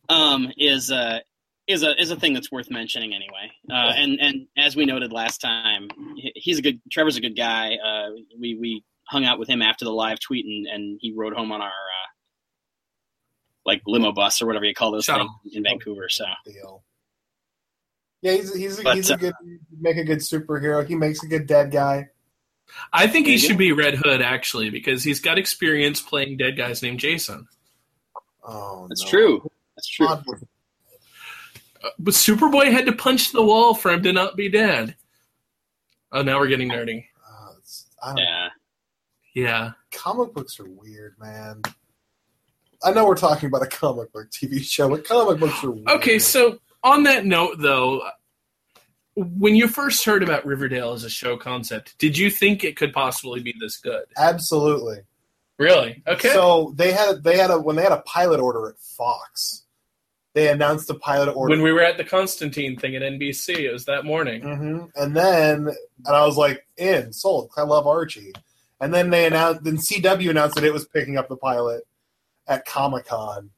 um, 0.10 0.52
is 0.58 0.92
uh, 0.92 1.20
is 1.68 1.84
a 1.84 2.00
is 2.02 2.10
a 2.12 2.16
thing 2.16 2.34
that's 2.34 2.52
worth 2.52 2.70
mentioning 2.72 3.14
anyway. 3.14 3.52
Uh, 3.72 3.94
and 3.96 4.20
and 4.20 4.48
as 4.58 4.76
we 4.76 4.86
noted 4.86 5.12
last 5.12 5.40
time, 5.40 5.88
he's 6.36 6.58
a 6.60 6.62
good. 6.62 6.82
Trevor's 6.92 7.16
a 7.18 7.22
good 7.22 7.36
guy. 7.38 7.76
Uh, 7.76 8.10
we 8.40 8.56
we 8.56 8.84
hung 9.08 9.26
out 9.26 9.38
with 9.40 9.48
him 9.50 9.62
after 9.62 9.86
the 9.86 9.92
live 9.92 10.20
tweet, 10.20 10.46
and, 10.46 10.66
and 10.68 10.98
he 11.02 11.14
rode 11.16 11.34
home 11.34 11.52
on 11.52 11.62
our 11.62 11.68
uh, 11.68 12.08
like 13.66 13.82
limo 13.86 14.12
bus 14.12 14.42
or 14.42 14.48
whatever 14.48 14.66
you 14.66 14.74
call 14.74 14.92
those 14.92 15.06
Shuttle. 15.06 15.30
things 15.44 15.56
in 15.56 15.64
Vancouver. 15.64 16.10
So 16.10 16.26
Yeah, 18.22 18.34
he's 18.34 18.54
he's 18.56 18.82
But, 18.82 18.96
he's 18.96 19.10
a 19.10 19.14
uh, 19.14 19.18
good 19.18 19.34
make 19.80 19.98
a 19.98 20.04
good 20.04 20.20
superhero. 20.20 20.86
He 20.88 20.96
makes 20.96 21.24
a 21.24 21.28
good 21.28 21.48
dead 21.48 21.72
guy. 21.72 22.10
I 22.94 23.08
think 23.08 23.26
he 23.26 23.38
should 23.38 23.58
be 23.58 23.72
Red 23.72 23.96
Hood 23.96 24.22
actually 24.22 24.70
because 24.70 25.04
he's 25.04 25.20
got 25.20 25.38
experience 25.40 26.02
playing 26.02 26.38
dead 26.38 26.56
guys 26.56 26.84
named 26.84 27.00
Jason. 27.00 27.48
Oh, 28.44 28.86
that's 28.88 29.04
no. 29.06 29.10
true. 29.10 29.52
That's 29.76 29.88
true. 29.88 30.08
Uh, 30.08 30.22
But 31.98 32.14
Superboy 32.14 32.72
had 32.72 32.86
to 32.88 32.92
punch 32.94 33.32
the 33.32 33.44
wall 33.44 33.74
for 33.74 33.92
him 33.92 34.04
to 34.04 34.12
not 34.14 34.36
be 34.36 34.50
dead. 34.50 34.96
Oh, 36.12 36.22
now 36.24 36.40
we're 36.40 36.48
getting 36.48 36.70
nerdy. 36.70 37.06
Uh, 37.26 37.52
it's, 37.58 37.88
I 38.04 38.08
don't 38.10 38.18
Yeah. 38.18 38.50
Yeah. 39.34 39.72
comic 39.92 40.34
books 40.34 40.60
are 40.60 40.66
weird, 40.70 41.16
man. 41.20 41.62
I 42.84 42.92
know 42.92 43.06
we're 43.06 43.16
talking 43.16 43.48
about 43.48 43.64
a 43.64 43.68
comic 43.68 44.12
book 44.14 44.30
TV 44.32 44.62
show, 44.64 44.90
but 44.90 45.06
comic 45.06 45.40
books 45.40 45.64
are 45.64 45.72
weird. 45.72 45.90
Okay, 45.90 46.20
so 46.20 46.60
on 46.84 47.04
that 47.04 47.26
note, 47.26 47.58
though, 47.60 48.02
when 49.16 49.56
you 49.56 49.68
first 49.68 50.06
heard 50.06 50.24
about 50.24 50.46
Riverdale 50.46 50.94
as 50.94 51.04
a 51.04 51.10
show 51.10 51.36
concept, 51.36 51.98
did 51.98 52.18
you 52.18 52.30
think 52.30 52.64
it 52.64 52.78
could 52.78 52.94
possibly 52.94 53.42
be 53.42 53.54
this 53.60 53.78
good? 53.78 54.04
absolutely. 54.18 55.00
Really? 55.58 56.02
Okay. 56.08 56.30
So 56.30 56.74
they 56.78 56.94
had 56.94 57.22
they 57.22 57.38
had 57.38 57.52
a 57.52 57.60
when 57.60 57.76
they 57.76 57.84
had 57.84 57.92
a 57.92 58.02
pilot 58.04 58.40
order 58.40 58.70
at 58.70 58.80
Fox, 58.80 59.66
they 60.34 60.48
announced 60.48 60.90
a 60.90 60.94
pilot 60.94 61.34
order. 61.34 61.50
when 61.52 61.62
we 61.62 61.74
were 61.74 61.82
at 61.82 61.98
the 61.98 62.06
Constantine 62.06 62.78
thing 62.80 62.96
at 62.96 63.02
NBC, 63.02 63.58
it 63.58 63.74
was 63.74 63.84
that 63.84 64.06
morning. 64.06 64.42
hmm 64.42 64.86
And 64.96 65.14
then, 65.14 65.68
and 65.68 66.16
I 66.16 66.26
was 66.26 66.38
like, 66.38 66.66
in, 66.78 67.12
sold. 67.12 67.52
I 67.58 67.64
love 67.64 67.88
Archie. 67.88 68.32
And 68.80 68.94
then 68.94 69.10
they 69.10 69.26
announced, 69.28 69.66
then 69.66 69.76
CW 69.76 70.30
announced 70.30 70.56
that 70.56 70.64
it 70.64 70.72
was 70.72 70.86
picking 70.86 71.18
up 71.18 71.28
the 71.28 71.36
pilot 71.36 71.84
at 72.50 72.66
Comic 72.66 73.06
Con, 73.06 73.52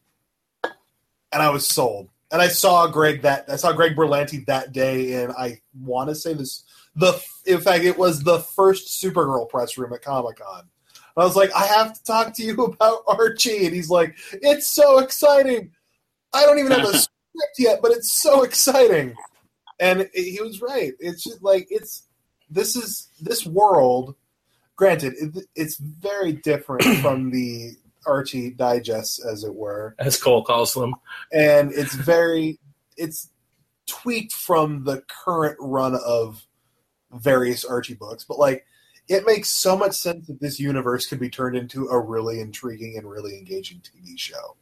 and 0.64 1.42
I 1.42 1.50
was 1.50 1.68
sold. 1.68 2.10
And 2.32 2.42
I 2.42 2.48
saw 2.48 2.88
Greg 2.88 3.24
that 3.24 3.46
I 3.50 3.56
saw 3.56 3.74
Greg 3.74 3.96
Berlanti 3.96 4.46
that 4.46 4.72
day, 4.72 5.24
and 5.24 5.34
I 5.34 5.60
want 5.82 6.10
to 6.10 6.16
say 6.16 6.34
this 6.34 6.64
the 6.96 7.22
in 7.46 7.60
fact 7.60 7.84
it 7.84 7.98
was 7.98 8.24
the 8.24 8.39
first 8.39 9.04
Supergirl 9.04 9.50
press 9.50 9.78
room 9.78 9.94
at 9.94 10.02
Comic 10.02 10.38
Con. 10.38 10.64
I 11.18 11.24
was 11.26 11.36
like, 11.36 11.52
I 11.54 11.66
have 11.66 11.94
to 11.94 12.04
talk 12.04 12.34
to 12.36 12.44
you 12.44 12.54
about 12.64 13.04
Archie, 13.08 13.66
and 13.66 13.76
he's 13.76 13.89
like, 13.89 14.16
it's 14.34 14.68
so 14.68 15.00
exciting. 15.00 15.72
I 16.34 16.46
don't 16.46 16.60
even 16.60 16.72
have 16.72 16.86
a 16.86 16.98
script 16.98 17.56
yet, 17.58 17.80
but 17.82 17.92
it's 17.92 18.14
so 18.22 18.44
exciting. 18.44 19.16
And 19.80 20.10
he 20.14 20.39
was 20.42 20.62
right. 20.62 20.94
It's 21.00 21.24
just 21.24 21.42
like 21.44 21.68
it's 21.70 22.04
this 22.50 22.76
is 22.76 23.10
this 23.20 23.46
world. 23.46 24.16
Granted, 24.76 25.14
it, 25.20 25.46
it's 25.56 25.78
very 25.78 26.34
different 26.34 26.84
from 27.02 27.30
the 27.32 27.72
Archie 28.06 28.52
digests, 28.52 29.24
as 29.24 29.43
it 29.43 29.54
were, 29.54 29.95
As 29.99 30.22
Cole 30.22 30.43
calls 30.43 30.74
them. 30.74 30.95
and 31.32 31.72
it's 31.74 31.93
very 31.93 32.60
it's 32.97 33.30
tweaked 33.88 34.34
from 34.34 34.84
the 34.84 35.02
current 35.26 35.58
run 35.60 35.95
of 36.06 36.45
various 37.14 37.66
Archie 37.66 37.93
books. 37.95 38.24
But 38.28 38.39
like, 38.39 38.66
it 39.08 39.26
makes 39.26 39.49
so 39.49 39.76
much 39.78 39.93
sense 39.95 40.28
that 40.28 40.39
this 40.39 40.60
universe 40.60 41.06
could 41.08 41.20
be 41.20 41.30
turned 41.30 41.56
into 41.58 41.88
a 41.88 41.99
really 41.99 42.39
intriguing 42.39 42.97
and 42.97 43.10
really 43.10 43.38
engaging 43.38 43.80
TV 43.82 44.18
show. 44.18 44.56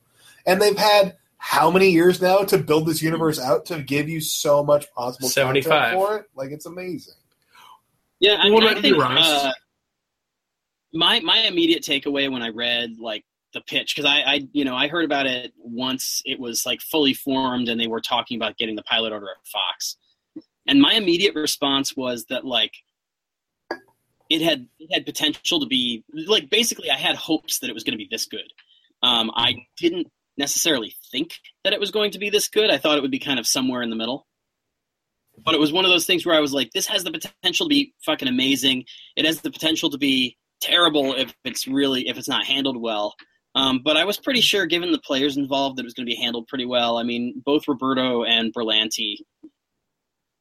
And 0.46 0.62
they've 0.62 0.78
had 0.78 1.18
how 1.38 1.70
many 1.70 1.90
years 1.90 2.22
now 2.22 2.40
to 2.40 2.58
build 2.58 2.88
this 2.88 3.02
universe 3.02 3.40
out 3.40 3.66
to 3.68 3.82
give 3.82 4.10
you 4.10 4.20
so 4.22 4.64
much 4.64 4.92
possible 4.94 5.30
content 5.30 5.64
75. 5.66 5.94
for 5.94 6.18
it? 6.18 6.26
Like, 6.36 6.52
it's 6.52 6.66
amazing. 6.66 7.14
Yeah, 8.20 8.38
I, 8.42 8.50
What 8.50 8.62
mean, 8.62 8.64
I 8.64 8.72
about 8.72 8.84
you, 8.84 8.92
think 8.94 9.04
Ross? 9.04 9.28
uh, 9.46 9.52
my 10.94 11.20
my 11.22 11.40
immediate 11.40 11.84
takeaway 11.84 12.32
when 12.32 12.42
I 12.42 12.50
read 12.50 12.98
like 13.00 13.24
the 13.54 13.62
pitch 13.62 13.96
because 13.96 14.10
I, 14.10 14.20
I 14.22 14.48
you 14.52 14.64
know 14.64 14.76
I 14.76 14.88
heard 14.88 15.06
about 15.06 15.26
it 15.26 15.54
once 15.58 16.22
it 16.26 16.40
was 16.40 16.66
like 16.66 16.82
fully 16.82 17.14
formed 17.14 17.68
and 17.70 17.80
they 17.80 17.88
were 17.88 18.02
talking 18.02 18.38
about 18.38 18.58
getting 18.58 18.76
the 18.76 18.84
pilot 18.84 19.12
order 19.12 19.28
at 19.30 19.48
Fox, 19.48 19.98
and 20.68 20.82
my 20.82 20.94
immediate 20.94 21.36
response 21.36 21.96
was 21.96 22.26
that 22.30 22.46
like 22.46 22.74
it 24.30 24.42
had 24.42 24.68
it 24.80 24.94
had 24.94 25.06
potential 25.06 25.60
to 25.60 25.66
be 25.66 26.04
like 26.28 26.50
basically 26.50 26.90
I 26.92 26.98
had 26.98 27.16
hopes 27.16 27.60
that 27.60 27.70
it 27.70 27.74
was 27.74 27.84
going 27.84 27.94
to 27.94 27.98
be 27.98 28.08
this 28.10 28.26
good. 28.26 28.52
Um, 29.02 29.32
I 29.34 29.56
didn't 29.78 30.08
necessarily 30.38 30.96
think 31.12 31.36
that 31.64 31.74
it 31.74 31.80
was 31.80 31.92
going 31.92 32.12
to 32.12 32.20
be 32.20 32.30
this 32.30 32.48
good. 32.48 32.70
I 32.70 32.78
thought 32.78 32.98
it 32.98 33.02
would 33.02 33.12
be 33.12 33.20
kind 33.20 33.40
of 33.40 33.48
somewhere 33.48 33.82
in 33.82 33.90
the 33.90 33.96
middle. 33.96 34.26
But 35.44 35.54
it 35.54 35.60
was 35.60 35.72
one 35.72 35.86
of 35.86 35.92
those 35.92 36.06
things 36.06 36.26
where 36.26 36.36
I 36.36 36.42
was 36.42 36.54
like, 36.54 36.72
this 36.72 36.88
has 36.88 37.04
the 37.04 37.12
potential 37.12 37.66
to 37.66 37.70
be 37.70 37.94
fucking 38.06 38.28
amazing. 38.28 38.86
It 39.16 39.26
has 39.26 39.40
the 39.40 39.52
potential 39.52 39.90
to 39.92 39.98
be 39.98 40.38
terrible 40.62 41.16
if 41.16 41.34
it's 41.44 41.68
really 41.68 42.08
if 42.08 42.18
it's 42.18 42.28
not 42.28 42.46
handled 42.46 42.82
well. 42.82 43.16
Um, 43.56 43.82
but 43.84 43.98
I 43.98 44.06
was 44.06 44.18
pretty 44.18 44.42
sure, 44.42 44.66
given 44.68 44.92
the 44.92 45.00
players 45.00 45.36
involved, 45.36 45.78
that 45.78 45.82
it 45.82 45.86
was 45.86 45.94
going 45.94 46.06
to 46.06 46.12
be 46.12 46.22
handled 46.22 46.48
pretty 46.48 46.66
well. 46.66 46.98
I 46.98 47.04
mean, 47.04 47.42
both 47.44 47.68
Roberto 47.68 48.24
and 48.24 48.54
Berlanti 48.54 49.18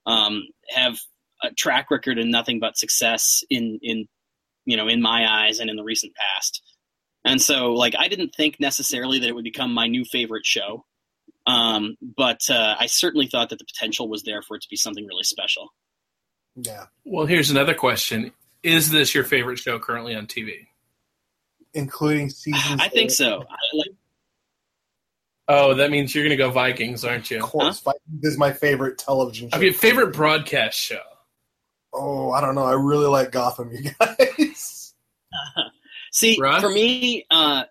um, 0.04 0.42
have 0.68 0.98
a 1.42 1.50
track 1.52 1.90
record 1.90 2.18
and 2.18 2.30
nothing 2.30 2.60
but 2.60 2.76
success 2.76 3.44
in 3.48 3.78
in 3.82 4.06
you 4.64 4.76
know 4.76 4.88
in 4.88 5.00
my 5.00 5.26
eyes 5.26 5.58
and 5.60 5.70
in 5.70 5.76
the 5.76 5.84
recent 5.84 6.12
past. 6.14 6.62
And 7.24 7.42
so, 7.42 7.72
like, 7.72 7.94
I 7.98 8.08
didn't 8.08 8.34
think 8.34 8.60
necessarily 8.60 9.18
that 9.18 9.28
it 9.28 9.34
would 9.34 9.44
become 9.44 9.74
my 9.74 9.86
new 9.86 10.04
favorite 10.04 10.46
show, 10.46 10.86
um, 11.46 11.96
but 12.00 12.40
uh, 12.48 12.76
I 12.78 12.86
certainly 12.86 13.26
thought 13.26 13.50
that 13.50 13.58
the 13.58 13.64
potential 13.64 14.08
was 14.08 14.22
there 14.22 14.40
for 14.40 14.56
it 14.56 14.62
to 14.62 14.68
be 14.70 14.76
something 14.76 15.04
really 15.06 15.24
special. 15.24 15.68
Yeah. 16.56 16.86
Well, 17.04 17.26
here's 17.26 17.50
another 17.50 17.74
question: 17.74 18.32
Is 18.62 18.90
this 18.90 19.14
your 19.14 19.24
favorite 19.24 19.59
show 19.59 19.78
currently 19.78 20.14
on 20.14 20.26
TV? 20.26 20.66
Including 21.74 22.30
seasons. 22.30 22.80
I 22.80 22.88
think 22.88 23.11
so. 23.11 23.44
I, 23.48 23.76
like, 23.76 23.88
Oh, 25.50 25.74
that 25.74 25.90
means 25.90 26.14
you're 26.14 26.24
going 26.24 26.36
to 26.36 26.42
go 26.42 26.50
Vikings, 26.50 27.04
aren't 27.04 27.30
you? 27.30 27.38
Of 27.38 27.44
course, 27.44 27.80
Vikings 27.80 28.22
is 28.22 28.36
my 28.36 28.52
favorite 28.52 28.98
television 28.98 29.48
show. 29.48 29.56
Okay, 29.56 29.72
favorite 29.72 30.12
broadcast 30.12 30.78
show. 30.78 31.00
Oh, 31.94 32.32
I 32.32 32.42
don't 32.42 32.54
know. 32.54 32.64
I 32.64 32.74
really 32.74 33.06
like 33.06 33.32
Gotham, 33.32 33.72
you 33.72 33.90
guys. 33.98 34.94
See, 36.12 36.36
Russ? 36.38 36.62
for 36.62 36.70
me, 36.70 37.24
uh, 37.30 37.64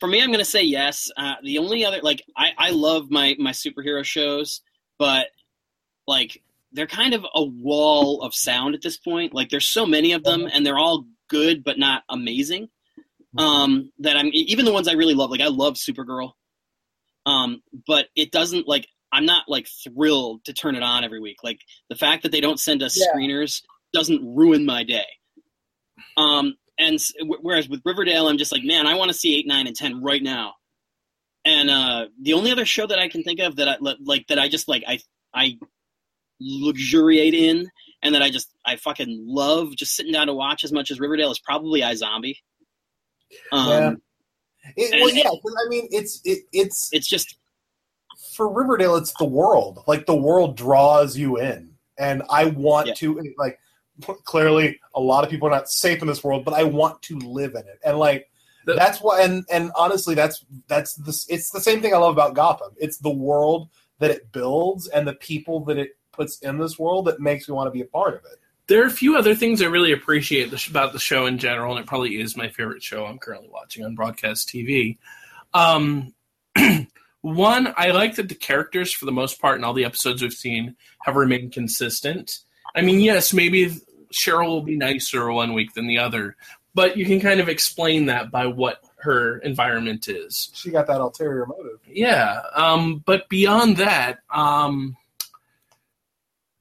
for 0.00 0.08
me, 0.08 0.20
I'm 0.20 0.28
going 0.28 0.40
to 0.40 0.44
say 0.44 0.62
yes. 0.62 1.08
Uh, 1.16 1.34
the 1.44 1.58
only 1.58 1.84
other, 1.84 2.00
like, 2.02 2.22
I, 2.36 2.50
I 2.58 2.70
love 2.70 3.10
my 3.10 3.36
my 3.38 3.52
superhero 3.52 4.04
shows, 4.04 4.62
but 4.98 5.28
like 6.08 6.42
they're 6.72 6.86
kind 6.86 7.14
of 7.14 7.24
a 7.34 7.42
wall 7.42 8.22
of 8.22 8.34
sound 8.34 8.74
at 8.74 8.82
this 8.82 8.96
point. 8.98 9.34
Like, 9.34 9.48
there's 9.50 9.66
so 9.66 9.86
many 9.86 10.12
of 10.12 10.24
them, 10.24 10.48
and 10.52 10.64
they're 10.66 10.78
all 10.78 11.06
good 11.28 11.64
but 11.64 11.78
not 11.78 12.02
amazing. 12.08 12.68
Um, 13.38 13.90
that 13.98 14.16
I'm 14.16 14.30
even 14.32 14.64
the 14.64 14.72
ones 14.72 14.88
I 14.88 14.92
really 14.92 15.14
love. 15.14 15.30
Like, 15.30 15.40
I 15.42 15.48
love 15.48 15.74
Supergirl, 15.74 16.32
um, 17.26 17.62
but 17.86 18.06
it 18.16 18.32
doesn't 18.32 18.66
like. 18.66 18.86
I'm 19.12 19.24
not 19.26 19.44
like 19.48 19.68
thrilled 19.84 20.44
to 20.44 20.52
turn 20.52 20.74
it 20.74 20.82
on 20.82 21.04
every 21.04 21.20
week. 21.20 21.36
Like 21.42 21.60
the 21.88 21.94
fact 21.94 22.22
that 22.24 22.32
they 22.32 22.40
don't 22.40 22.58
send 22.60 22.82
us 22.82 22.98
Yeah. 22.98 23.06
screeners 23.14 23.62
doesn't 23.92 24.20
ruin 24.36 24.66
my 24.66 24.82
day. 24.84 25.06
Um, 26.16 26.56
and 26.78 26.98
whereas 27.22 27.68
with 27.68 27.80
Riverdale, 27.84 28.28
I'm 28.28 28.36
just 28.36 28.52
like, 28.52 28.64
man, 28.64 28.86
I 28.86 28.94
want 28.96 29.10
to 29.10 29.16
see 29.16 29.38
eight, 29.38 29.46
nine, 29.46 29.66
and 29.66 29.76
ten 29.76 30.02
right 30.02 30.22
now. 30.22 30.54
And 31.44 31.70
uh, 31.70 32.06
the 32.20 32.34
only 32.34 32.50
other 32.50 32.66
show 32.66 32.86
that 32.86 32.98
I 32.98 33.08
can 33.08 33.22
think 33.22 33.38
of 33.40 33.56
that 33.56 33.68
I 33.68 33.76
like 33.80 34.26
that 34.28 34.38
I 34.38 34.48
just 34.48 34.68
like 34.68 34.82
I 34.86 34.98
I 35.32 35.58
luxuriate 36.40 37.34
in 37.34 37.68
and 38.02 38.14
that 38.14 38.22
I 38.22 38.30
just 38.30 38.50
I 38.64 38.76
fucking 38.76 39.24
love 39.26 39.74
just 39.76 39.94
sitting 39.94 40.12
down 40.12 40.26
to 40.26 40.34
watch 40.34 40.64
as 40.64 40.72
much 40.72 40.90
as 40.90 41.00
Riverdale 41.00 41.30
is 41.30 41.38
probably 41.38 41.80
iZombie. 41.80 42.36
Um, 43.52 43.68
Yeah. 43.68 43.92
It, 44.76 44.90
well, 45.00 45.08
And- 45.08 45.16
yeah, 45.16 45.24
'cause, 45.30 45.54
I 45.64 45.68
mean, 45.68 45.88
it's 45.92 46.20
it, 46.24 46.40
it's 46.52 46.88
It's 46.92 47.06
just 47.08 47.36
for 48.32 48.48
Riverdale. 48.52 48.96
It's 48.96 49.12
the 49.18 49.24
world. 49.24 49.82
Like 49.86 50.06
the 50.06 50.16
world 50.16 50.56
draws 50.56 51.16
you 51.16 51.38
in, 51.38 51.70
and 51.98 52.22
I 52.30 52.46
want 52.46 52.88
Yeah. 52.88 52.94
to 52.94 53.34
like. 53.38 53.58
Clearly, 54.24 54.78
a 54.94 55.00
lot 55.00 55.24
of 55.24 55.30
people 55.30 55.48
are 55.48 55.52
not 55.52 55.70
safe 55.70 56.02
in 56.02 56.06
this 56.08 56.22
world, 56.22 56.44
but 56.44 56.52
I 56.52 56.64
want 56.64 57.00
to 57.02 57.18
live 57.18 57.52
in 57.54 57.60
it, 57.62 57.78
and 57.82 57.98
like 57.98 58.28
The- 58.66 58.74
that's 58.74 59.00
why. 59.00 59.22
And 59.22 59.44
and 59.50 59.70
honestly, 59.74 60.14
that's 60.14 60.44
that's 60.68 60.94
the 60.96 61.16
it's 61.32 61.48
the 61.50 61.60
same 61.60 61.80
thing 61.80 61.94
I 61.94 61.98
love 61.98 62.12
about 62.12 62.34
Gotham. 62.34 62.74
It's 62.76 62.98
the 62.98 63.08
world 63.10 63.70
that 64.00 64.10
it 64.10 64.32
builds 64.32 64.86
and 64.88 65.08
the 65.08 65.14
people 65.14 65.64
that 65.64 65.78
it 65.78 65.95
puts 66.16 66.38
in 66.40 66.58
this 66.58 66.78
world 66.78 67.06
that 67.06 67.20
makes 67.20 67.48
me 67.48 67.54
want 67.54 67.66
to 67.66 67.70
be 67.70 67.82
a 67.82 67.86
part 67.86 68.14
of 68.14 68.24
it. 68.24 68.38
There 68.68 68.82
are 68.82 68.86
a 68.86 68.90
few 68.90 69.16
other 69.16 69.34
things 69.34 69.62
I 69.62 69.66
really 69.66 69.92
appreciate 69.92 70.68
about 70.68 70.92
the 70.92 70.98
show 70.98 71.26
in 71.26 71.38
general, 71.38 71.76
and 71.76 71.84
it 71.84 71.86
probably 71.86 72.20
is 72.20 72.36
my 72.36 72.48
favorite 72.48 72.82
show 72.82 73.04
I'm 73.06 73.18
currently 73.18 73.48
watching 73.48 73.84
on 73.84 73.94
broadcast 73.94 74.48
TV. 74.48 74.98
Um, 75.54 76.14
one, 77.20 77.72
I 77.76 77.90
like 77.90 78.16
that 78.16 78.28
the 78.28 78.34
characters, 78.34 78.92
for 78.92 79.04
the 79.04 79.12
most 79.12 79.40
part, 79.40 79.58
in 79.58 79.64
all 79.64 79.72
the 79.72 79.84
episodes 79.84 80.20
we've 80.20 80.32
seen, 80.32 80.74
have 81.02 81.14
remained 81.14 81.52
consistent. 81.52 82.40
I 82.74 82.82
mean, 82.82 83.00
yes, 83.00 83.32
maybe 83.32 83.76
Cheryl 84.12 84.48
will 84.48 84.62
be 84.62 84.76
nicer 84.76 85.30
one 85.30 85.52
week 85.52 85.74
than 85.74 85.86
the 85.86 85.98
other, 85.98 86.36
but 86.74 86.96
you 86.96 87.06
can 87.06 87.20
kind 87.20 87.40
of 87.40 87.48
explain 87.48 88.06
that 88.06 88.30
by 88.30 88.46
what 88.46 88.82
her 88.98 89.38
environment 89.38 90.08
is. 90.08 90.50
She 90.54 90.70
got 90.70 90.86
that 90.88 91.00
ulterior 91.00 91.46
motive. 91.46 91.78
Yeah. 91.88 92.42
Um, 92.54 93.02
but 93.06 93.28
beyond 93.28 93.76
that, 93.78 94.18
um, 94.30 94.96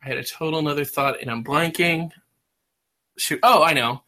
I 0.05 0.09
had 0.09 0.17
a 0.17 0.23
total 0.23 0.59
another 0.59 0.85
thought 0.85 1.19
and 1.19 1.31
I'm 1.31 1.43
blanking. 1.43 2.11
Shoot. 3.17 3.39
Oh, 3.41 3.63
I 3.63 3.73
know. 3.73 4.03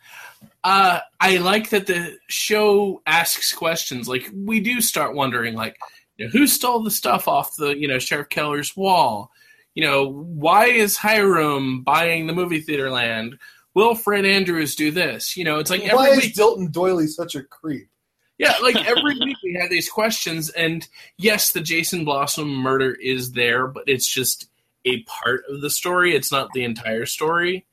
Uh, 0.63 0.99
I 1.19 1.37
like 1.37 1.71
that 1.71 1.87
the 1.87 2.17
show 2.27 3.01
asks 3.07 3.51
questions. 3.51 4.07
Like 4.07 4.29
we 4.33 4.59
do 4.59 4.79
start 4.79 5.15
wondering, 5.15 5.55
like, 5.55 5.77
you 6.17 6.25
know, 6.25 6.31
who 6.31 6.45
stole 6.45 6.83
the 6.83 6.91
stuff 6.91 7.27
off 7.27 7.55
the, 7.55 7.75
you 7.75 7.87
know, 7.87 7.97
Sheriff 7.97 8.29
Keller's 8.29 8.77
wall? 8.77 9.31
You 9.73 9.85
know, 9.85 10.07
why 10.07 10.67
is 10.67 10.97
Hiram 10.97 11.83
buying 11.83 12.27
the 12.27 12.33
movie 12.33 12.61
theater 12.61 12.91
land? 12.91 13.39
Will 13.73 13.95
Fred 13.95 14.25
Andrews 14.25 14.75
do 14.75 14.91
this? 14.91 15.35
You 15.35 15.45
know, 15.45 15.59
it's 15.59 15.71
like 15.71 15.91
Why 15.91 16.09
is 16.09 16.17
week. 16.17 16.35
Dilton 16.35 16.71
Doily 16.71 17.07
such 17.07 17.35
a 17.35 17.43
creep? 17.43 17.89
Yeah, 18.37 18.55
like 18.61 18.75
every 18.87 19.17
week 19.19 19.37
we 19.43 19.57
have 19.59 19.69
these 19.69 19.89
questions, 19.89 20.49
and 20.49 20.87
yes, 21.17 21.51
the 21.51 21.61
Jason 21.61 22.05
Blossom 22.05 22.49
murder 22.49 22.93
is 22.93 23.31
there, 23.31 23.67
but 23.67 23.83
it's 23.87 24.07
just 24.07 24.49
a 24.87 25.03
part 25.03 25.43
of 25.49 25.61
the 25.61 25.69
story. 25.69 26.15
It's 26.15 26.31
not 26.31 26.49
the 26.53 26.63
entire 26.63 27.05
story. 27.05 27.65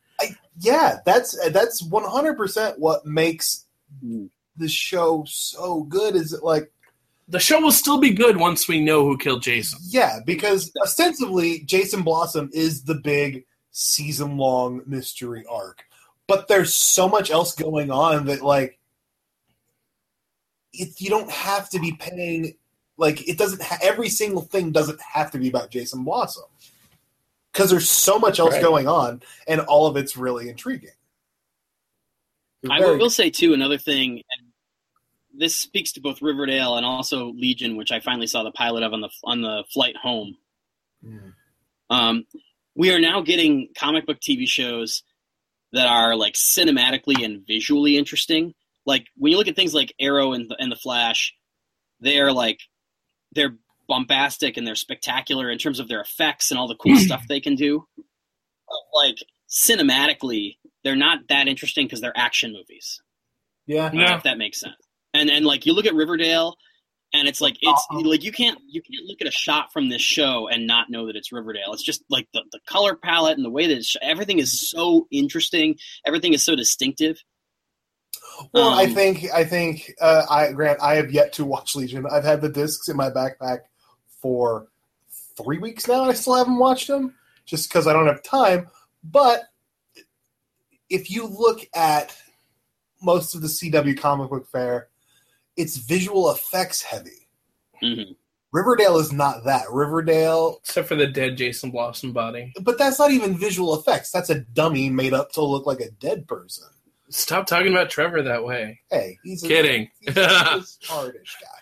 Yeah, 0.60 0.98
that's 1.04 1.36
that's 1.50 1.82
one 1.82 2.04
hundred 2.04 2.36
percent 2.36 2.78
what 2.78 3.04
makes 3.04 3.64
the 4.56 4.68
show 4.68 5.24
so 5.26 5.82
good. 5.82 6.14
Is 6.14 6.32
it 6.32 6.44
like 6.44 6.70
The 7.28 7.40
show 7.40 7.60
will 7.60 7.72
still 7.72 7.98
be 7.98 8.10
good 8.10 8.36
once 8.36 8.68
we 8.68 8.80
know 8.80 9.04
who 9.04 9.18
killed 9.18 9.42
Jason. 9.42 9.80
yeah, 9.88 10.20
because 10.24 10.70
ostensibly 10.80 11.60
Jason 11.60 12.02
Blossom 12.02 12.50
is 12.52 12.84
the 12.84 12.94
big 12.94 13.44
season 13.72 14.36
long 14.36 14.82
mystery 14.86 15.44
arc, 15.50 15.82
but 16.28 16.46
there's 16.46 16.72
so 16.72 17.08
much 17.08 17.32
else 17.32 17.52
going 17.56 17.90
on 17.90 18.26
that 18.26 18.42
like 18.44 18.78
it, 20.72 21.00
you 21.00 21.10
don't 21.10 21.30
have 21.30 21.68
to 21.70 21.80
be 21.80 21.92
paying 21.98 22.54
like 22.96 23.28
it 23.28 23.38
doesn't 23.38 23.60
ha- 23.62 23.78
every 23.82 24.08
single 24.08 24.42
thing 24.42 24.70
doesn't 24.70 25.00
have 25.00 25.32
to 25.32 25.38
be 25.38 25.48
about 25.48 25.70
Jason 25.70 26.04
Blossom 26.04 26.44
because 27.54 27.70
there's 27.70 27.88
so 27.88 28.18
much 28.18 28.40
else 28.40 28.54
Right. 28.54 28.62
going 28.62 28.88
on 28.88 29.22
and 29.46 29.60
all 29.60 29.86
of 29.86 29.96
it's 29.96 30.16
really 30.16 30.48
intriguing. 30.48 30.90
I 32.68 32.80
Very- 32.80 32.96
will 32.98 33.10
say 33.10 33.30
too 33.30 33.54
another 33.54 33.78
thing. 33.78 34.22
And 34.36 34.52
this 35.32 35.54
speaks 35.54 35.92
to 35.92 36.00
both 36.00 36.20
Riverdale 36.20 36.76
and 36.76 36.84
also 36.84 37.28
Legion, 37.32 37.76
which 37.76 37.92
I 37.92 38.00
finally 38.00 38.26
saw 38.26 38.42
the 38.42 38.50
pilot 38.50 38.82
of 38.82 38.92
on 38.92 39.00
the 39.02 39.10
on 39.22 39.40
the 39.42 39.64
flight 39.72 39.96
home. 39.96 40.36
Mm. 41.04 41.34
Um, 41.90 42.26
we 42.74 42.92
are 42.92 42.98
now 42.98 43.20
getting 43.20 43.68
comic 43.76 44.04
book 44.06 44.18
TV 44.20 44.48
shows 44.48 45.02
that 45.72 45.86
are 45.86 46.16
like 46.16 46.34
cinematically 46.34 47.24
and 47.24 47.46
visually 47.46 47.96
interesting. 47.96 48.54
Like 48.86 49.06
when 49.16 49.30
you 49.32 49.38
look 49.38 49.48
at 49.48 49.56
things 49.56 49.74
like 49.74 49.94
Arrow 50.00 50.32
and 50.32 50.50
the, 50.50 50.56
and 50.58 50.72
the 50.72 50.76
Flash, 50.76 51.34
they're 52.00 52.32
like 52.32 52.60
they're 53.32 53.56
bombastic 53.88 54.56
and 54.56 54.66
they're 54.66 54.74
spectacular 54.74 55.50
in 55.50 55.58
terms 55.58 55.80
of 55.80 55.88
their 55.88 56.00
effects 56.00 56.50
and 56.50 56.58
all 56.58 56.68
the 56.68 56.76
cool 56.76 56.96
stuff 56.98 57.22
they 57.28 57.40
can 57.40 57.54
do. 57.56 57.86
But, 57.96 58.76
like 58.94 59.16
cinematically, 59.48 60.56
they're 60.82 60.96
not 60.96 61.20
that 61.28 61.48
interesting 61.48 61.86
because 61.86 62.00
they're 62.00 62.16
action 62.16 62.52
movies. 62.52 63.00
yeah. 63.66 63.90
Yeah. 63.92 64.16
If 64.16 64.24
that 64.24 64.38
makes 64.38 64.60
sense. 64.60 64.74
And 65.12 65.30
and 65.30 65.44
like 65.46 65.64
you 65.66 65.74
look 65.74 65.86
at 65.86 65.94
Riverdale, 65.94 66.56
and 67.12 67.28
it's 67.28 67.40
like 67.40 67.56
it's 67.60 67.86
Uh-uh. 67.92 68.00
like 68.00 68.24
you 68.24 68.32
can't 68.32 68.58
you 68.68 68.82
can't 68.82 69.04
look 69.06 69.20
at 69.20 69.28
a 69.28 69.30
shot 69.30 69.72
from 69.72 69.88
this 69.88 70.02
show 70.02 70.48
and 70.48 70.66
not 70.66 70.90
know 70.90 71.06
that 71.06 71.14
it's 71.16 71.30
Riverdale. 71.32 71.72
It's 71.72 71.84
just 71.84 72.02
like 72.10 72.26
the, 72.34 72.42
the 72.50 72.58
color 72.66 72.96
palette 72.96 73.36
and 73.36 73.44
the 73.44 73.50
way 73.50 73.68
that 73.68 73.76
it's, 73.76 73.94
everything 74.02 74.40
is 74.40 74.68
so 74.68 75.06
interesting. 75.12 75.76
Everything 76.04 76.32
is 76.32 76.44
so 76.44 76.56
distinctive. 76.56 77.22
Well, 78.52 78.70
I 78.70 78.84
Um, 78.84 78.94
think 78.94 79.24
I 79.32 79.44
think 79.44 79.92
uh, 80.00 80.24
I 80.28 80.52
Grant. 80.52 80.80
I 80.82 80.96
have 80.96 81.12
yet 81.12 81.32
to 81.34 81.44
watch 81.44 81.76
Legion. 81.76 82.04
I've 82.10 82.24
had 82.24 82.40
the 82.40 82.48
discs 82.48 82.88
in 82.88 82.96
my 82.96 83.10
backpack 83.10 83.60
for 84.24 84.68
three 85.36 85.58
weeks 85.58 85.86
now. 85.86 86.00
and 86.00 86.10
I 86.10 86.14
still 86.14 86.34
haven't 86.34 86.56
watched 86.56 86.86
them 86.88 87.14
just 87.44 87.68
because 87.68 87.86
I 87.86 87.92
don't 87.92 88.06
have 88.06 88.22
time. 88.22 88.68
But 89.02 89.42
if 90.88 91.10
you 91.10 91.26
look 91.26 91.60
at 91.74 92.16
most 93.02 93.34
of 93.34 93.42
the 93.42 93.48
CW 93.48 93.98
comic 93.98 94.30
book 94.30 94.48
fair, 94.50 94.88
it's 95.58 95.76
visual 95.76 96.30
effects 96.30 96.80
heavy. 96.80 97.28
Mhm. 97.82 98.16
Riverdale 98.50 98.96
is 98.96 99.12
not 99.12 99.44
that. 99.44 99.66
Riverdale, 99.70 100.58
Except 100.64 100.88
for 100.88 100.94
the 100.96 101.06
dead 101.06 101.36
Jason 101.36 101.70
Blossom 101.70 102.14
body. 102.14 102.50
but 102.62 102.78
that's 102.78 102.98
not 102.98 103.10
even 103.10 103.36
visual 103.36 103.78
effects. 103.78 104.10
That's 104.10 104.30
a 104.30 104.40
dummy 104.40 104.88
made 104.88 105.12
up 105.12 105.32
to 105.32 105.42
look 105.42 105.66
like 105.66 105.80
a 105.80 105.90
dead 105.90 106.26
person. 106.26 106.64
Stop 107.10 107.46
talking 107.46 107.72
about 107.72 107.90
Trevor 107.90 108.22
that 108.22 108.42
way. 108.44 108.80
Hey, 108.90 109.18
he's 109.22 109.44
a, 109.44 109.48
Kidding. 109.48 109.90
He's 110.00 110.16
a 110.16 110.62
hardish 110.84 111.36
guy. 111.42 111.58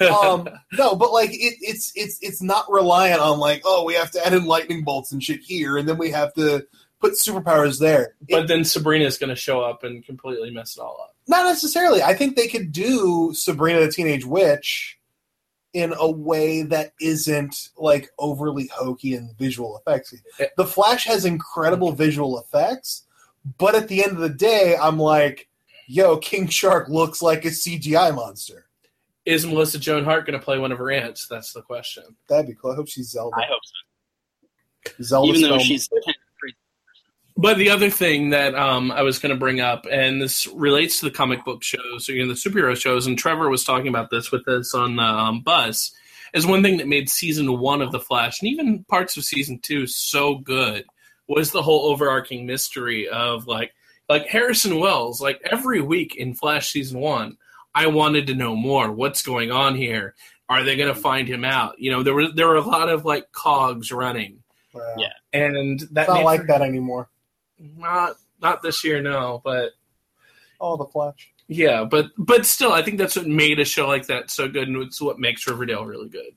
Um, 0.00 0.48
no, 0.72 0.94
but 0.96 1.12
like 1.12 1.30
it, 1.32 1.56
it's 1.60 1.92
it's 1.94 2.18
it's 2.20 2.42
not 2.42 2.70
reliant 2.70 3.20
on 3.20 3.38
like 3.38 3.62
oh 3.64 3.84
we 3.84 3.94
have 3.94 4.10
to 4.12 4.26
add 4.26 4.32
in 4.34 4.44
lightning 4.44 4.82
bolts 4.84 5.12
and 5.12 5.22
shit 5.22 5.40
here, 5.40 5.76
and 5.78 5.88
then 5.88 5.98
we 5.98 6.10
have 6.10 6.32
to 6.34 6.66
put 7.00 7.14
superpowers 7.14 7.78
there. 7.80 8.14
It- 8.28 8.32
but 8.32 8.48
then 8.48 8.60
is 8.60 8.76
going 9.18 9.30
to 9.30 9.36
show 9.36 9.60
up 9.60 9.82
and 9.84 10.04
completely 10.04 10.50
mess 10.50 10.76
it 10.76 10.80
all 10.80 10.98
up. 11.02 11.14
not 11.26 11.44
necessarily. 11.44 12.02
I 12.02 12.14
think 12.14 12.36
they 12.36 12.48
could 12.48 12.70
do 12.72 13.32
Sabrina 13.34 13.80
the 13.80 13.90
Teenage 13.90 14.24
Witch 14.24 14.98
in 15.72 15.94
a 15.98 16.10
way 16.10 16.62
that 16.62 16.92
isn't 17.00 17.70
like 17.78 18.10
overly 18.18 18.68
hokey 18.74 19.14
and 19.14 19.36
visual 19.38 19.76
effects. 19.78 20.14
The 20.56 20.66
Flash 20.66 21.06
has 21.06 21.24
incredible 21.24 21.92
visual 21.92 22.38
effects, 22.38 23.04
but 23.58 23.74
at 23.74 23.88
the 23.88 24.02
end 24.04 24.12
of 24.12 24.18
the 24.18 24.28
day, 24.28 24.76
I'm 24.80 24.98
like, 24.98 25.48
yo, 25.86 26.18
King 26.18 26.46
Shark 26.48 26.88
looks 26.90 27.22
like 27.22 27.44
a 27.46 27.48
CGI 27.48 28.14
monster. 28.14 28.66
Is 29.24 29.46
Melissa 29.46 29.78
Joan 29.78 30.04
Hart 30.04 30.26
going 30.26 30.38
to 30.38 30.44
play 30.44 30.58
one 30.58 30.72
of 30.72 30.78
her 30.78 30.90
aunts? 30.90 31.28
That's 31.28 31.52
the 31.52 31.62
question. 31.62 32.02
That'd 32.28 32.46
be 32.46 32.54
cool. 32.54 32.72
I 32.72 32.74
hope 32.74 32.88
she's 32.88 33.10
Zelda. 33.10 33.36
I 33.36 33.44
hope 33.44 33.60
so. 33.62 35.02
Zelda 35.02 35.32
Even 35.32 35.42
though 35.42 35.58
she's 35.58 35.88
kind 35.88 36.00
of 36.00 36.14
crazy. 36.40 36.56
But 37.36 37.56
the 37.56 37.70
other 37.70 37.88
thing 37.88 38.30
that 38.30 38.54
um, 38.54 38.90
I 38.90 39.02
was 39.02 39.18
going 39.18 39.30
to 39.30 39.38
bring 39.38 39.60
up, 39.60 39.86
and 39.90 40.20
this 40.20 40.48
relates 40.48 40.98
to 40.98 41.04
the 41.06 41.10
comic 41.10 41.44
book 41.44 41.62
shows, 41.62 42.08
or 42.08 42.12
you 42.12 42.22
know, 42.22 42.32
the 42.32 42.38
superhero 42.38 42.76
shows, 42.76 43.06
and 43.06 43.16
Trevor 43.16 43.48
was 43.48 43.64
talking 43.64 43.88
about 43.88 44.10
this 44.10 44.32
with 44.32 44.46
us 44.48 44.74
on 44.74 44.96
the 44.96 45.02
um, 45.02 45.40
bus, 45.40 45.92
is 46.34 46.46
one 46.46 46.62
thing 46.62 46.78
that 46.78 46.88
made 46.88 47.08
season 47.08 47.58
one 47.58 47.80
of 47.80 47.92
The 47.92 48.00
Flash, 48.00 48.40
and 48.40 48.50
even 48.50 48.84
parts 48.84 49.16
of 49.16 49.24
season 49.24 49.60
two, 49.60 49.86
so 49.86 50.36
good, 50.36 50.84
was 51.28 51.52
the 51.52 51.62
whole 51.62 51.90
overarching 51.90 52.44
mystery 52.44 53.08
of 53.08 53.46
like, 53.46 53.72
like 54.08 54.26
Harrison 54.26 54.80
Wells. 54.80 55.20
Like 55.20 55.40
every 55.50 55.80
week 55.80 56.16
in 56.16 56.34
Flash 56.34 56.70
season 56.70 57.00
one, 57.00 57.36
I 57.74 57.86
wanted 57.86 58.26
to 58.28 58.34
know 58.34 58.54
more. 58.56 58.90
What's 58.92 59.22
going 59.22 59.50
on 59.50 59.74
here? 59.76 60.14
Are 60.48 60.62
they 60.64 60.76
going 60.76 60.92
to 60.94 61.00
find 61.00 61.26
him 61.28 61.44
out? 61.44 61.78
You 61.78 61.90
know, 61.90 62.02
there 62.02 62.14
were 62.14 62.30
there 62.30 62.46
were 62.48 62.56
a 62.56 62.60
lot 62.62 62.88
of 62.88 63.04
like 63.04 63.32
cogs 63.32 63.90
running, 63.90 64.42
Well, 64.74 64.94
Yeah. 64.98 65.12
and 65.32 65.80
that 65.92 66.02
It's 66.02 66.08
not 66.08 66.24
like 66.24 66.40
for- 66.42 66.46
that 66.48 66.62
anymore. 66.62 67.08
not 67.58 68.16
not 68.40 68.60
this 68.62 68.84
year, 68.84 69.00
no, 69.00 69.40
but 69.44 69.70
Oh, 70.60 70.76
the 70.76 70.84
Flash. 70.86 71.32
yeah, 71.48 71.84
but 71.84 72.06
but 72.18 72.44
still, 72.44 72.72
I 72.72 72.82
think 72.82 72.98
that's 72.98 73.16
what 73.16 73.26
made 73.26 73.58
a 73.60 73.64
show 73.64 73.86
like 73.88 74.06
that 74.08 74.30
so 74.30 74.48
good, 74.48 74.68
and 74.68 74.76
it's 74.82 75.00
what 75.00 75.18
makes 75.18 75.46
Riverdale 75.46 75.86
really 75.86 76.08
good. 76.08 76.34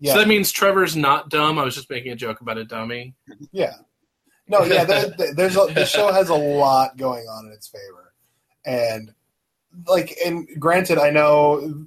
Yeah, 0.00 0.12
So 0.14 0.18
that 0.18 0.28
means 0.28 0.52
Trevor's 0.52 0.94
not 0.96 1.30
dumb. 1.30 1.58
I 1.58 1.64
was 1.64 1.74
just 1.74 1.88
making 1.88 2.12
a 2.12 2.16
joke 2.16 2.40
about 2.42 2.58
a 2.58 2.64
dummy. 2.64 3.14
yeah. 3.52 3.74
No, 4.48 4.62
yeah. 4.64 4.84
There, 4.84 5.06
there- 5.16 5.34
there's 5.34 5.56
a, 5.56 5.66
the 5.72 5.86
show 5.86 6.12
has 6.12 6.28
a 6.28 6.34
lot 6.34 6.98
going 6.98 7.24
on 7.26 7.46
in 7.46 7.52
its 7.52 7.68
favor, 7.68 8.12
and 8.66 9.14
like, 9.86 10.16
and 10.24 10.48
granted, 10.58 10.98
I 10.98 11.10
know 11.10 11.86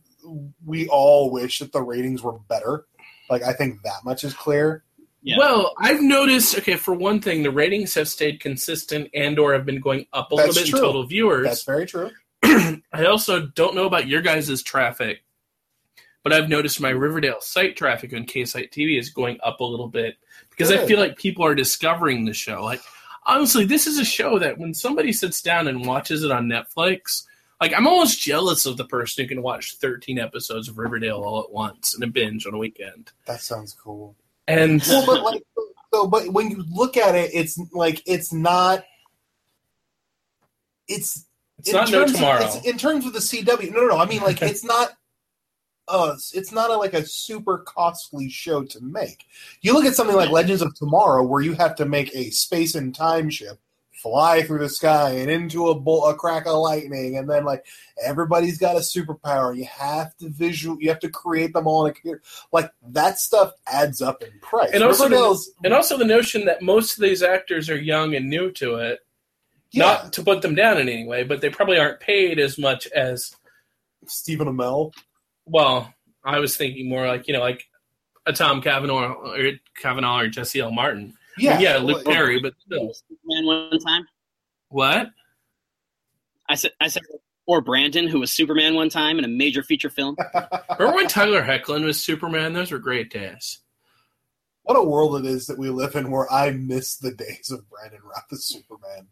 we 0.66 0.88
all 0.88 1.32
wish 1.32 1.60
that 1.60 1.72
the 1.72 1.82
ratings 1.82 2.22
were 2.22 2.38
better. 2.50 2.86
Like, 3.30 3.44
I 3.44 3.54
think 3.54 3.82
that 3.84 4.04
much 4.04 4.24
is 4.24 4.34
clear. 4.34 4.84
Yeah. 5.22 5.38
Well, 5.40 5.74
I've 5.78 6.02
noticed. 6.02 6.58
Okay, 6.58 6.76
for 6.76 6.94
one 6.94 7.20
thing, 7.20 7.44
the 7.44 7.52
ratings 7.52 7.94
have 7.96 8.08
stayed 8.08 8.40
consistent 8.40 9.10
and/or 9.14 9.54
have 9.54 9.66
been 9.66 9.82
going 9.82 10.06
up 10.14 10.32
a 10.32 10.36
little 10.36 10.54
bit 10.54 10.68
true. 10.68 10.80
in 10.80 10.86
total 10.86 11.06
viewers. 11.06 11.46
That's 11.46 11.64
very 11.64 11.86
true. 11.86 12.12
I 12.44 13.06
also 13.06 13.48
don't 13.48 13.76
know 13.76 13.86
about 13.86 14.08
your 14.08 14.22
guys' 14.22 14.62
traffic, 14.64 15.24
but 16.24 16.32
I've 16.32 16.50
noticed 16.50 16.80
my 16.80 16.92
Riverdale 16.92 17.42
site 17.42 17.76
traffic 17.76 18.14
on 18.14 18.26
KSite 18.26 18.72
TV 18.72 18.98
is 18.98 19.10
going 19.10 19.38
up 19.44 19.60
a 19.60 19.66
little 19.66 19.88
bit 19.88 20.16
because 20.50 20.72
I 20.72 20.86
feel 20.86 21.00
like 21.00 21.18
people 21.18 21.46
are 21.46 21.56
discovering 21.56 22.26
the 22.26 22.34
show. 22.34 22.64
Like, 22.64 22.82
honestly, 23.26 23.66
this 23.66 23.88
is 23.88 24.00
a 24.00 24.06
show 24.06 24.40
that 24.40 24.58
when 24.58 24.74
somebody 24.74 25.12
sits 25.12 25.42
down 25.42 25.68
and 25.68 25.86
watches 25.86 26.24
it 26.24 26.32
on 26.32 26.48
Netflix, 26.48 27.24
like 27.60 27.74
I'm 27.74 27.88
almost 27.88 28.22
jealous 28.22 28.66
of 28.66 28.78
the 28.78 28.86
person 28.86 29.24
who 29.24 29.30
can 29.30 29.42
watch 29.42 29.76
13 29.78 30.20
episodes 30.20 30.68
of 30.68 30.78
Riverdale 30.78 31.18
all 31.24 31.42
at 31.44 31.52
once 31.52 31.96
in 31.96 32.04
a 32.04 32.08
binge 32.08 32.46
on 32.46 32.54
a 32.54 32.58
weekend. 32.58 33.12
That 33.26 33.42
sounds 33.42 33.74
cool. 33.74 34.16
And 34.48 34.82
well, 34.88 35.06
but 35.06 35.24
like, 35.24 35.44
so, 35.94 36.08
but 36.08 36.30
when 36.30 36.52
you 36.52 36.64
look 36.72 36.98
at 36.98 37.16
it, 37.16 37.32
it's 37.34 37.60
like 37.74 38.02
it's 38.06 38.32
not. 38.32 38.84
It's 40.88 41.26
it's 41.60 41.74
not 41.74 41.90
no 41.92 42.00
terms 42.02 42.12
of- 42.12 42.18
tomorrow. 42.18 42.40
it's- 42.44 42.66
in 42.66 42.78
terms 42.78 43.06
of 43.06 43.14
the 43.14 43.20
CW, 43.20 43.72
no, 43.72 43.82
no, 43.82 43.88
no. 43.88 43.98
I 43.98 44.06
mean, 44.06 44.22
like, 44.22 44.42
it's 44.42 44.64
not. 44.64 44.92
Uh, 45.90 46.16
it's 46.34 46.52
not 46.52 46.70
a, 46.70 46.76
like 46.76 46.94
a 46.94 47.06
super 47.06 47.60
costly 47.60 48.30
show 48.30 48.62
to 48.62 48.82
make. 48.82 49.24
You 49.62 49.72
look 49.74 49.86
at 49.86 49.96
something 49.96 50.18
like 50.18 50.30
Legends 50.30 50.62
of 50.62 50.76
Tomorrow, 50.76 51.24
where 51.24 51.42
you 51.42 51.54
have 51.54 51.76
to 51.78 51.86
make 51.86 52.14
a 52.14 52.30
space 52.30 52.76
and 52.76 52.94
time 52.94 53.30
ship 53.30 53.58
fly 54.02 54.44
through 54.44 54.60
the 54.60 54.70
sky 54.70 55.12
and 55.12 55.30
into 55.32 55.70
a 55.70 55.76
bolt, 55.80 56.14
a 56.14 56.16
crack 56.16 56.46
of 56.46 56.56
lightning, 56.60 57.18
and 57.18 57.30
then 57.30 57.44
like 57.46 57.66
everybody's 58.04 58.58
got 58.58 58.76
a 58.76 58.80
superpower. 58.80 59.56
You 59.58 59.66
have 59.66 60.16
to 60.18 60.30
visual, 60.30 60.78
you 60.80 60.90
have 60.90 61.00
to 61.00 61.10
create 61.10 61.54
them 61.54 61.68
all 61.68 61.86
in 61.86 61.92
a 61.92 61.94
computer. 61.94 62.22
Like 62.52 62.72
that 62.90 63.20
stuff 63.20 63.54
adds 63.66 64.02
up 64.02 64.22
in 64.24 64.30
price. 64.40 64.72
And 64.74 64.84
also 64.84 65.10
the- 65.10 65.48
and 65.64 65.74
also 65.74 65.98
the 65.98 66.06
notion 66.06 66.46
that 66.46 66.62
most 66.62 66.96
of 66.98 67.02
these 67.02 67.24
actors 67.24 67.70
are 67.70 67.78
young 67.78 68.14
and 68.16 68.30
new 68.30 68.52
to 68.52 68.76
it. 68.76 69.00
yeah, 69.72 69.84
Not 69.86 70.14
to 70.14 70.24
put 70.24 70.42
them 70.42 70.56
down 70.56 70.78
in 70.78 70.88
any 70.88 71.06
way, 71.06 71.24
but 71.24 71.42
they 71.42 71.50
probably 71.50 71.78
aren't 71.80 72.00
paid 72.00 72.40
as 72.40 72.58
much 72.58 72.88
as 72.88 73.36
Stephen 74.06 74.48
Amell. 74.48 74.94
well, 75.46 75.94
I 76.24 76.40
was 76.40 76.56
thinking 76.56 76.88
more 76.88 77.08
like 77.08 77.28
you 77.28 77.34
know, 77.34 77.40
like 77.40 77.66
a 78.26 78.34
Tom 78.34 78.62
Cavanagh 78.62 79.14
or 79.14 79.52
Cavanagh 79.82 80.22
or 80.24 80.28
Jesse 80.28 80.60
L. 80.60 80.72
Martin. 80.72 81.17
I 81.38 81.42
Yeah, 81.42 81.52
mean, 81.54 81.62
yeah, 81.62 81.78
Luke 81.78 82.06
well, 82.06 82.14
Perry, 82.16 82.40
but 82.42 82.54
still. 82.66 82.94
Superman 82.94 83.46
one 83.46 83.80
time. 83.80 84.06
What? 84.70 85.08
I 86.50 86.56
said 86.56 86.72
I 86.80 86.88
said 86.88 87.04
or 87.46 87.62
Brandon, 87.62 88.08
who 88.08 88.20
was 88.20 88.32
Superman 88.32 88.76
one 88.76 88.90
time 88.90 89.18
in 89.20 89.26
a 89.26 89.30
major 89.30 89.64
feature 89.64 89.90
film. 89.90 90.18
Remember 90.80 90.96
when 90.98 91.08
Tyler 91.08 91.42
Hoechlin 91.44 91.86
was 91.86 92.04
Superman? 92.04 92.54
Those 92.54 92.72
were 92.72 92.80
great 92.80 93.10
days. 93.10 93.60
What 94.64 94.76
a 94.76 94.84
world 94.84 95.16
it 95.24 95.26
is 95.26 95.48
that 95.48 95.58
we 95.58 95.70
live 95.70 95.96
in 95.96 96.12
where 96.12 96.32
I 96.32 96.52
miss 96.52 96.98
the 96.98 97.14
days 97.14 97.50
of 97.52 97.68
Brandon 97.70 98.02
Routh 98.04 98.26
as 98.34 98.44
Superman. 98.46 99.08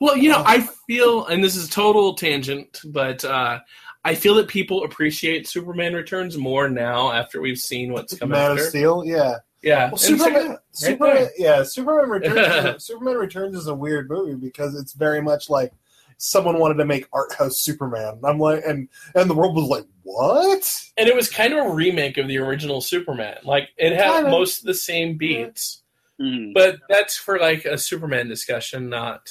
Well, 0.00 0.18
you 0.18 0.28
know, 0.28 0.42
I 0.44 0.68
feel, 0.86 1.24
and 1.26 1.42
this 1.42 1.56
is 1.56 1.70
total 1.70 2.14
tangent, 2.14 2.80
but 2.84 3.24
uh, 3.24 3.60
I 4.04 4.14
feel 4.14 4.34
that 4.34 4.48
people 4.48 4.84
appreciate 4.84 5.48
Superman 5.48 5.94
Returns 5.94 6.36
more 6.36 6.68
now 6.68 7.10
after 7.10 7.40
we've 7.40 7.56
seen 7.58 7.94
what's 7.94 8.18
come 8.18 8.28
Man 8.28 8.50
after. 8.50 8.64
of 8.64 8.68
Steel, 8.68 9.02
yeah. 9.06 9.36
Yeah, 9.66 9.90
Well, 9.90 9.92
And 9.92 9.98
check 9.98 10.10
it 10.10 10.18
Superman, 10.20 10.50
out. 10.52 10.62
Superman, 10.70 11.14
there. 11.16 11.30
yeah, 11.38 11.62
Superman 11.64 12.08
Returns. 12.10 12.84
Superman 12.84 13.16
Returns 13.16 13.56
is 13.56 13.66
a 13.66 13.74
weird 13.74 14.08
movie 14.08 14.34
because 14.36 14.76
it's 14.76 14.92
very 14.92 15.20
much 15.20 15.50
like 15.50 15.72
someone 16.18 16.60
wanted 16.60 16.74
to 16.76 16.84
make 16.84 17.08
art 17.12 17.34
house 17.34 17.58
Superman. 17.58 18.20
I'm 18.22 18.38
like, 18.38 18.62
and 18.64 18.88
and 19.16 19.28
the 19.28 19.34
world 19.34 19.56
was 19.56 19.64
like, 19.66 19.84
what? 20.04 20.80
and 20.96 21.08
it 21.08 21.16
was 21.16 21.28
kind 21.28 21.52
of 21.52 21.66
a 21.66 21.70
remake 21.74 22.16
of 22.16 22.28
the 22.28 22.38
original 22.38 22.80
Superman. 22.80 23.38
Like 23.42 23.70
it 23.76 23.92
had 23.96 24.12
Kinda. 24.18 24.30
most 24.30 24.60
of 24.60 24.66
the 24.66 24.74
same 24.74 25.18
beats, 25.18 25.82
Mhm. 26.20 26.54
but 26.54 26.76
that's 26.88 27.16
for 27.16 27.38
like 27.40 27.64
a 27.64 27.76
Superman 27.76 28.28
discussion, 28.28 28.88
not 28.88 29.28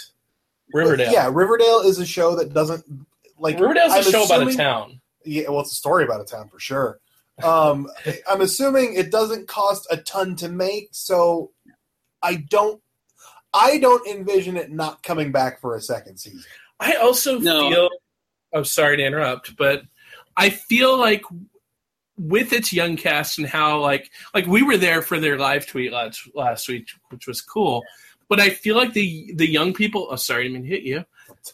Riverdale. 0.74 1.14
Yeah, 1.14 1.30
Riverdale 1.32 1.80
is 1.80 1.98
a 2.00 2.06
show 2.06 2.36
that 2.36 2.54
doesn't 2.54 2.84
like 3.40 3.58
Riverdale's 3.58 3.94
a 3.94 3.96
I'm 3.98 4.04
show 4.04 4.26
about 4.26 4.46
a 4.50 4.54
town. 4.54 5.00
Yeah, 5.24 5.48
well, 5.50 5.62
it's 5.62 5.72
a 5.72 5.76
story 5.76 6.04
about 6.04 6.20
a 6.20 6.26
town 6.26 6.50
for 6.50 6.60
sure. 6.60 7.00
Um, 7.44 7.88
I'm 8.30 8.42
assuming 8.42 8.94
it 8.96 9.12
doesn't 9.12 9.48
cost 9.48 9.88
a 9.92 9.98
ton 9.98 10.36
to 10.38 10.50
make, 10.50 10.90
so 10.92 11.52
I 12.22 12.36
don't. 12.36 12.82
I 13.54 13.78
don't 13.78 14.06
envision 14.08 14.58
it 14.58 14.72
not 14.72 15.02
coming 15.04 15.32
back 15.32 15.62
for 15.62 15.76
a 15.76 15.82
second 15.82 16.18
season. 16.18 16.44
I 16.80 16.96
also 16.96 17.40
No. 17.40 17.70
feel. 17.70 17.90
I'm 18.54 18.66
sorry 18.66 18.98
to 18.98 19.04
interrupt, 19.06 19.56
but 19.58 19.84
I 20.38 20.50
feel 20.50 20.98
like 20.98 21.24
with 22.18 22.54
its 22.54 22.72
young 22.72 22.96
cast 22.96 23.38
and 23.38 23.48
how 23.48 23.80
like 23.82 24.10
like 24.34 24.46
we 24.46 24.62
were 24.64 24.78
there 24.78 25.02
for 25.02 25.20
their 25.20 25.38
live 25.38 25.66
tweet 25.68 25.92
last 25.92 26.28
last 26.34 26.68
week, 26.68 26.88
which 27.10 27.28
was 27.28 27.42
cool. 27.42 27.84
But 28.30 28.40
I 28.40 28.50
feel 28.50 28.76
like 28.76 28.94
the 28.94 29.32
the 29.36 29.50
young 29.50 29.74
people. 29.74 30.08
Oh, 30.10 30.16
sorry, 30.16 30.42
I 30.42 30.48
didn't 30.48 30.62
mean 30.64 30.72
to 30.72 30.76
hit 30.78 30.84
you. 30.84 31.06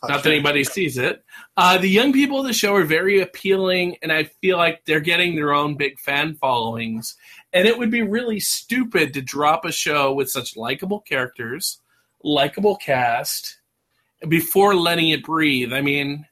Not 0.07 0.23
that 0.23 0.31
anybody 0.31 0.63
sees 0.63 0.97
it. 0.97 1.23
Uh, 1.57 1.77
the 1.77 1.89
young 1.89 2.13
people 2.13 2.39
of 2.39 2.45
the 2.47 2.53
show 2.53 2.73
are 2.75 2.83
very 2.85 3.21
appealing, 3.21 3.97
and 4.01 4.11
I 4.11 4.23
feel 4.23 4.57
like 4.57 4.83
they're 4.85 4.99
getting 4.99 5.35
their 5.35 5.53
own 5.53 5.75
big 5.75 5.99
fan 5.99 6.35
followings. 6.35 7.15
And 7.53 7.67
it 7.67 7.77
would 7.77 7.91
be 7.91 8.01
really 8.01 8.39
stupid 8.39 9.13
to 9.13 9.21
drop 9.21 9.65
a 9.65 9.71
show 9.71 10.13
with 10.13 10.29
such 10.29 10.55
likable 10.55 11.01
characters, 11.01 11.81
likable 12.23 12.77
cast, 12.77 13.59
before 14.27 14.75
letting 14.75 15.09
it 15.09 15.23
breathe. 15.23 15.73
I 15.73 15.81
mean, 15.81 16.25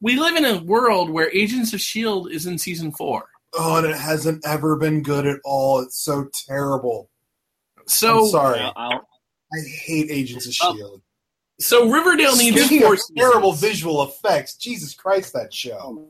we 0.00 0.16
live 0.18 0.36
in 0.36 0.44
a 0.44 0.62
world 0.62 1.08
where 1.10 1.30
Agents 1.32 1.72
of 1.72 1.80
S.H.I.E.L.D. 1.80 2.34
is 2.34 2.46
in 2.46 2.58
season 2.58 2.92
four. 2.92 3.26
Oh, 3.54 3.78
and 3.78 3.86
it 3.86 3.96
hasn't 3.96 4.44
ever 4.46 4.76
been 4.76 5.02
good 5.02 5.26
at 5.26 5.40
all. 5.44 5.80
It's 5.80 5.96
so 5.96 6.28
terrible. 6.46 7.08
So, 7.86 8.24
I'm 8.24 8.30
sorry. 8.30 8.60
I'll- 8.60 8.72
I'll- 8.76 9.08
I 9.50 9.60
hate 9.66 10.10
Agents 10.10 10.46
of. 10.46 10.52
Shield. 10.52 11.00
So 11.60 11.90
Riverdale 11.90 12.36
needs 12.36 12.60
Speaking 12.60 12.82
four 12.82 12.94
of 12.94 13.00
terrible 13.16 13.52
visual 13.52 14.02
effects, 14.02 14.56
Jesus 14.56 14.94
Christ, 14.94 15.32
that 15.32 15.52
show. 15.52 16.08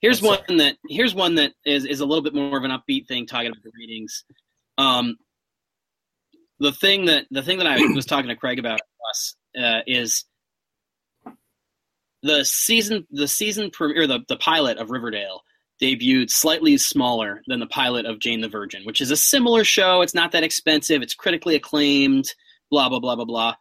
Here's 0.00 0.20
one 0.20 0.38
that 0.58 0.76
here's 0.88 1.14
one 1.14 1.36
that 1.36 1.52
is 1.64 1.84
is 1.86 2.00
a 2.00 2.06
little 2.06 2.22
bit 2.22 2.34
more 2.34 2.58
of 2.58 2.64
an 2.64 2.70
upbeat 2.70 3.06
thing 3.06 3.26
talking 3.26 3.46
about 3.48 3.62
the 3.62 3.70
ratings. 3.78 4.24
Um, 4.76 5.16
the 6.58 6.72
thing 6.72 7.06
that 7.06 7.26
the 7.30 7.42
thing 7.42 7.58
that 7.58 7.66
I 7.66 7.76
was 7.94 8.04
talking 8.04 8.28
to 8.28 8.36
Craig 8.36 8.58
about 8.58 8.80
us 9.10 9.36
uh, 9.58 9.80
is 9.86 10.24
the 12.22 12.44
season 12.44 13.06
the 13.10 13.28
season 13.28 13.70
premiere 13.70 14.06
the 14.06 14.20
the 14.28 14.36
pilot 14.36 14.78
of 14.78 14.90
Riverdale 14.90 15.42
debuted 15.80 16.30
slightly 16.30 16.76
smaller 16.76 17.42
than 17.46 17.60
the 17.60 17.66
pilot 17.66 18.06
of 18.06 18.18
Jane 18.18 18.40
the 18.40 18.48
Virgin, 18.48 18.82
which 18.84 19.00
is 19.00 19.10
a 19.10 19.16
similar 19.16 19.64
show. 19.64 20.02
It's 20.02 20.14
not 20.14 20.32
that 20.32 20.44
expensive. 20.44 21.02
It's 21.02 21.14
critically 21.14 21.54
acclaimed. 21.54 22.34
Blah 22.70 22.88
blah 22.88 23.00
blah 23.00 23.16
blah 23.16 23.24
blah. 23.24 23.54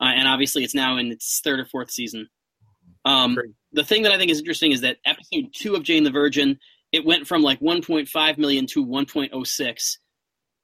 Uh, 0.00 0.04
and 0.04 0.28
obviously, 0.28 0.64
it's 0.64 0.74
now 0.74 0.96
in 0.96 1.10
its 1.12 1.40
third 1.42 1.60
or 1.60 1.64
fourth 1.64 1.90
season. 1.90 2.28
Um, 3.04 3.36
the 3.72 3.84
thing 3.84 4.02
that 4.02 4.12
I 4.12 4.18
think 4.18 4.30
is 4.30 4.38
interesting 4.38 4.72
is 4.72 4.80
that 4.82 4.98
episode 5.04 5.52
two 5.54 5.74
of 5.74 5.82
Jane 5.82 6.04
the 6.04 6.10
Virgin, 6.10 6.58
it 6.92 7.04
went 7.04 7.26
from 7.26 7.42
like 7.42 7.60
1.5 7.60 8.38
million 8.38 8.66
to 8.68 8.84
1.06. 8.84 9.98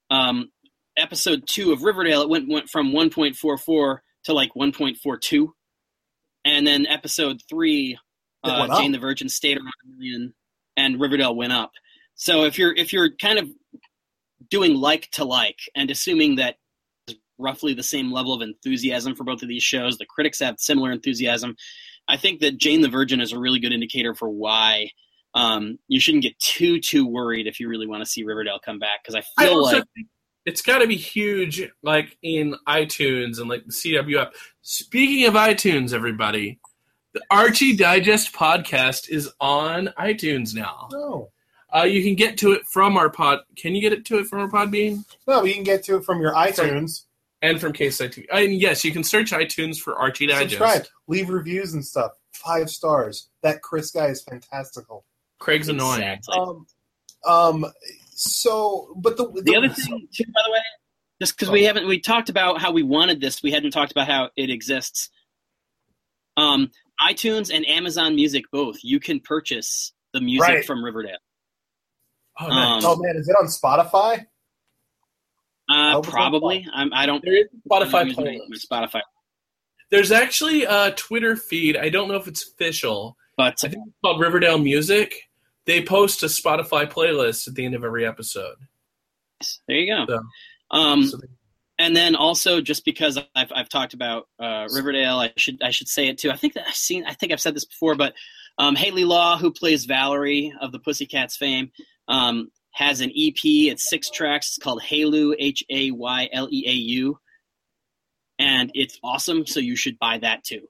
Um, 0.09 0.51
episode 0.97 1.43
two 1.47 1.71
of 1.71 1.83
Riverdale, 1.83 2.21
it 2.21 2.29
went 2.29 2.49
went 2.49 2.69
from 2.69 2.91
1.44 2.91 3.97
to 4.25 4.33
like 4.33 4.51
1.42, 4.55 5.47
and 6.45 6.67
then 6.67 6.85
episode 6.87 7.41
three, 7.49 7.97
uh. 8.43 8.79
Jane 8.79 8.91
the 8.91 8.99
Virgin 8.99 9.29
stayed 9.29 9.57
around 9.57 9.73
a 9.85 9.97
million, 9.97 10.33
and 10.77 10.99
Riverdale 10.99 11.35
went 11.35 11.53
up. 11.53 11.71
So 12.15 12.43
if 12.43 12.57
you're 12.57 12.73
if 12.73 12.93
you're 12.93 13.11
kind 13.15 13.39
of 13.39 13.49
doing 14.49 14.75
like 14.75 15.09
to 15.11 15.23
like 15.23 15.59
and 15.75 15.89
assuming 15.89 16.35
that 16.35 16.55
roughly 17.41 17.73
the 17.73 17.83
same 17.83 18.11
level 18.11 18.33
of 18.33 18.41
enthusiasm 18.41 19.15
for 19.15 19.23
both 19.23 19.41
of 19.41 19.49
these 19.49 19.63
shows, 19.63 19.97
the 19.97 20.05
critics 20.05 20.39
have 20.39 20.59
similar 20.59 20.91
enthusiasm. 20.91 21.55
I 22.07 22.17
think 22.17 22.41
that 22.41 22.57
Jane 22.57 22.81
the 22.81 22.89
Virgin 22.89 23.21
is 23.21 23.31
a 23.31 23.39
really 23.39 23.59
good 23.59 23.73
indicator 23.73 24.13
for 24.13 24.29
why 24.29 24.89
um, 25.33 25.79
you 25.87 25.99
shouldn't 25.99 26.23
get 26.23 26.37
too 26.39 26.79
too 26.79 27.07
worried 27.07 27.47
if 27.47 27.59
you 27.59 27.69
really 27.69 27.87
want 27.87 28.03
to 28.03 28.09
see 28.09 28.23
Riverdale 28.23 28.59
come 28.63 28.79
back 28.79 29.03
because 29.03 29.15
I 29.15 29.23
I 29.41 29.47
feel 29.47 29.59
also 29.59 29.77
like 29.77 29.85
think 29.95 30.07
it's 30.45 30.61
got 30.61 30.79
to 30.79 30.87
be 30.87 30.95
huge, 30.95 31.69
like 31.83 32.17
in 32.21 32.55
iTunes 32.67 33.39
and 33.39 33.49
like 33.49 33.65
the 33.65 33.71
CW 33.71 34.21
app. 34.21 34.33
Speaking 34.61 35.27
of 35.27 35.35
iTunes, 35.35 35.93
everybody, 35.93 36.59
the 37.13 37.21
Archie 37.29 37.75
Digest 37.75 38.33
podcast 38.33 39.09
is 39.09 39.31
on 39.39 39.89
iTunes 39.99 40.55
now. 40.55 40.89
No. 40.91 41.29
Uh, 41.73 41.83
you 41.83 42.03
can 42.03 42.15
get 42.15 42.37
to 42.39 42.51
it 42.51 42.65
from 42.65 42.97
our 42.97 43.09
pod. 43.09 43.39
Can 43.55 43.75
you 43.75 43.81
get 43.81 43.93
it 43.93 44.03
to 44.05 44.19
it 44.19 44.27
from 44.27 44.39
our 44.39 44.49
Podbean 44.49 45.05
No, 45.25 45.43
you 45.43 45.53
can 45.53 45.63
get 45.63 45.83
to 45.85 45.97
it 45.97 46.03
from 46.03 46.19
your 46.19 46.33
iTunes. 46.33 47.03
And 47.41 47.59
from 47.59 47.73
Case 47.73 47.99
KSIT? 47.99 48.25
And 48.31 48.53
yes, 48.53 48.83
you 48.83 48.91
can 48.91 49.03
search 49.03 49.31
iTunes 49.31 49.77
for 49.77 49.95
Archie 49.95 50.27
Digest. 50.27 50.51
Subscribe, 50.51 50.85
leave 51.07 51.29
reviews 51.29 51.73
and 51.73 51.85
stuff. 51.85 52.11
Five 52.33 52.69
stars. 52.69 53.29
That 53.43 53.61
Chris 53.61 53.91
guy 53.91 54.07
is 54.07 54.21
fantastical. 54.23 55.05
Craig's 55.39 55.69
annoying. 55.69 56.01
Exactly. 56.01 56.37
Um, 56.37 56.65
um. 57.27 57.65
So, 58.13 58.93
but 58.97 59.17
the 59.17 59.41
the 59.43 59.55
other 59.55 59.69
thing 59.69 60.07
too, 60.13 60.25
by 60.25 60.41
the 60.45 60.51
way, 60.51 60.59
just 61.19 61.35
because 61.35 61.49
we 61.49 61.63
haven't 61.63 61.87
we 61.87 61.99
talked 61.99 62.29
about 62.29 62.61
how 62.61 62.71
we 62.71 62.83
wanted 62.83 63.19
this, 63.19 63.41
we 63.41 63.51
hadn't 63.51 63.71
talked 63.71 63.91
about 63.91 64.07
how 64.07 64.29
it 64.35 64.49
exists. 64.49 65.09
Um, 66.37 66.71
iTunes 67.01 67.53
and 67.53 67.65
Amazon 67.67 68.15
Music 68.15 68.45
both 68.51 68.77
you 68.83 68.99
can 68.99 69.19
purchase 69.19 69.91
the 70.13 70.21
music 70.21 70.47
Right. 70.47 70.65
from 70.65 70.83
Riverdale. 70.83 71.17
Oh, 72.39 72.47
nice. 72.47 72.83
Oh 72.85 72.95
man, 72.97 73.15
is 73.15 73.27
it 73.27 73.35
on 73.39 73.47
Spotify? 73.47 74.25
Uh, 75.71 75.91
hope 75.93 76.05
it's 76.05 76.13
on 76.13 76.13
probably. 76.13 76.65
I'm, 76.73 76.93
I 76.93 77.05
don't. 77.05 77.23
there 77.23 77.35
is 77.37 77.45
a 77.53 77.73
I 77.75 77.79
don't 77.79 77.89
Spotify 77.91 78.05
use 78.07 78.17
my- 78.17 78.77
my. 78.79 78.87
Spotify, 78.87 79.01
There's 79.89 80.11
actually 80.11 80.63
a 80.63 80.91
Twitter 80.91 81.35
feed. 81.35 81.77
I 81.77 81.89
don't 81.89 82.07
know 82.07 82.15
if 82.15 82.27
it's 82.27 82.47
official. 82.47 83.15
but 83.37 83.59
I 83.63 83.67
think 83.69 83.83
it's 83.87 83.95
called 84.03 84.19
Riverdale 84.19 84.57
Music. 84.57 85.13
They 85.65 85.83
post 85.83 86.23
a 86.23 86.27
Spotify 86.27 86.89
playlist 86.91 87.47
at 87.47 87.55
the 87.55 87.65
end 87.65 87.75
of 87.75 87.83
every 87.83 88.05
episode. 88.05 88.55
there 89.67 89.77
you 89.77 89.93
go. 89.93 90.05
So- 90.07 90.77
Um, 90.77 91.03
So 91.07 91.17
they- 91.17 91.27
and 91.79 91.95
then 91.95 92.15
also 92.15 92.61
just 92.61 92.85
because 92.85 93.17
I've, 93.35 93.51
I've 93.55 93.69
talked 93.69 93.93
about 93.95 94.27
uh, 94.39 94.67
Riverdale, 94.71 95.17
I 95.19 95.33
should 95.35 95.61
I 95.63 95.71
should 95.71 95.87
say 95.87 96.07
it 96.09 96.17
too. 96.19 96.29
I 96.31 96.35
think 96.35 96.53
that 96.53 96.65
I've 96.67 96.75
seen. 96.75 97.05
I 97.05 97.13
think 97.13 97.31
I've 97.31 97.41
said 97.41 97.55
this 97.55 97.65
before, 97.65 97.95
but 97.95 98.13
um, 98.59 98.75
Hayley 98.75 99.03
Law, 99.03 99.37
who 99.37 99.51
plays 99.51 99.85
Valerie 99.85 100.53
of 100.61 100.71
the 100.71 100.77
Pussycats 100.79 101.35
fame, 101.37 101.71
um, 102.07 102.51
has 102.73 103.01
an 103.01 103.09
EP. 103.09 103.35
It's 103.43 103.89
six 103.89 104.09
tracks. 104.09 104.49
It's 104.49 104.57
called 104.63 104.81
Hayleau 104.81 105.35
H 105.37 105.63
A 105.69 105.91
Y 105.91 106.29
L 106.31 106.47
E 106.51 106.63
A 106.67 106.73
U, 106.73 107.19
and 108.39 108.71
it's 108.73 108.99
awesome. 109.03 109.45
So 109.45 109.59
you 109.59 109.75
should 109.75 109.99
buy 109.99 110.17
that 110.19 110.43
too. 110.43 110.67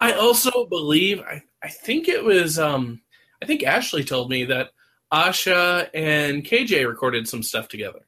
I 0.00 0.12
also 0.12 0.66
believe 0.66 1.20
I, 1.20 1.42
I 1.62 1.68
think 1.68 2.08
it 2.08 2.24
was 2.24 2.58
um 2.58 3.02
I 3.42 3.46
think 3.46 3.62
Ashley 3.62 4.04
told 4.04 4.30
me 4.30 4.44
that 4.46 4.70
Asha 5.12 5.88
and 5.94 6.44
KJ 6.44 6.88
recorded 6.88 7.28
some 7.28 7.42
stuff 7.42 7.68
together. 7.68 8.00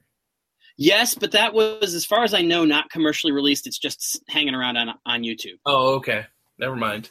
Yes, 0.78 1.14
but 1.14 1.32
that 1.32 1.54
was, 1.54 1.94
as 1.94 2.04
far 2.04 2.22
as 2.22 2.34
I 2.34 2.42
know, 2.42 2.64
not 2.64 2.90
commercially 2.90 3.32
released. 3.32 3.66
It's 3.66 3.78
just 3.78 4.22
hanging 4.28 4.54
around 4.54 4.76
on 4.76 4.90
on 5.06 5.22
YouTube. 5.22 5.58
Oh, 5.64 5.94
okay. 5.96 6.26
Never 6.58 6.76
mind. 6.76 7.10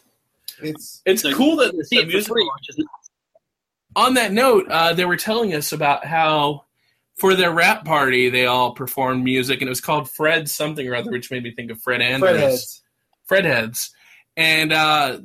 It's 0.61 1.01
It's 1.05 1.21
So 1.21 1.33
cool 1.33 1.55
that 1.57 1.71
the 1.71 1.99
it 1.99 2.07
music 2.07 2.27
free, 2.31 2.43
which 2.43 2.69
is 2.69 2.77
nice. 2.77 3.04
On 3.95 4.15
that 4.15 4.31
note, 4.33 4.67
uh, 4.69 4.93
they 4.93 5.05
were 5.05 5.15
telling 5.17 5.53
us 5.53 5.71
about 5.71 6.05
how 6.05 6.65
for 7.17 7.33
their 7.33 7.51
wrap 7.51 7.85
party 7.85 8.29
they 8.29 8.45
all 8.45 8.73
performed 8.73 9.23
music 9.23 9.61
and 9.61 9.67
it 9.67 9.69
was 9.69 9.79
called 9.81 10.09
Fred 10.09 10.49
something 10.49 10.85
or 10.87 10.95
other, 10.95 11.11
which 11.11 11.31
made 11.31 11.43
me 11.43 11.51
think 11.51 11.71
of 11.71 11.81
Fred 11.81 12.01
Andrews. 12.01 12.81
Fred 13.25 13.45
heads. 13.45 13.91
And 14.35 14.73
uh, 14.73 15.19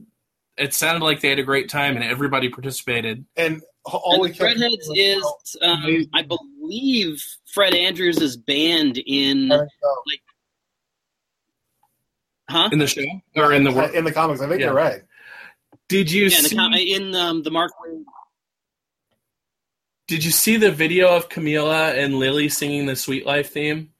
it 0.56 0.72
sounded 0.72 1.04
like 1.04 1.20
they 1.20 1.28
had 1.30 1.40
a 1.40 1.44
great 1.44 1.68
time 1.68 1.96
and 1.96 2.04
everybody 2.04 2.48
participated. 2.48 3.24
And 3.36 3.60
all 3.84 4.12
And 4.14 4.22
we 4.22 4.28
the 4.28 4.34
kept 4.34 4.58
Fredheads 4.58 4.88
is, 4.94 5.56
um, 5.62 6.06
I 6.14 6.22
believe, 6.22 7.24
Fred 7.52 7.74
Andrews' 7.74 8.36
band 8.36 8.98
in, 8.98 9.50
how- 9.50 9.66
huh? 12.48 12.68
In 12.72 12.78
the 12.78 12.86
show 12.86 13.02
or 13.36 13.52
in 13.52 13.64
the 13.64 13.72
work? 13.72 13.94
in 13.94 14.04
the 14.04 14.12
comics. 14.12 14.40
I 14.40 14.48
think 14.48 14.60
Yeah. 14.60 14.66
you're 14.66 14.74
right. 14.76 15.02
Did 15.88 16.10
you 16.10 16.26
Yeah, 16.26 16.36
in 16.38 16.42
the, 16.44 16.48
see? 16.50 16.56
com- 16.56 16.72
in 16.74 17.14
um, 17.16 17.42
the 17.42 17.50
Mark 17.50 17.72
Waid 17.84 18.04
Did 20.10 20.24
you 20.24 20.32
see 20.32 20.56
the 20.56 20.72
video 20.72 21.14
of 21.14 21.28
Camila 21.28 21.96
and 21.96 22.16
Lili 22.16 22.48
singing 22.48 22.86
the 22.86 22.96
Suite 22.96 23.24
Life 23.24 23.52
theme 23.52 23.92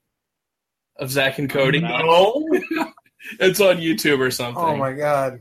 of 0.97 1.09
Zack 1.09 1.39
and 1.39 1.49
Cody? 1.49 1.79
No. 1.79 2.49
it's 3.39 3.61
on 3.61 3.77
YouTube 3.77 4.19
or 4.19 4.33
something. 4.33 4.61
Oh 4.61 4.75
my 4.75 4.93
god! 4.93 5.41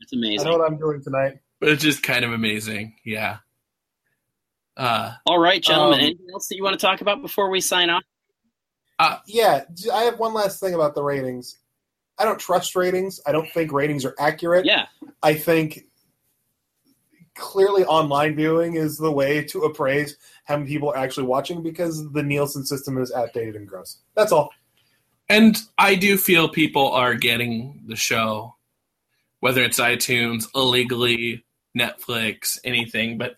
It's 0.00 0.12
amazing. 0.12 0.46
I 0.46 0.50
know 0.52 0.58
what 0.58 0.70
I'm 0.70 0.78
doing 0.78 1.02
tonight. 1.02 1.40
But 1.58 1.70
it's 1.70 1.82
just 1.82 2.04
kind 2.04 2.24
of 2.24 2.32
amazing. 2.32 2.94
Yeah. 3.04 3.38
Uh, 4.76 5.14
All 5.26 5.40
right, 5.40 5.60
gentlemen. 5.60 5.98
Um, 5.98 6.04
anything 6.04 6.26
else 6.32 6.46
that 6.46 6.54
you 6.54 6.62
want 6.62 6.78
to 6.78 6.86
talk 6.86 7.00
about 7.00 7.20
before 7.20 7.50
we 7.50 7.60
sign 7.60 7.90
off? 7.90 8.04
Yeah, 9.26 9.64
I 9.92 10.02
have 10.02 10.20
one 10.20 10.34
last 10.34 10.60
thing 10.60 10.74
about 10.74 10.94
the 10.94 11.02
ratings. 11.02 11.58
I 12.16 12.24
don't 12.24 12.38
trust 12.38 12.76
ratings. 12.76 13.18
I 13.26 13.32
don't 13.32 13.50
think 13.50 13.72
ratings 13.72 14.04
are 14.04 14.14
accurate. 14.20 14.66
Yeah, 14.66 14.86
I 15.20 15.34
think 15.34 15.86
clearly 17.40 17.84
online 17.84 18.36
viewing 18.36 18.76
is 18.76 18.98
the 18.98 19.10
way 19.10 19.42
to 19.44 19.62
appraise 19.62 20.16
how 20.44 20.56
many 20.56 20.68
people 20.68 20.90
are 20.90 20.96
actually 20.96 21.26
watching 21.26 21.62
because 21.62 22.12
the 22.12 22.22
Nielsen 22.22 22.64
system 22.64 22.98
is 22.98 23.10
outdated 23.10 23.56
and 23.56 23.66
gross. 23.66 23.98
That's 24.14 24.30
all. 24.30 24.50
and 25.28 25.56
I 25.78 25.94
do 25.94 26.16
feel 26.16 26.48
people 26.48 26.92
are 26.92 27.14
getting 27.14 27.82
the 27.86 27.96
show, 27.96 28.54
whether 29.40 29.62
it's 29.62 29.80
iTunes, 29.80 30.46
illegally, 30.54 31.44
Netflix, 31.76 32.58
anything. 32.64 33.16
But 33.16 33.36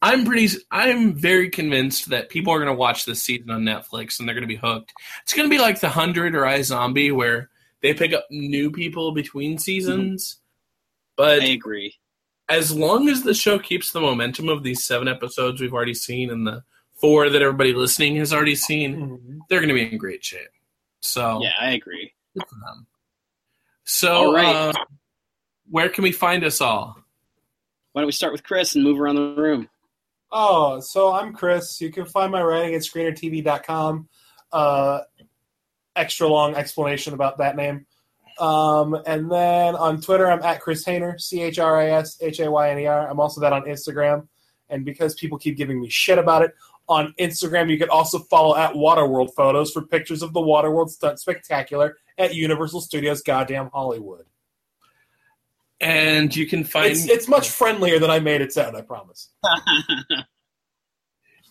I'm 0.00 0.24
pretty, 0.24 0.56
I'm 0.70 1.14
very 1.14 1.50
convinced 1.50 2.10
that 2.10 2.28
people 2.28 2.52
are 2.52 2.58
going 2.58 2.74
to 2.74 2.78
watch 2.78 3.04
this 3.04 3.22
season 3.22 3.50
on 3.50 3.62
Netflix 3.62 4.18
and 4.18 4.26
they're 4.26 4.34
going 4.34 4.42
to 4.42 4.48
be 4.48 4.56
hooked. 4.56 4.92
It's 5.22 5.34
going 5.34 5.48
to 5.48 5.54
be 5.54 5.60
like 5.60 5.80
The 5.80 5.88
Hundred 5.88 6.34
or 6.34 6.42
iZombie, 6.42 7.14
where 7.14 7.50
they 7.82 7.92
pick 7.94 8.12
up 8.12 8.26
new 8.30 8.70
people 8.70 9.12
between 9.12 9.58
seasons. 9.58 10.34
Mm-hmm. 10.34 10.38
But 11.16 11.42
I 11.42 11.46
agree. 11.46 11.94
As 12.52 12.74
long 12.76 13.08
as 13.08 13.22
the 13.22 13.32
show 13.34 13.58
keeps 13.58 13.92
the 13.92 14.00
momentum 14.00 14.48
of 14.48 14.62
these 14.62 14.84
seven 14.84 15.08
episodes 15.08 15.60
we've 15.60 15.72
already 15.72 15.94
seen 15.94 16.30
and 16.30 16.46
the 16.46 16.62
four 17.00 17.30
that 17.30 17.40
everybody 17.42 17.72
listening 17.72 18.16
has 18.16 18.32
already 18.32 18.54
seen, 18.54 19.40
they're 19.48 19.58
going 19.60 19.68
to 19.68 19.74
be 19.74 19.90
in 19.90 19.96
great 19.98 20.22
shape. 20.24 20.48
So, 21.00 21.40
Yeah, 21.42 21.50
I 21.58 21.70
agree. 21.72 22.12
good 22.34 22.44
for 22.46 22.54
them. 22.56 22.86
So, 23.84 24.32
right. 24.34 24.54
uh, 24.54 24.72
where 25.70 25.88
can 25.88 26.04
we 26.04 26.12
find 26.12 26.44
us 26.44 26.60
all? 26.60 26.96
Why 27.92 28.02
don't 28.02 28.06
we 28.06 28.12
start 28.12 28.32
with 28.32 28.44
Chris 28.44 28.74
and 28.74 28.84
move 28.84 29.00
around 29.00 29.16
the 29.16 29.34
room? 29.34 29.68
Oh, 30.30 30.80
so 30.80 31.12
I'm 31.12 31.32
Chris. 31.32 31.80
You 31.80 31.90
can 31.90 32.06
find 32.06 32.30
my 32.30 32.42
writing 32.42 32.74
at 32.74 32.82
screenertv.com. 32.82 34.08
Uh, 34.52 35.00
extra 35.96 36.26
long 36.28 36.54
explanation 36.54 37.14
about 37.14 37.38
that 37.38 37.56
name. 37.56 37.86
Um, 38.38 38.96
and 39.06 39.30
then 39.30 39.74
on 39.76 40.00
Twitter, 40.00 40.30
I'm 40.30 40.42
at 40.42 40.60
Chris 40.60 40.84
Hayner, 40.84 41.20
C 41.20 41.42
H 41.42 41.58
R 41.58 41.80
I 41.80 41.90
S 41.90 42.18
H 42.20 42.40
A 42.40 42.50
Y 42.50 42.70
N 42.70 42.78
E 42.80 42.86
R. 42.86 43.08
I'm 43.08 43.20
also 43.20 43.40
that 43.40 43.52
on 43.52 43.62
Instagram. 43.62 44.28
And 44.68 44.84
because 44.84 45.14
people 45.14 45.38
keep 45.38 45.56
giving 45.56 45.80
me 45.80 45.88
shit 45.88 46.18
about 46.18 46.42
it, 46.42 46.52
on 46.88 47.14
Instagram, 47.18 47.70
you 47.70 47.78
can 47.78 47.88
also 47.88 48.18
follow 48.18 48.56
at 48.56 48.72
Waterworld 48.74 49.34
Photos 49.34 49.70
for 49.72 49.82
pictures 49.82 50.22
of 50.22 50.32
the 50.32 50.40
Waterworld 50.40 50.90
Stunt 50.90 51.18
Spectacular 51.20 51.96
at 52.18 52.34
Universal 52.34 52.80
Studios 52.82 53.22
Goddamn 53.22 53.70
Hollywood. 53.72 54.26
And 55.80 56.34
you 56.34 56.46
can 56.46 56.64
find 56.64 56.92
It's, 56.92 57.08
it's 57.08 57.28
much 57.28 57.50
friendlier 57.50 57.98
than 57.98 58.10
I 58.10 58.20
made 58.20 58.40
it 58.40 58.52
sound, 58.52 58.76
I 58.76 58.82
promise. 58.82 59.30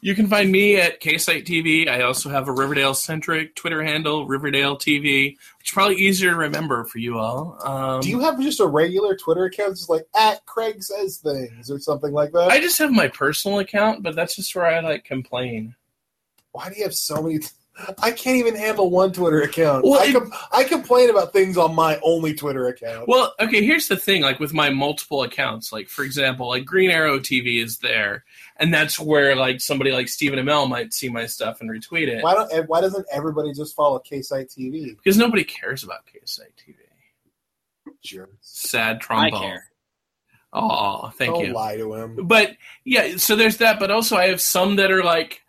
you 0.01 0.15
can 0.15 0.27
find 0.27 0.51
me 0.51 0.77
at 0.77 0.99
KSite 0.99 1.45
TV. 1.45 1.87
I 1.87 2.01
also 2.01 2.29
have 2.29 2.47
a 2.47 2.51
Riverdale 2.51 2.95
centric 2.95 3.55
Twitter 3.55 3.83
handle, 3.83 4.25
Riverdale 4.25 4.75
TV, 4.75 5.33
which 5.59 5.69
is 5.69 5.71
probably 5.71 5.97
easier 5.97 6.31
to 6.31 6.35
remember 6.37 6.83
for 6.85 6.97
you 6.97 7.19
all. 7.19 7.57
Um, 7.63 8.01
Do 8.01 8.09
you 8.09 8.19
have 8.19 8.39
just 8.41 8.59
a 8.59 8.65
regular 8.65 9.15
Twitter 9.15 9.45
account, 9.45 9.77
just 9.77 9.89
like 9.89 10.07
at 10.15 10.43
Craig 10.47 10.81
says 10.81 11.17
things 11.17 11.69
or 11.69 11.79
something 11.79 12.11
like 12.11 12.31
that? 12.31 12.49
I 12.49 12.59
just 12.59 12.79
have 12.79 12.91
my 12.91 13.07
personal 13.07 13.59
account, 13.59 14.01
but 14.01 14.15
that's 14.15 14.35
just 14.35 14.55
where 14.55 14.65
I 14.65 14.79
like 14.79 15.05
complain. 15.05 15.75
Why 16.51 16.69
do 16.69 16.75
you 16.75 16.83
have 16.83 16.95
so 16.95 17.21
many? 17.21 17.39
I 18.03 18.11
can't 18.11 18.37
even 18.37 18.55
handle 18.55 18.89
one 18.89 19.11
Twitter 19.13 19.41
account. 19.41 19.83
Well, 19.85 19.99
I, 19.99 20.05
it- 20.07 20.13
com- 20.13 20.31
I 20.51 20.63
complain 20.65 21.09
about 21.09 21.33
things 21.33 21.57
on 21.57 21.73
my 21.73 21.99
only 22.03 22.33
Twitter 22.33 22.67
account. 22.67 23.07
Well, 23.07 23.33
okay, 23.39 23.63
here's 23.65 23.87
the 23.87 23.95
thing 23.97 24.21
like 24.21 24.39
with 24.39 24.53
my 24.53 24.69
multiple 24.69 25.23
accounts, 25.23 25.71
like 25.71 25.87
for 25.87 26.03
example, 26.03 26.49
like 26.49 26.65
Green 26.65 26.91
Arrow 26.91 27.17
TV 27.19 27.63
is 27.63 27.77
there, 27.79 28.23
and 28.57 28.73
that's 28.73 28.99
where 28.99 29.35
like 29.35 29.61
somebody 29.61 29.91
like 29.91 30.09
Stephen 30.09 30.37
Amell 30.37 30.69
might 30.69 30.93
see 30.93 31.09
my 31.09 31.25
stuff 31.25 31.61
and 31.61 31.69
retweet 31.69 32.07
it. 32.07 32.23
why 32.23 32.33
don't? 32.33 32.51
Eh, 32.53 32.63
why 32.67 32.81
doesn't 32.81 33.05
everybody 33.11 33.53
just 33.53 33.75
follow 33.75 33.99
KSite 33.99 34.55
TV? 34.55 34.95
Because 34.97 35.17
nobody 35.17 35.43
cares 35.43 35.83
about 35.83 35.99
KSite 36.05 36.53
TV. 36.57 36.75
Jerks. 38.03 38.35
Sad 38.41 38.97
I 38.97 38.99
trombone. 38.99 39.41
care. 39.41 39.63
Oh, 40.53 41.09
thank 41.17 41.33
Don't 41.33 41.45
you. 41.47 41.53
lie 41.53 41.77
to 41.77 41.93
him. 41.93 42.27
But 42.27 42.57
yeah, 42.83 43.15
so 43.17 43.35
there's 43.35 43.57
that. 43.57 43.79
But 43.79 43.89
also, 43.91 44.17
I 44.17 44.27
have 44.27 44.41
some 44.41 44.75
that 44.77 44.91
are 44.91 45.03
like 45.03 45.41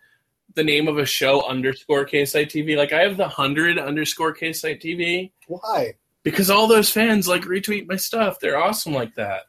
the 0.55 0.63
name 0.63 0.87
of 0.87 0.97
a 0.97 1.05
show 1.05 1.47
underscore 1.47 2.05
KSite 2.05 2.47
TV. 2.47 2.77
Like 2.77 2.93
I 2.93 3.01
have 3.01 3.17
the 3.17 3.27
hundred 3.27 3.79
underscore 3.79 4.35
KSite 4.35 4.81
TV 4.81 5.31
Why? 5.47 5.95
because 6.23 6.49
all 6.49 6.67
those 6.67 6.89
fans 6.89 7.27
like 7.27 7.43
retweet 7.43 7.87
my 7.87 7.95
stuff. 7.95 8.39
They're 8.39 8.57
awesome 8.57 8.93
like 8.93 9.15
that. 9.15 9.43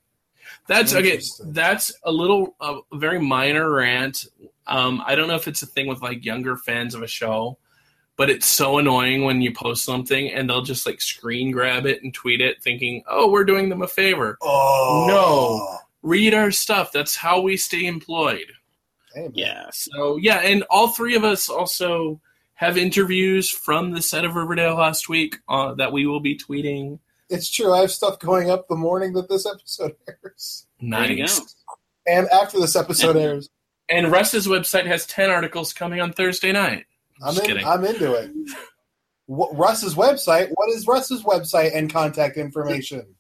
That's 0.67 0.95
okay. 0.95 1.21
That's 1.47 1.93
a 2.05 2.13
little 2.13 2.57
a 2.61 2.79
very 2.95 3.21
minor 3.21 3.71
rant. 3.71 4.25
Um, 4.67 5.03
I 5.07 5.15
don't 5.15 5.29
know 5.29 5.35
if 5.35 5.47
it's 5.49 5.63
a 5.63 5.67
thing 5.67 5.87
with 5.87 6.03
like 6.03 6.25
younger 6.25 6.57
fans 6.57 6.95
of 6.95 7.03
a 7.03 7.07
show, 7.07 7.59
but 8.17 8.31
it's 8.31 8.47
so 8.47 8.79
annoying 8.79 9.25
when 9.25 9.43
you 9.43 9.53
post 9.53 9.85
something 9.85 10.31
and 10.31 10.49
they'll 10.49 10.63
just 10.63 10.87
like 10.87 11.01
screen 11.03 11.51
grab 11.51 11.85
it 11.85 12.03
and 12.03 12.15
tweet 12.15 12.41
it, 12.41 12.63
thinking, 12.63 13.03
"Oh, 13.09 13.31
we're 13.31 13.45
doing 13.45 13.69
them 13.69 13.83
a 13.83 13.89
favor." 13.89 14.39
Oh 14.41 15.05
No. 15.09 15.79
Read 16.03 16.35
our 16.35 16.51
stuff. 16.51 16.93
That's 16.93 17.17
how 17.17 17.41
we 17.41 17.57
stay 17.57 17.87
employed. 17.87 18.53
Hey. 19.15 19.29
Yeah. 19.33 19.67
So 19.73 20.17
yeah, 20.17 20.39
and 20.39 20.65
all 20.71 20.89
three 20.89 21.15
of 21.15 21.25
us 21.25 21.49
also 21.49 22.21
have 22.55 22.77
interviews 22.79 23.51
from 23.51 23.93
the 23.93 24.03
set 24.03 24.25
of 24.25 24.35
Riverdale 24.35 24.77
last 24.77 25.09
week 25.09 25.37
uh, 25.49 25.75
that 25.75 25.93
we 25.93 26.07
will 26.07 26.21
be 26.21 26.37
tweeting. 26.39 26.99
It's 27.31 27.51
true. 27.51 27.73
I 27.73 27.81
have 27.81 27.91
stuff 27.91 28.19
going 28.19 28.51
up 28.51 28.69
the 28.69 28.77
morning 28.77 29.13
that 29.15 29.29
this 29.29 29.47
episode 29.47 29.93
airs, 30.09 30.67
There 30.81 30.89
Nice. 30.91 31.55
and 32.07 32.29
after 32.29 32.61
this 32.61 32.77
episode 32.77 33.17
airs. 33.17 33.49
And 33.89 34.11
Russ's 34.11 34.47
website 34.47 34.87
has 34.87 35.05
ten 35.07 35.31
articles 35.31 35.73
coming 35.73 36.01
on 36.01 36.13
Thursday 36.13 36.53
night. 36.53 36.85
I'm 37.23 37.35
Just 37.35 37.45
in. 37.47 37.55
kidding. 37.55 37.67
I'm 37.67 37.85
into 37.85 38.15
it. 38.15 38.31
What, 39.27 39.57
Russ's 39.57 39.95
website. 39.95 40.51
What 40.55 40.71
is 40.71 40.87
Russ's 40.87 41.23
website 41.23 41.75
and 41.77 41.93
contact 41.93 42.37
information? 42.37 43.15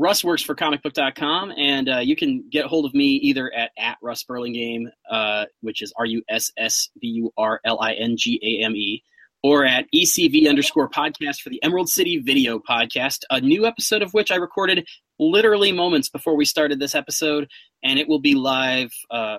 Russ 0.00 0.24
works 0.24 0.42
for 0.42 0.54
comicbook.com, 0.54 1.52
and 1.58 1.86
uh, 1.90 1.98
you 1.98 2.16
can 2.16 2.48
get 2.50 2.64
hold 2.64 2.86
of 2.86 2.94
me 2.94 3.04
either 3.22 3.52
at, 3.52 3.70
at 3.78 3.98
Russ 4.02 4.24
Burlingame, 4.24 4.88
uh, 5.10 5.44
which 5.60 5.82
is 5.82 5.92
R 5.98 6.06
U 6.06 6.22
S 6.26 6.50
S 6.56 6.88
B 6.98 7.08
U 7.08 7.30
R 7.36 7.60
L 7.66 7.78
I 7.82 7.92
N 7.92 8.16
G 8.16 8.40
A 8.42 8.64
M 8.64 8.74
E, 8.74 9.04
or 9.42 9.66
at 9.66 9.84
ECV 9.94 10.48
underscore 10.48 10.88
podcast 10.88 11.42
for 11.42 11.50
the 11.50 11.62
Emerald 11.62 11.90
City 11.90 12.16
Video 12.16 12.58
Podcast, 12.58 13.24
a 13.28 13.42
new 13.42 13.66
episode 13.66 14.00
of 14.00 14.14
which 14.14 14.30
I 14.30 14.36
recorded 14.36 14.88
literally 15.18 15.70
moments 15.70 16.08
before 16.08 16.34
we 16.34 16.46
started 16.46 16.80
this 16.80 16.94
episode, 16.94 17.46
and 17.84 17.98
it 17.98 18.08
will 18.08 18.20
be 18.20 18.34
live. 18.34 18.90
Uh, 19.10 19.36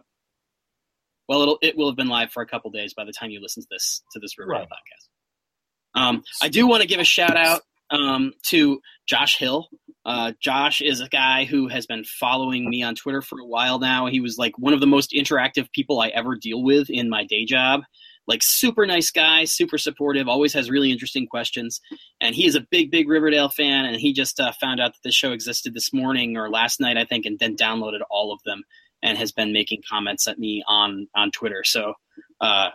well, 1.28 1.42
it'll, 1.42 1.58
it 1.64 1.76
will 1.76 1.90
have 1.90 1.98
been 1.98 2.08
live 2.10 2.32
for 2.32 2.44
a 2.44 2.48
couple 2.48 2.70
days 2.70 2.94
by 2.94 3.04
the 3.04 3.14
time 3.14 3.32
you 3.32 3.42
listen 3.42 3.64
to 3.64 3.68
this 3.72 4.04
to 4.12 4.20
this 4.20 4.38
Riverdale 4.38 4.60
Right. 4.62 4.70
podcast. 4.70 6.00
Um, 6.00 6.24
I 6.40 6.50
do 6.50 6.68
want 6.68 6.84
to 6.84 6.88
give 6.88 7.00
a 7.00 7.04
shout 7.04 7.36
out 7.36 7.62
um, 7.90 8.34
to 8.44 8.80
Josh 9.08 9.40
Hill. 9.40 9.68
Uh, 10.06 10.34
Josh 10.40 10.82
is 10.82 11.00
a 11.00 11.10
guy 11.10 11.46
who 11.46 11.68
has 11.68 11.86
been 11.86 12.04
following 12.04 12.70
me 12.70 12.82
on 12.84 12.96
Twitter 12.96 13.22
for 13.22 13.40
a 13.40 13.46
while 13.46 13.80
now. 13.80 14.08
He 14.08 14.20
was 14.20 14.38
like 14.38 14.58
one 14.58 14.74
of 14.74 14.80
the 14.80 14.88
most 14.88 15.12
interactive 15.12 15.72
people 15.72 16.00
I 16.00 16.08
ever 16.10 16.36
deal 16.36 16.64
with 16.64 16.90
in 16.90 17.10
my 17.10 17.24
day 17.24 17.46
job. 17.46 17.82
Like 18.28 18.44
super 18.44 18.86
nice 18.86 19.12
guy, 19.12 19.46
super 19.46 19.78
supportive, 19.78 20.28
always 20.28 20.54
has 20.54 20.70
really 20.70 20.92
interesting 20.92 21.28
questions. 21.28 21.82
And 22.20 22.36
he 22.36 22.46
is 22.46 22.56
a 22.56 22.66
big, 22.72 22.92
big 22.92 23.10
Riverdale 23.10 23.50
fan. 23.50 23.86
And 23.86 23.96
he 23.98 24.14
just 24.14 24.40
uh, 24.40 24.52
found 24.60 24.80
out 24.80 24.94
that 24.94 25.00
this 25.04 25.16
show 25.16 25.32
existed 25.32 25.74
this 25.74 25.92
morning 25.92 26.38
or 26.38 26.50
last 26.50 26.80
night, 26.80 26.98
I 26.98 27.06
think, 27.06 27.26
and 27.26 27.38
then 27.40 27.56
downloaded 27.56 28.02
all 28.10 28.32
of 28.32 28.40
them 28.46 28.64
and 29.04 29.18
has 29.18 29.32
been 29.32 29.54
making 29.54 29.82
comments 29.90 30.28
at 30.28 30.40
me 30.40 30.64
on 30.68 31.08
on 31.16 31.32
Twitter. 31.32 31.64
So, 31.64 31.94
uh, 32.40 32.70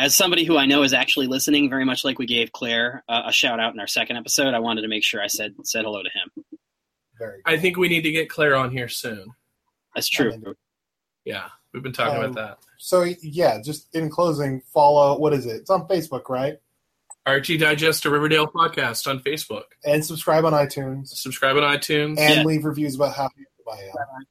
as 0.00 0.14
somebody 0.16 0.44
who 0.44 0.56
I 0.56 0.66
know 0.66 0.82
is 0.82 0.92
actually 0.92 1.26
listening, 1.26 1.68
very 1.70 1.84
much 1.84 2.04
like 2.04 2.18
we 2.18 2.26
gave 2.26 2.52
Claire 2.52 3.04
uh, 3.08 3.22
a 3.26 3.32
shout 3.32 3.60
out 3.60 3.74
in 3.74 3.80
our 3.80 3.86
second 3.86 4.16
episode, 4.16 4.54
I 4.54 4.58
wanted 4.58 4.82
to 4.82 4.88
make 4.88 5.04
sure 5.04 5.20
I 5.22 5.26
said 5.26 5.54
said 5.64 5.84
hello 5.84 6.02
to 6.02 6.08
him. 6.10 6.44
Very. 7.18 7.40
I 7.44 7.56
think 7.58 7.76
we 7.76 7.88
need 7.88 8.02
to 8.02 8.10
get 8.12 8.28
Claire 8.30 8.56
on 8.56 8.70
here 8.70 8.88
soon. 8.88 9.26
That's 9.94 10.08
true. 10.08 10.32
I'm. 10.32 10.54
Yeah, 11.24 11.48
we've 11.74 11.82
been 11.82 11.92
talking 11.92 12.16
Um, 12.16 12.24
about 12.30 12.34
that. 12.36 12.58
So 12.78 13.04
yeah, 13.22 13.60
just 13.62 13.94
in 13.94 14.08
closing, 14.08 14.62
follow. 14.72 15.18
What 15.18 15.32
is 15.34 15.44
it? 15.46 15.56
It's 15.56 15.70
on 15.70 15.86
Facebook, 15.86 16.28
right? 16.28 16.56
Archie 17.26 17.58
Digest 17.58 18.06
a 18.06 18.10
Riverdale 18.10 18.46
podcast 18.46 19.06
on 19.06 19.20
Facebook. 19.20 19.64
And 19.84 20.04
subscribe 20.04 20.46
on 20.46 20.54
iTunes 20.54 21.08
Subscribe 21.08 21.56
on 21.56 21.62
iTunes. 21.62 22.18
and 22.18 22.36
Yeah. 22.36 22.42
leave 22.44 22.64
reviews 22.64 22.94
about 22.96 23.14
how 23.14 23.28
I 23.70 23.76
am. 23.76 24.24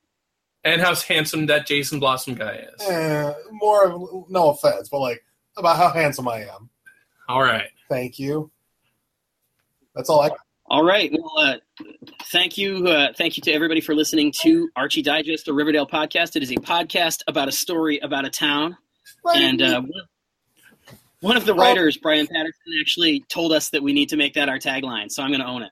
and 0.64 0.82
how 0.82 0.96
handsome 0.96 1.46
that 1.46 1.68
Jason 1.68 2.00
Blossom 2.00 2.34
guy 2.34 2.56
is. 2.76 2.88
Eh, 2.90 3.34
more, 3.52 3.92
of- 3.92 4.30
no 4.30 4.50
offense, 4.50 4.90
but 4.90 5.00
like 5.00 5.24
about 5.58 5.78
how 5.78 5.90
handsome 5.90 6.28
I 6.28 6.46
am. 6.46 6.70
All 7.28 7.42
right. 7.42 7.70
Thank 7.90 8.20
you. 8.20 8.52
That's 9.96 10.10
all 10.10 10.22
I. 10.22 10.32
All 10.68 10.84
right. 10.84 11.12
Well, 11.12 11.34
uh, 11.38 11.56
thank 12.32 12.58
you. 12.58 12.88
Uh, 12.88 13.08
thank 13.18 13.38
you 13.38 13.42
to 13.44 13.52
everybody 13.52 13.82
for 13.82 13.96
listening 13.96 14.32
to 14.42 14.70
Archie 14.76 15.02
Digest, 15.02 15.48
a 15.48 15.54
Riverdale 15.54 15.88
podcast. 15.88 16.36
It 16.36 16.44
is 16.44 16.52
a 16.52 16.56
podcast 16.56 17.22
about 17.28 17.48
a 17.48 17.52
story 17.52 18.00
about 18.00 18.26
a 18.26 18.30
town. 18.30 18.78
And 19.26 19.62
uh, 19.62 19.82
one 21.22 21.36
of 21.36 21.46
the 21.46 21.56
writers, 21.56 21.98
Brian 21.98 22.28
Paterson, 22.28 22.62
actually 22.80 23.22
told 23.30 23.52
us 23.52 23.72
that 23.72 23.82
we 23.82 23.94
need 23.94 24.10
to 24.10 24.18
make 24.18 24.36
that 24.36 24.48
our 24.48 24.60
tagline. 24.60 25.12
So 25.12 25.24
I'm 25.24 25.30
going 25.30 25.42
to 25.42 25.48
own 25.48 25.64
it. 25.64 25.72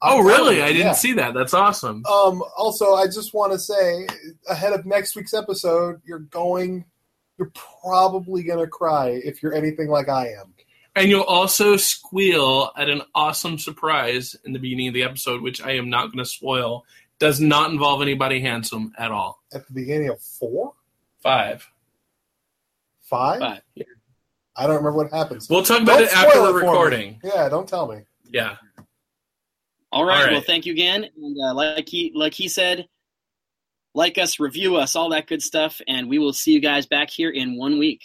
Oh, 0.00 0.20
really? 0.20 0.62
I 0.62 0.68
didn't 0.68 0.86
yeah. 0.86 0.92
see 0.94 1.12
that. 1.12 1.34
That's 1.34 1.54
awesome. 1.54 2.04
Um, 2.06 2.42
also, 2.56 2.94
I 2.94 3.06
just 3.06 3.34
want 3.34 3.52
to 3.52 3.58
say 3.58 4.06
ahead 4.48 4.72
of 4.72 4.84
next 4.84 5.14
week's 5.14 5.34
episode, 5.34 6.00
you're 6.04 6.18
going, 6.18 6.84
you're 7.38 7.52
probably 7.82 8.42
going 8.42 8.58
to 8.60 8.66
cry 8.66 9.08
if 9.24 9.42
you're 9.42 9.54
anything 9.54 9.88
like 9.88 10.08
I 10.08 10.28
am. 10.28 10.54
And 10.94 11.08
you'll 11.08 11.22
also 11.22 11.76
squeal 11.76 12.70
at 12.76 12.88
an 12.90 13.02
awesome 13.14 13.58
surprise 13.58 14.36
in 14.44 14.52
the 14.52 14.58
beginning 14.58 14.88
of 14.88 14.94
the 14.94 15.02
episode, 15.04 15.40
which 15.40 15.62
I 15.62 15.72
am 15.72 15.88
not 15.88 16.06
going 16.06 16.18
to 16.18 16.24
spoil. 16.26 16.84
Does 17.18 17.40
not 17.40 17.70
involve 17.70 18.02
anybody 18.02 18.40
handsome 18.40 18.92
at 18.98 19.10
all. 19.10 19.42
At 19.54 19.66
the 19.66 19.72
beginning 19.72 20.08
of 20.10 20.20
four, 20.20 20.74
Five. 21.22 21.66
five, 23.02 23.38
Five. 23.40 23.60
I 24.56 24.66
don't 24.66 24.76
remember 24.76 24.92
what 25.04 25.10
happens. 25.12 25.48
We'll 25.48 25.62
talk 25.62 25.80
about 25.82 25.98
Don't 26.00 26.08
it 26.08 26.16
after 26.16 26.30
spoil 26.32 26.42
the 26.44 26.48
it 26.50 26.52
for 26.52 26.58
me. 26.60 26.66
recording. 26.66 27.20
Yeah, 27.24 27.48
don't 27.48 27.68
tell 27.68 27.86
me. 27.86 28.02
Yeah. 28.30 28.56
All 29.92 30.04
right. 30.04 30.16
All 30.18 30.24
right. 30.24 30.32
Well, 30.32 30.40
thank 30.42 30.66
you 30.66 30.72
again. 30.72 31.06
And 31.16 31.36
uh, 31.40 31.54
like 31.54 31.88
he 31.88 32.12
like 32.14 32.34
he 32.34 32.48
said, 32.48 32.86
like 33.94 34.18
us, 34.18 34.40
review 34.40 34.76
us, 34.76 34.96
all 34.96 35.10
that 35.10 35.26
good 35.26 35.42
stuff, 35.42 35.80
and 35.86 36.08
we 36.08 36.18
will 36.18 36.32
see 36.32 36.52
you 36.52 36.60
guys 36.60 36.86
back 36.86 37.10
here 37.10 37.30
in 37.30 37.56
one 37.56 37.78
week. 37.78 38.02